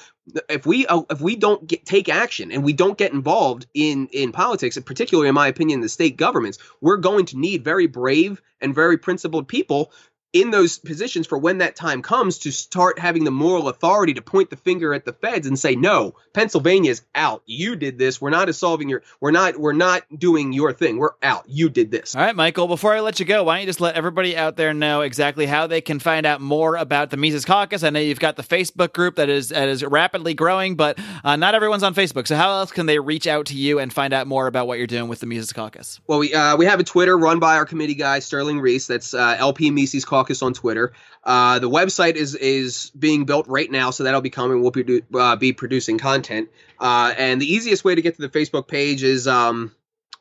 if 0.49 0.67
we 0.67 0.87
uh, 0.87 1.03
if 1.11 1.21
we 1.21 1.37
don't 1.37 1.67
get, 1.67 1.85
take 1.85 2.09
action 2.09 2.53
and 2.53 2.65
we 2.65 2.73
don't 2.73 2.99
get 2.99 3.13
involved 3.13 3.67
in 3.75 4.09
in 4.13 4.33
politics 4.33 4.77
and 4.77 4.85
particularly 4.85 5.29
in 5.29 5.35
my 5.35 5.49
opinion 5.49 5.81
the 5.81 5.89
state 5.89 6.17
governments 6.17 6.59
we're 6.81 6.97
going 6.97 7.27
to 7.27 7.39
need 7.39 7.65
very 7.65 7.87
brave 7.87 8.41
and 8.61 8.75
very 8.75 8.99
principled 8.99 9.49
people 9.49 9.93
in 10.41 10.51
those 10.51 10.79
positions 10.79 11.27
for 11.27 11.39
when 11.39 11.59
that 11.59 11.77
time 11.77 12.03
comes 12.03 12.39
to 12.39 12.51
start 12.51 12.99
having 12.99 13.25
the 13.25 13.31
moral 13.31 13.69
authority 13.69 14.15
to 14.15 14.23
point 14.23 14.51
the 14.51 14.57
finger 14.57 14.95
at 14.95 15.05
the 15.05 15.13
feds 15.13 15.47
and 15.47 15.59
say 15.59 15.75
no 15.75 16.15
pennsylvania's 16.33 17.03
out 17.15 17.43
you 17.47 17.77
did 17.77 17.99
this 17.99 18.21
we're 18.21 18.31
not 18.31 18.49
solving 18.55 18.89
your 18.89 19.03
we're 19.21 19.31
not 19.31 19.59
we're 19.59 19.73
not 19.73 20.03
doing 20.17 20.53
your 20.53 20.73
thing 20.73 20.97
we're 20.97 21.11
out 21.23 21.45
you 21.49 21.69
did 21.69 21.91
this 21.91 22.15
All 22.15 22.23
right, 22.23 22.37
Michael, 22.37 22.67
before 22.67 22.95
I 22.95 23.01
let 23.01 23.21
you 23.21 23.27
go, 23.27 23.45
why 23.45 23.55
don't 23.55 23.63
you 23.63 23.67
just 23.67 23.81
let 23.81 23.95
everybody 23.95 24.37
out 24.37 24.57
there 24.57 24.75
know 24.75 25.03
exactly 25.03 25.47
how 25.47 25.67
they 25.67 25.81
can 25.81 25.99
find 25.99 26.27
out 26.27 26.41
more 26.41 26.77
about 26.77 27.11
the 27.11 27.17
Mises 27.17 27.45
Caucus? 27.45 27.83
I 27.83 27.91
know 27.91 28.01
you've 28.01 28.21
got 28.21 28.37
the 28.37 28.43
Facebook 28.43 28.93
group 28.93 29.17
that 29.17 29.29
is 29.29 29.49
that 29.49 29.69
is 29.69 29.85
rapidly 29.85 30.35
growing, 30.35 30.77
but 30.77 30.99
uh, 31.25 31.37
not 31.37 31.55
everyone's 31.55 31.83
on 31.83 31.95
Facebook. 31.95 32.27
So 32.27 32.37
how 32.37 32.51
else 32.51 32.71
can 32.71 32.87
they 32.87 32.99
reach 32.99 33.27
out 33.27 33.47
to 33.47 33.55
you 33.55 33.79
and 33.79 33.93
find 33.93 34.13
out 34.13 34.27
more 34.27 34.47
about 34.47 34.67
what 34.67 34.79
you're 34.79 34.87
doing 34.87 35.09
with 35.09 35.21
the 35.21 35.27
Mises 35.27 35.53
Caucus? 35.53 36.01
Well, 36.07 36.19
we 36.19 36.35
uh, 36.35 36.57
we 36.57 36.67
have 36.67 36.81
a 36.81 36.85
Twitter 36.85 37.17
run 37.17 37.39
by 37.39 37.57
our 37.57 37.65
committee 37.65 37.95
guy 37.95 38.19
Sterling 38.19 38.61
Reese. 38.61 38.87
That's 38.87 39.15
uh, 39.15 39.37
LP 39.39 39.71
Mises 39.71 40.05
Caucus 40.05 40.28
on 40.43 40.55
Twitter. 40.55 40.93
Uh, 41.25 41.59
the 41.59 41.71
website 41.71 42.15
is 42.15 42.35
is 42.35 42.91
being 42.99 43.25
built 43.25 43.49
right 43.49 43.71
now, 43.71 43.91
so 43.91 44.05
that'll 44.05 44.21
be 44.21 44.31
coming. 44.31 44.61
We'll 44.63 44.71
be, 44.71 45.03
uh, 45.15 45.37
be 45.37 45.53
producing 45.53 45.99
content. 45.99 46.49
Uh, 46.79 47.15
and 47.17 47.41
the 47.41 47.53
easiest 47.53 47.85
way 47.85 47.95
to 47.95 48.03
get 48.03 48.17
to 48.17 48.23
the 48.23 48.29
Facebook 48.29 48.69
page 48.69 49.03
is 49.03 49.27
um, 49.27 49.75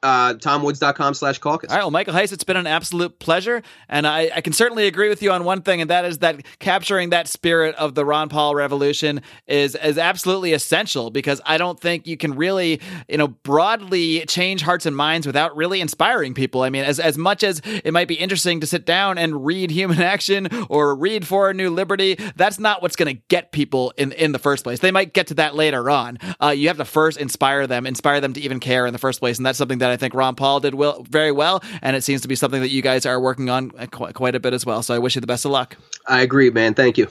uh, 0.07 0.33
tomwoods.com 0.35 1.13
slash 1.13 1.37
caucus. 1.39 1.69
All 1.69 1.75
right, 1.75 1.83
well, 1.83 1.91
Michael 1.91 2.13
Heise, 2.13 2.31
it's 2.31 2.45
been 2.45 2.55
an 2.55 2.65
absolute 2.65 3.19
pleasure. 3.19 3.61
And 3.89 4.07
I, 4.07 4.31
I 4.33 4.39
can 4.39 4.53
certainly 4.53 4.87
agree 4.87 5.09
with 5.09 5.21
you 5.21 5.33
on 5.33 5.43
one 5.43 5.63
thing, 5.63 5.81
and 5.81 5.89
that 5.89 6.05
is 6.05 6.19
that 6.19 6.45
capturing 6.59 7.09
that 7.09 7.27
spirit 7.27 7.75
of 7.75 7.93
the 7.93 8.05
Ron 8.05 8.29
Paul 8.29 8.55
revolution 8.55 9.21
is, 9.47 9.75
is 9.75 9.97
absolutely 9.97 10.53
essential 10.53 11.09
because 11.09 11.41
I 11.45 11.57
don't 11.57 11.77
think 11.77 12.07
you 12.07 12.15
can 12.15 12.35
really, 12.35 12.79
you 13.09 13.17
know, 13.17 13.27
broadly 13.27 14.25
change 14.27 14.61
hearts 14.61 14.85
and 14.85 14.95
minds 14.95 15.27
without 15.27 15.57
really 15.57 15.81
inspiring 15.81 16.33
people. 16.33 16.61
I 16.61 16.69
mean, 16.69 16.85
as, 16.85 17.01
as 17.01 17.17
much 17.17 17.43
as 17.43 17.61
it 17.65 17.91
might 17.91 18.07
be 18.07 18.15
interesting 18.15 18.61
to 18.61 18.67
sit 18.67 18.85
down 18.85 19.17
and 19.17 19.45
read 19.45 19.71
Human 19.71 19.99
Action 20.01 20.47
or 20.69 20.95
read 20.95 21.27
For 21.27 21.49
a 21.49 21.53
New 21.53 21.69
Liberty, 21.69 22.17
that's 22.37 22.59
not 22.59 22.81
what's 22.81 22.95
going 22.95 23.13
to 23.13 23.21
get 23.27 23.51
people 23.51 23.91
in, 23.97 24.13
in 24.13 24.31
the 24.31 24.39
first 24.39 24.63
place. 24.63 24.79
They 24.79 24.91
might 24.91 25.13
get 25.13 25.27
to 25.27 25.33
that 25.33 25.53
later 25.53 25.89
on. 25.89 26.17
Uh, 26.41 26.51
you 26.51 26.69
have 26.69 26.77
to 26.77 26.85
first 26.85 27.17
inspire 27.17 27.67
them, 27.67 27.85
inspire 27.85 28.21
them 28.21 28.31
to 28.33 28.39
even 28.39 28.61
care 28.61 28.85
in 28.85 28.93
the 28.93 28.99
first 28.99 29.19
place. 29.19 29.35
And 29.35 29.45
that's 29.45 29.57
something 29.57 29.79
that 29.79 29.91
I 29.91 29.96
think 29.97 30.13
Ron 30.13 30.35
Paul 30.35 30.59
did 30.59 30.75
well, 30.75 31.03
very 31.09 31.31
well. 31.31 31.63
And 31.81 31.95
it 31.95 32.03
seems 32.03 32.21
to 32.21 32.27
be 32.27 32.35
something 32.35 32.61
that 32.61 32.69
you 32.69 32.81
guys 32.81 33.05
are 33.05 33.19
working 33.19 33.49
on 33.49 33.71
quite, 33.91 34.15
quite 34.15 34.35
a 34.35 34.39
bit 34.39 34.53
as 34.53 34.65
well. 34.65 34.81
So 34.81 34.95
I 34.95 34.99
wish 34.99 35.15
you 35.15 35.21
the 35.21 35.27
best 35.27 35.45
of 35.45 35.51
luck. 35.51 35.75
I 36.07 36.21
agree, 36.21 36.49
man. 36.49 36.73
Thank 36.73 36.97
you. 36.97 37.07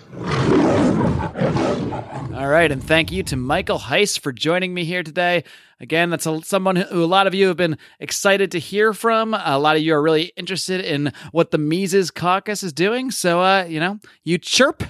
All 2.36 2.48
right, 2.48 2.70
and 2.70 2.84
thank 2.84 3.10
you 3.10 3.22
to 3.24 3.36
Michael 3.36 3.78
Heise 3.78 4.18
for 4.18 4.30
joining 4.30 4.74
me 4.74 4.84
here 4.84 5.02
today. 5.02 5.42
Again, 5.80 6.10
that's 6.10 6.26
a, 6.26 6.42
someone 6.42 6.76
who 6.76 7.02
a 7.02 7.06
lot 7.06 7.26
of 7.26 7.34
you 7.34 7.48
have 7.48 7.56
been 7.56 7.78
excited 7.98 8.50
to 8.52 8.58
hear 8.58 8.92
from. 8.92 9.34
A 9.34 9.58
lot 9.58 9.76
of 9.76 9.82
you 9.82 9.94
are 9.94 10.02
really 10.02 10.32
interested 10.36 10.82
in 10.82 11.12
what 11.32 11.50
the 11.50 11.58
Mises 11.58 12.10
Caucus 12.10 12.62
is 12.62 12.72
doing. 12.72 13.10
So, 13.10 13.40
uh, 13.40 13.64
you 13.64 13.80
know, 13.80 13.98
you 14.22 14.36
chirp 14.36 14.82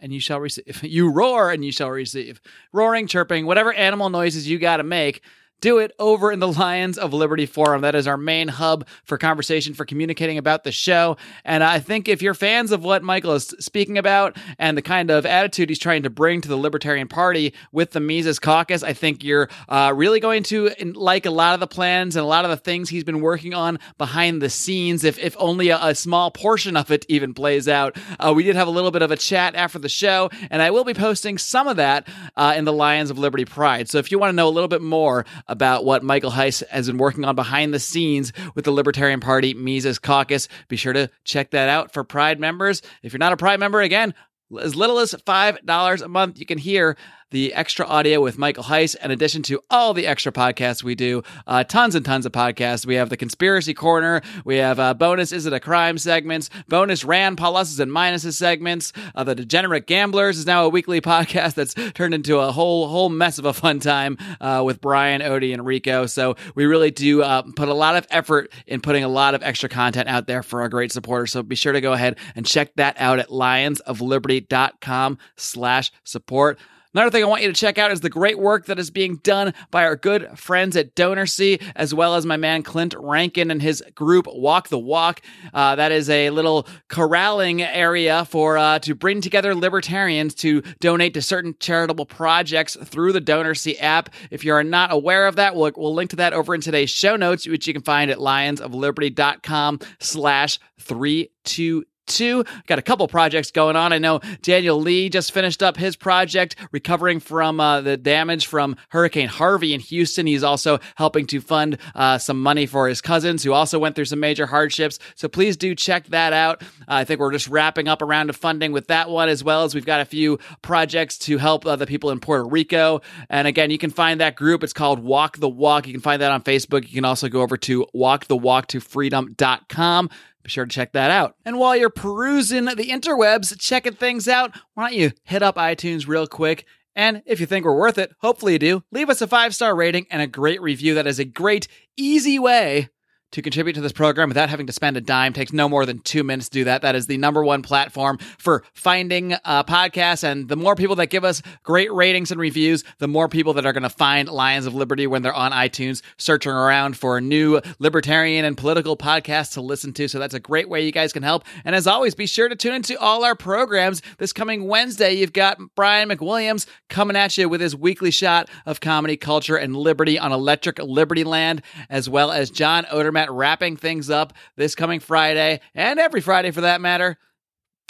and 0.00 0.12
you 0.12 0.20
shall 0.20 0.40
receive. 0.40 0.82
You 0.82 1.10
roar 1.10 1.50
and 1.50 1.64
you 1.64 1.72
shall 1.72 1.90
receive. 1.90 2.40
Roaring, 2.72 3.06
chirping, 3.06 3.46
whatever 3.46 3.72
animal 3.72 4.10
noises 4.10 4.48
you 4.48 4.58
got 4.58 4.78
to 4.78 4.82
make. 4.82 5.22
Do 5.60 5.78
it 5.78 5.92
over 5.98 6.32
in 6.32 6.40
the 6.40 6.48
Lions 6.48 6.96
of 6.96 7.12
Liberty 7.12 7.46
Forum. 7.46 7.82
That 7.82 7.94
is 7.94 8.06
our 8.06 8.16
main 8.16 8.48
hub 8.48 8.86
for 9.04 9.18
conversation, 9.18 9.74
for 9.74 9.84
communicating 9.84 10.38
about 10.38 10.64
the 10.64 10.72
show. 10.72 11.18
And 11.44 11.62
I 11.62 11.80
think 11.80 12.08
if 12.08 12.22
you're 12.22 12.34
fans 12.34 12.72
of 12.72 12.82
what 12.82 13.02
Michael 13.02 13.34
is 13.34 13.54
speaking 13.58 13.98
about 13.98 14.36
and 14.58 14.76
the 14.76 14.82
kind 14.82 15.10
of 15.10 15.26
attitude 15.26 15.68
he's 15.68 15.78
trying 15.78 16.04
to 16.04 16.10
bring 16.10 16.40
to 16.40 16.48
the 16.48 16.56
Libertarian 16.56 17.08
Party 17.08 17.52
with 17.72 17.90
the 17.90 18.00
Mises 18.00 18.38
Caucus, 18.38 18.82
I 18.82 18.94
think 18.94 19.22
you're 19.22 19.50
uh, 19.68 19.92
really 19.94 20.18
going 20.20 20.44
to 20.44 20.70
like 20.94 21.26
a 21.26 21.30
lot 21.30 21.54
of 21.54 21.60
the 21.60 21.66
plans 21.66 22.16
and 22.16 22.24
a 22.24 22.28
lot 22.28 22.44
of 22.44 22.50
the 22.50 22.56
things 22.56 22.88
he's 22.88 23.04
been 23.04 23.20
working 23.20 23.52
on 23.52 23.78
behind 23.98 24.40
the 24.40 24.50
scenes, 24.50 25.04
if, 25.04 25.18
if 25.18 25.36
only 25.38 25.68
a, 25.68 25.78
a 25.82 25.94
small 25.94 26.30
portion 26.30 26.76
of 26.76 26.90
it 26.90 27.04
even 27.08 27.34
plays 27.34 27.68
out. 27.68 27.96
Uh, 28.18 28.32
we 28.34 28.44
did 28.44 28.56
have 28.56 28.68
a 28.68 28.70
little 28.70 28.90
bit 28.90 29.02
of 29.02 29.10
a 29.10 29.16
chat 29.16 29.54
after 29.54 29.78
the 29.78 29.88
show, 29.88 30.30
and 30.50 30.62
I 30.62 30.70
will 30.70 30.84
be 30.84 30.94
posting 30.94 31.36
some 31.36 31.68
of 31.68 31.76
that 31.76 32.08
uh, 32.36 32.54
in 32.56 32.64
the 32.64 32.72
Lions 32.72 33.10
of 33.10 33.18
Liberty 33.18 33.44
Pride. 33.44 33.88
So 33.90 33.98
if 33.98 34.10
you 34.10 34.18
want 34.18 34.30
to 34.30 34.36
know 34.36 34.48
a 34.48 34.50
little 34.50 34.68
bit 34.68 34.82
more 34.82 35.26
about 35.50 35.84
what 35.84 36.02
Michael 36.02 36.30
Heise 36.30 36.62
has 36.70 36.86
been 36.86 36.96
working 36.96 37.24
on 37.24 37.34
behind 37.34 37.74
the 37.74 37.80
scenes 37.80 38.32
with 38.54 38.64
the 38.64 38.70
Libertarian 38.70 39.20
Party 39.20 39.52
Mises 39.52 39.98
Caucus, 39.98 40.48
be 40.68 40.76
sure 40.76 40.92
to 40.92 41.10
check 41.24 41.50
that 41.50 41.68
out 41.68 41.92
for 41.92 42.04
Pride 42.04 42.40
members. 42.40 42.80
If 43.02 43.12
you're 43.12 43.18
not 43.18 43.32
a 43.32 43.36
Pride 43.36 43.60
member, 43.60 43.80
again, 43.80 44.14
as 44.60 44.74
little 44.76 44.98
as 44.98 45.12
$5 45.12 46.02
a 46.02 46.08
month, 46.08 46.38
you 46.38 46.46
can 46.46 46.58
hear 46.58 46.96
the 47.30 47.54
extra 47.54 47.86
audio 47.86 48.20
with 48.20 48.38
Michael 48.38 48.64
Heise, 48.64 48.94
in 48.96 49.10
addition 49.10 49.42
to 49.44 49.60
all 49.70 49.94
the 49.94 50.06
extra 50.06 50.32
podcasts 50.32 50.82
we 50.82 50.94
do. 50.94 51.22
Uh, 51.46 51.64
tons 51.64 51.94
and 51.94 52.04
tons 52.04 52.26
of 52.26 52.32
podcasts. 52.32 52.84
We 52.84 52.96
have 52.96 53.08
the 53.08 53.16
Conspiracy 53.16 53.74
Corner. 53.74 54.20
We 54.44 54.56
have 54.56 54.78
uh, 54.78 54.94
bonus 54.94 55.32
Is 55.32 55.46
It 55.46 55.52
a 55.52 55.60
Crime 55.60 55.98
segments, 55.98 56.50
bonus 56.68 57.04
Rand 57.04 57.38
pluses 57.38 57.78
and 57.80 57.90
minuses 57.90 58.34
segments. 58.34 58.92
Uh, 59.14 59.24
the 59.24 59.34
Degenerate 59.34 59.86
Gamblers 59.86 60.38
is 60.38 60.46
now 60.46 60.64
a 60.64 60.68
weekly 60.68 61.00
podcast 61.00 61.54
that's 61.54 61.74
turned 61.92 62.14
into 62.14 62.38
a 62.38 62.52
whole 62.52 62.88
whole 62.88 63.08
mess 63.08 63.38
of 63.38 63.44
a 63.44 63.52
fun 63.52 63.78
time 63.78 64.18
uh, 64.40 64.62
with 64.64 64.80
Brian, 64.80 65.20
Odie, 65.20 65.52
and 65.52 65.64
Rico. 65.64 66.06
So 66.06 66.36
we 66.54 66.66
really 66.66 66.90
do 66.90 67.22
uh, 67.22 67.42
put 67.54 67.68
a 67.68 67.74
lot 67.74 67.96
of 67.96 68.06
effort 68.10 68.52
in 68.66 68.80
putting 68.80 69.04
a 69.04 69.08
lot 69.08 69.34
of 69.34 69.42
extra 69.42 69.68
content 69.68 70.08
out 70.08 70.26
there 70.26 70.42
for 70.42 70.62
our 70.62 70.68
great 70.68 70.92
supporters. 70.92 71.32
So 71.32 71.42
be 71.42 71.56
sure 71.56 71.72
to 71.72 71.80
go 71.80 71.92
ahead 71.92 72.18
and 72.34 72.44
check 72.44 72.74
that 72.76 72.96
out 72.98 73.18
at 73.18 73.28
lionsofliberty.com 73.28 75.18
slash 75.36 75.92
support. 76.04 76.58
Another 76.92 77.10
thing 77.10 77.22
I 77.22 77.26
want 77.28 77.42
you 77.42 77.48
to 77.48 77.54
check 77.54 77.78
out 77.78 77.92
is 77.92 78.00
the 78.00 78.10
great 78.10 78.36
work 78.36 78.66
that 78.66 78.80
is 78.80 78.90
being 78.90 79.16
done 79.18 79.54
by 79.70 79.84
our 79.84 79.94
good 79.94 80.36
friends 80.36 80.76
at 80.76 80.96
DonorSee, 80.96 81.62
as 81.76 81.94
well 81.94 82.16
as 82.16 82.26
my 82.26 82.36
man 82.36 82.64
Clint 82.64 82.96
Rankin 82.98 83.52
and 83.52 83.62
his 83.62 83.80
group 83.94 84.26
Walk 84.26 84.70
the 84.70 84.78
Walk. 84.78 85.22
Uh, 85.54 85.76
that 85.76 85.92
is 85.92 86.10
a 86.10 86.30
little 86.30 86.66
corralling 86.88 87.62
area 87.62 88.24
for 88.24 88.58
uh, 88.58 88.80
to 88.80 88.96
bring 88.96 89.20
together 89.20 89.54
libertarians 89.54 90.34
to 90.36 90.62
donate 90.80 91.14
to 91.14 91.22
certain 91.22 91.54
charitable 91.60 92.06
projects 92.06 92.76
through 92.82 93.12
the 93.12 93.20
DonorSee 93.20 93.76
app. 93.80 94.10
If 94.32 94.44
you 94.44 94.52
are 94.52 94.64
not 94.64 94.92
aware 94.92 95.28
of 95.28 95.36
that, 95.36 95.54
we'll, 95.54 95.70
we'll 95.76 95.94
link 95.94 96.10
to 96.10 96.16
that 96.16 96.32
over 96.32 96.56
in 96.56 96.60
today's 96.60 96.90
show 96.90 97.14
notes, 97.14 97.46
which 97.46 97.68
you 97.68 97.72
can 97.72 97.82
find 97.82 98.10
at 98.10 98.18
lionsofliberty.com 98.18 99.78
slash 100.00 100.58
three 100.80 101.30
two 101.44 101.84
two. 102.10 102.44
Got 102.66 102.78
a 102.78 102.82
couple 102.82 103.06
projects 103.08 103.50
going 103.50 103.76
on. 103.76 103.92
I 103.92 103.98
know 103.98 104.20
Daniel 104.42 104.80
Lee 104.80 105.08
just 105.08 105.32
finished 105.32 105.62
up 105.62 105.76
his 105.76 105.96
project 105.96 106.56
recovering 106.72 107.20
from 107.20 107.60
uh, 107.60 107.80
the 107.80 107.96
damage 107.96 108.46
from 108.46 108.76
Hurricane 108.90 109.28
Harvey 109.28 109.72
in 109.72 109.80
Houston. 109.80 110.26
He's 110.26 110.42
also 110.42 110.78
helping 110.96 111.26
to 111.28 111.40
fund 111.40 111.78
uh, 111.94 112.18
some 112.18 112.42
money 112.42 112.66
for 112.66 112.88
his 112.88 113.00
cousins 113.00 113.42
who 113.42 113.52
also 113.52 113.78
went 113.78 113.96
through 113.96 114.04
some 114.06 114.20
major 114.20 114.46
hardships. 114.46 114.98
So 115.14 115.28
please 115.28 115.56
do 115.56 115.74
check 115.74 116.06
that 116.08 116.32
out. 116.32 116.62
Uh, 116.62 116.66
I 116.88 117.04
think 117.04 117.20
we're 117.20 117.32
just 117.32 117.48
wrapping 117.48 117.88
up 117.88 118.02
a 118.02 118.04
round 118.04 118.28
of 118.28 118.36
funding 118.36 118.72
with 118.72 118.88
that 118.88 119.08
one, 119.08 119.28
as 119.28 119.42
well 119.42 119.64
as 119.64 119.74
we've 119.74 119.86
got 119.86 120.00
a 120.00 120.04
few 120.04 120.38
projects 120.62 121.18
to 121.18 121.38
help 121.38 121.64
the 121.64 121.86
people 121.86 122.10
in 122.10 122.20
Puerto 122.20 122.44
Rico. 122.44 123.00
And 123.28 123.46
again, 123.46 123.70
you 123.70 123.78
can 123.78 123.90
find 123.90 124.20
that 124.20 124.36
group. 124.36 124.62
It's 124.62 124.72
called 124.72 124.98
Walk 124.98 125.38
the 125.38 125.48
Walk. 125.48 125.86
You 125.86 125.92
can 125.92 126.02
find 126.02 126.22
that 126.22 126.32
on 126.32 126.42
Facebook. 126.42 126.88
You 126.88 126.94
can 126.94 127.04
also 127.04 127.28
go 127.28 127.42
over 127.42 127.56
to 127.58 127.86
walkthewalktofreedom.com. 127.94 130.10
Be 130.42 130.50
sure 130.50 130.64
to 130.64 130.74
check 130.74 130.92
that 130.92 131.10
out. 131.10 131.36
And 131.44 131.58
while 131.58 131.76
you're 131.76 131.90
perusing 131.90 132.64
the 132.64 132.74
interwebs, 132.74 133.58
checking 133.58 133.94
things 133.94 134.26
out, 134.26 134.52
why 134.74 134.88
don't 134.88 134.98
you 134.98 135.12
hit 135.24 135.42
up 135.42 135.56
iTunes 135.56 136.06
real 136.08 136.26
quick? 136.26 136.64
And 136.96 137.22
if 137.26 137.40
you 137.40 137.46
think 137.46 137.64
we're 137.64 137.76
worth 137.76 137.98
it, 137.98 138.12
hopefully 138.20 138.54
you 138.54 138.58
do, 138.58 138.82
leave 138.90 139.10
us 139.10 139.22
a 139.22 139.26
five 139.26 139.54
star 139.54 139.74
rating 139.74 140.06
and 140.10 140.22
a 140.22 140.26
great 140.26 140.60
review. 140.60 140.94
That 140.94 141.06
is 141.06 141.18
a 141.18 141.24
great, 141.24 141.68
easy 141.96 142.38
way 142.38 142.88
to 143.32 143.42
contribute 143.42 143.74
to 143.74 143.80
this 143.80 143.92
program 143.92 144.28
without 144.28 144.48
having 144.48 144.66
to 144.66 144.72
spend 144.72 144.96
a 144.96 145.00
dime 145.00 145.32
takes 145.32 145.52
no 145.52 145.68
more 145.68 145.86
than 145.86 146.00
two 146.00 146.24
minutes 146.24 146.48
to 146.48 146.54
do 146.54 146.64
that. 146.64 146.82
That 146.82 146.94
is 146.94 147.06
the 147.06 147.18
number 147.18 147.44
one 147.44 147.62
platform 147.62 148.18
for 148.38 148.64
finding 148.72 149.34
uh, 149.44 149.64
podcasts. 149.64 150.24
And 150.24 150.48
the 150.48 150.56
more 150.56 150.74
people 150.74 150.96
that 150.96 151.06
give 151.06 151.24
us 151.24 151.42
great 151.62 151.92
ratings 151.92 152.30
and 152.30 152.40
reviews, 152.40 152.84
the 152.98 153.08
more 153.08 153.28
people 153.28 153.54
that 153.54 153.66
are 153.66 153.72
going 153.72 153.82
to 153.82 153.90
find 153.90 154.28
Lions 154.28 154.66
of 154.66 154.74
Liberty 154.74 155.06
when 155.06 155.22
they're 155.22 155.34
on 155.34 155.52
iTunes, 155.52 156.02
searching 156.16 156.52
around 156.52 156.96
for 156.96 157.20
new 157.20 157.60
libertarian 157.78 158.44
and 158.44 158.56
political 158.56 158.96
podcasts 158.96 159.52
to 159.54 159.60
listen 159.60 159.92
to. 159.94 160.08
So 160.08 160.18
that's 160.18 160.34
a 160.34 160.40
great 160.40 160.68
way 160.68 160.84
you 160.84 160.92
guys 160.92 161.12
can 161.12 161.22
help. 161.22 161.44
And 161.64 161.74
as 161.74 161.86
always, 161.86 162.14
be 162.14 162.26
sure 162.26 162.48
to 162.48 162.56
tune 162.56 162.74
into 162.74 162.98
all 162.98 163.24
our 163.24 163.34
programs. 163.34 164.02
This 164.18 164.32
coming 164.32 164.66
Wednesday, 164.66 165.12
you've 165.12 165.32
got 165.32 165.58
Brian 165.76 166.08
McWilliams 166.08 166.66
coming 166.88 167.16
at 167.16 167.36
you 167.36 167.48
with 167.48 167.60
his 167.60 167.76
weekly 167.76 168.10
shot 168.10 168.48
of 168.66 168.80
comedy, 168.80 169.16
culture, 169.16 169.56
and 169.56 169.76
liberty 169.76 170.18
on 170.18 170.32
Electric 170.32 170.78
Liberty 170.78 171.24
Land, 171.24 171.62
as 171.88 172.08
well 172.08 172.32
as 172.32 172.50
John 172.50 172.84
Odermatt 172.84 173.19
Wrapping 173.28 173.76
things 173.76 174.08
up 174.08 174.32
this 174.56 174.74
coming 174.74 175.00
Friday, 175.00 175.60
and 175.74 175.98
every 175.98 176.20
Friday 176.20 176.52
for 176.52 176.62
that 176.62 176.80
matter 176.80 177.18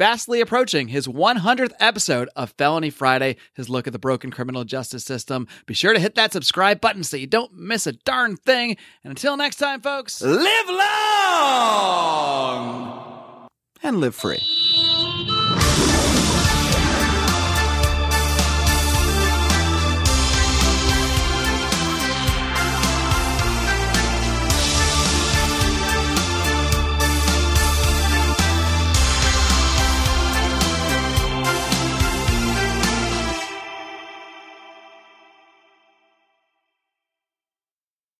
fastly 0.00 0.40
approaching 0.40 0.88
his 0.88 1.06
100th 1.06 1.72
episode 1.78 2.30
of 2.34 2.54
Felony 2.56 2.88
Friday, 2.88 3.36
his 3.52 3.68
look 3.68 3.86
at 3.86 3.92
the 3.92 3.98
broken 3.98 4.30
criminal 4.30 4.64
justice 4.64 5.04
system. 5.04 5.46
Be 5.66 5.74
sure 5.74 5.92
to 5.92 6.00
hit 6.00 6.14
that 6.14 6.32
subscribe 6.32 6.80
button 6.80 7.04
so 7.04 7.18
you 7.18 7.26
don't 7.26 7.52
miss 7.52 7.86
a 7.86 7.92
darn 7.92 8.38
thing. 8.38 8.78
And 9.04 9.10
until 9.10 9.36
next 9.36 9.56
time, 9.56 9.82
folks, 9.82 10.22
live 10.22 10.68
long 10.70 11.50
and 13.82 14.00
live 14.00 14.14
free. 14.14 14.59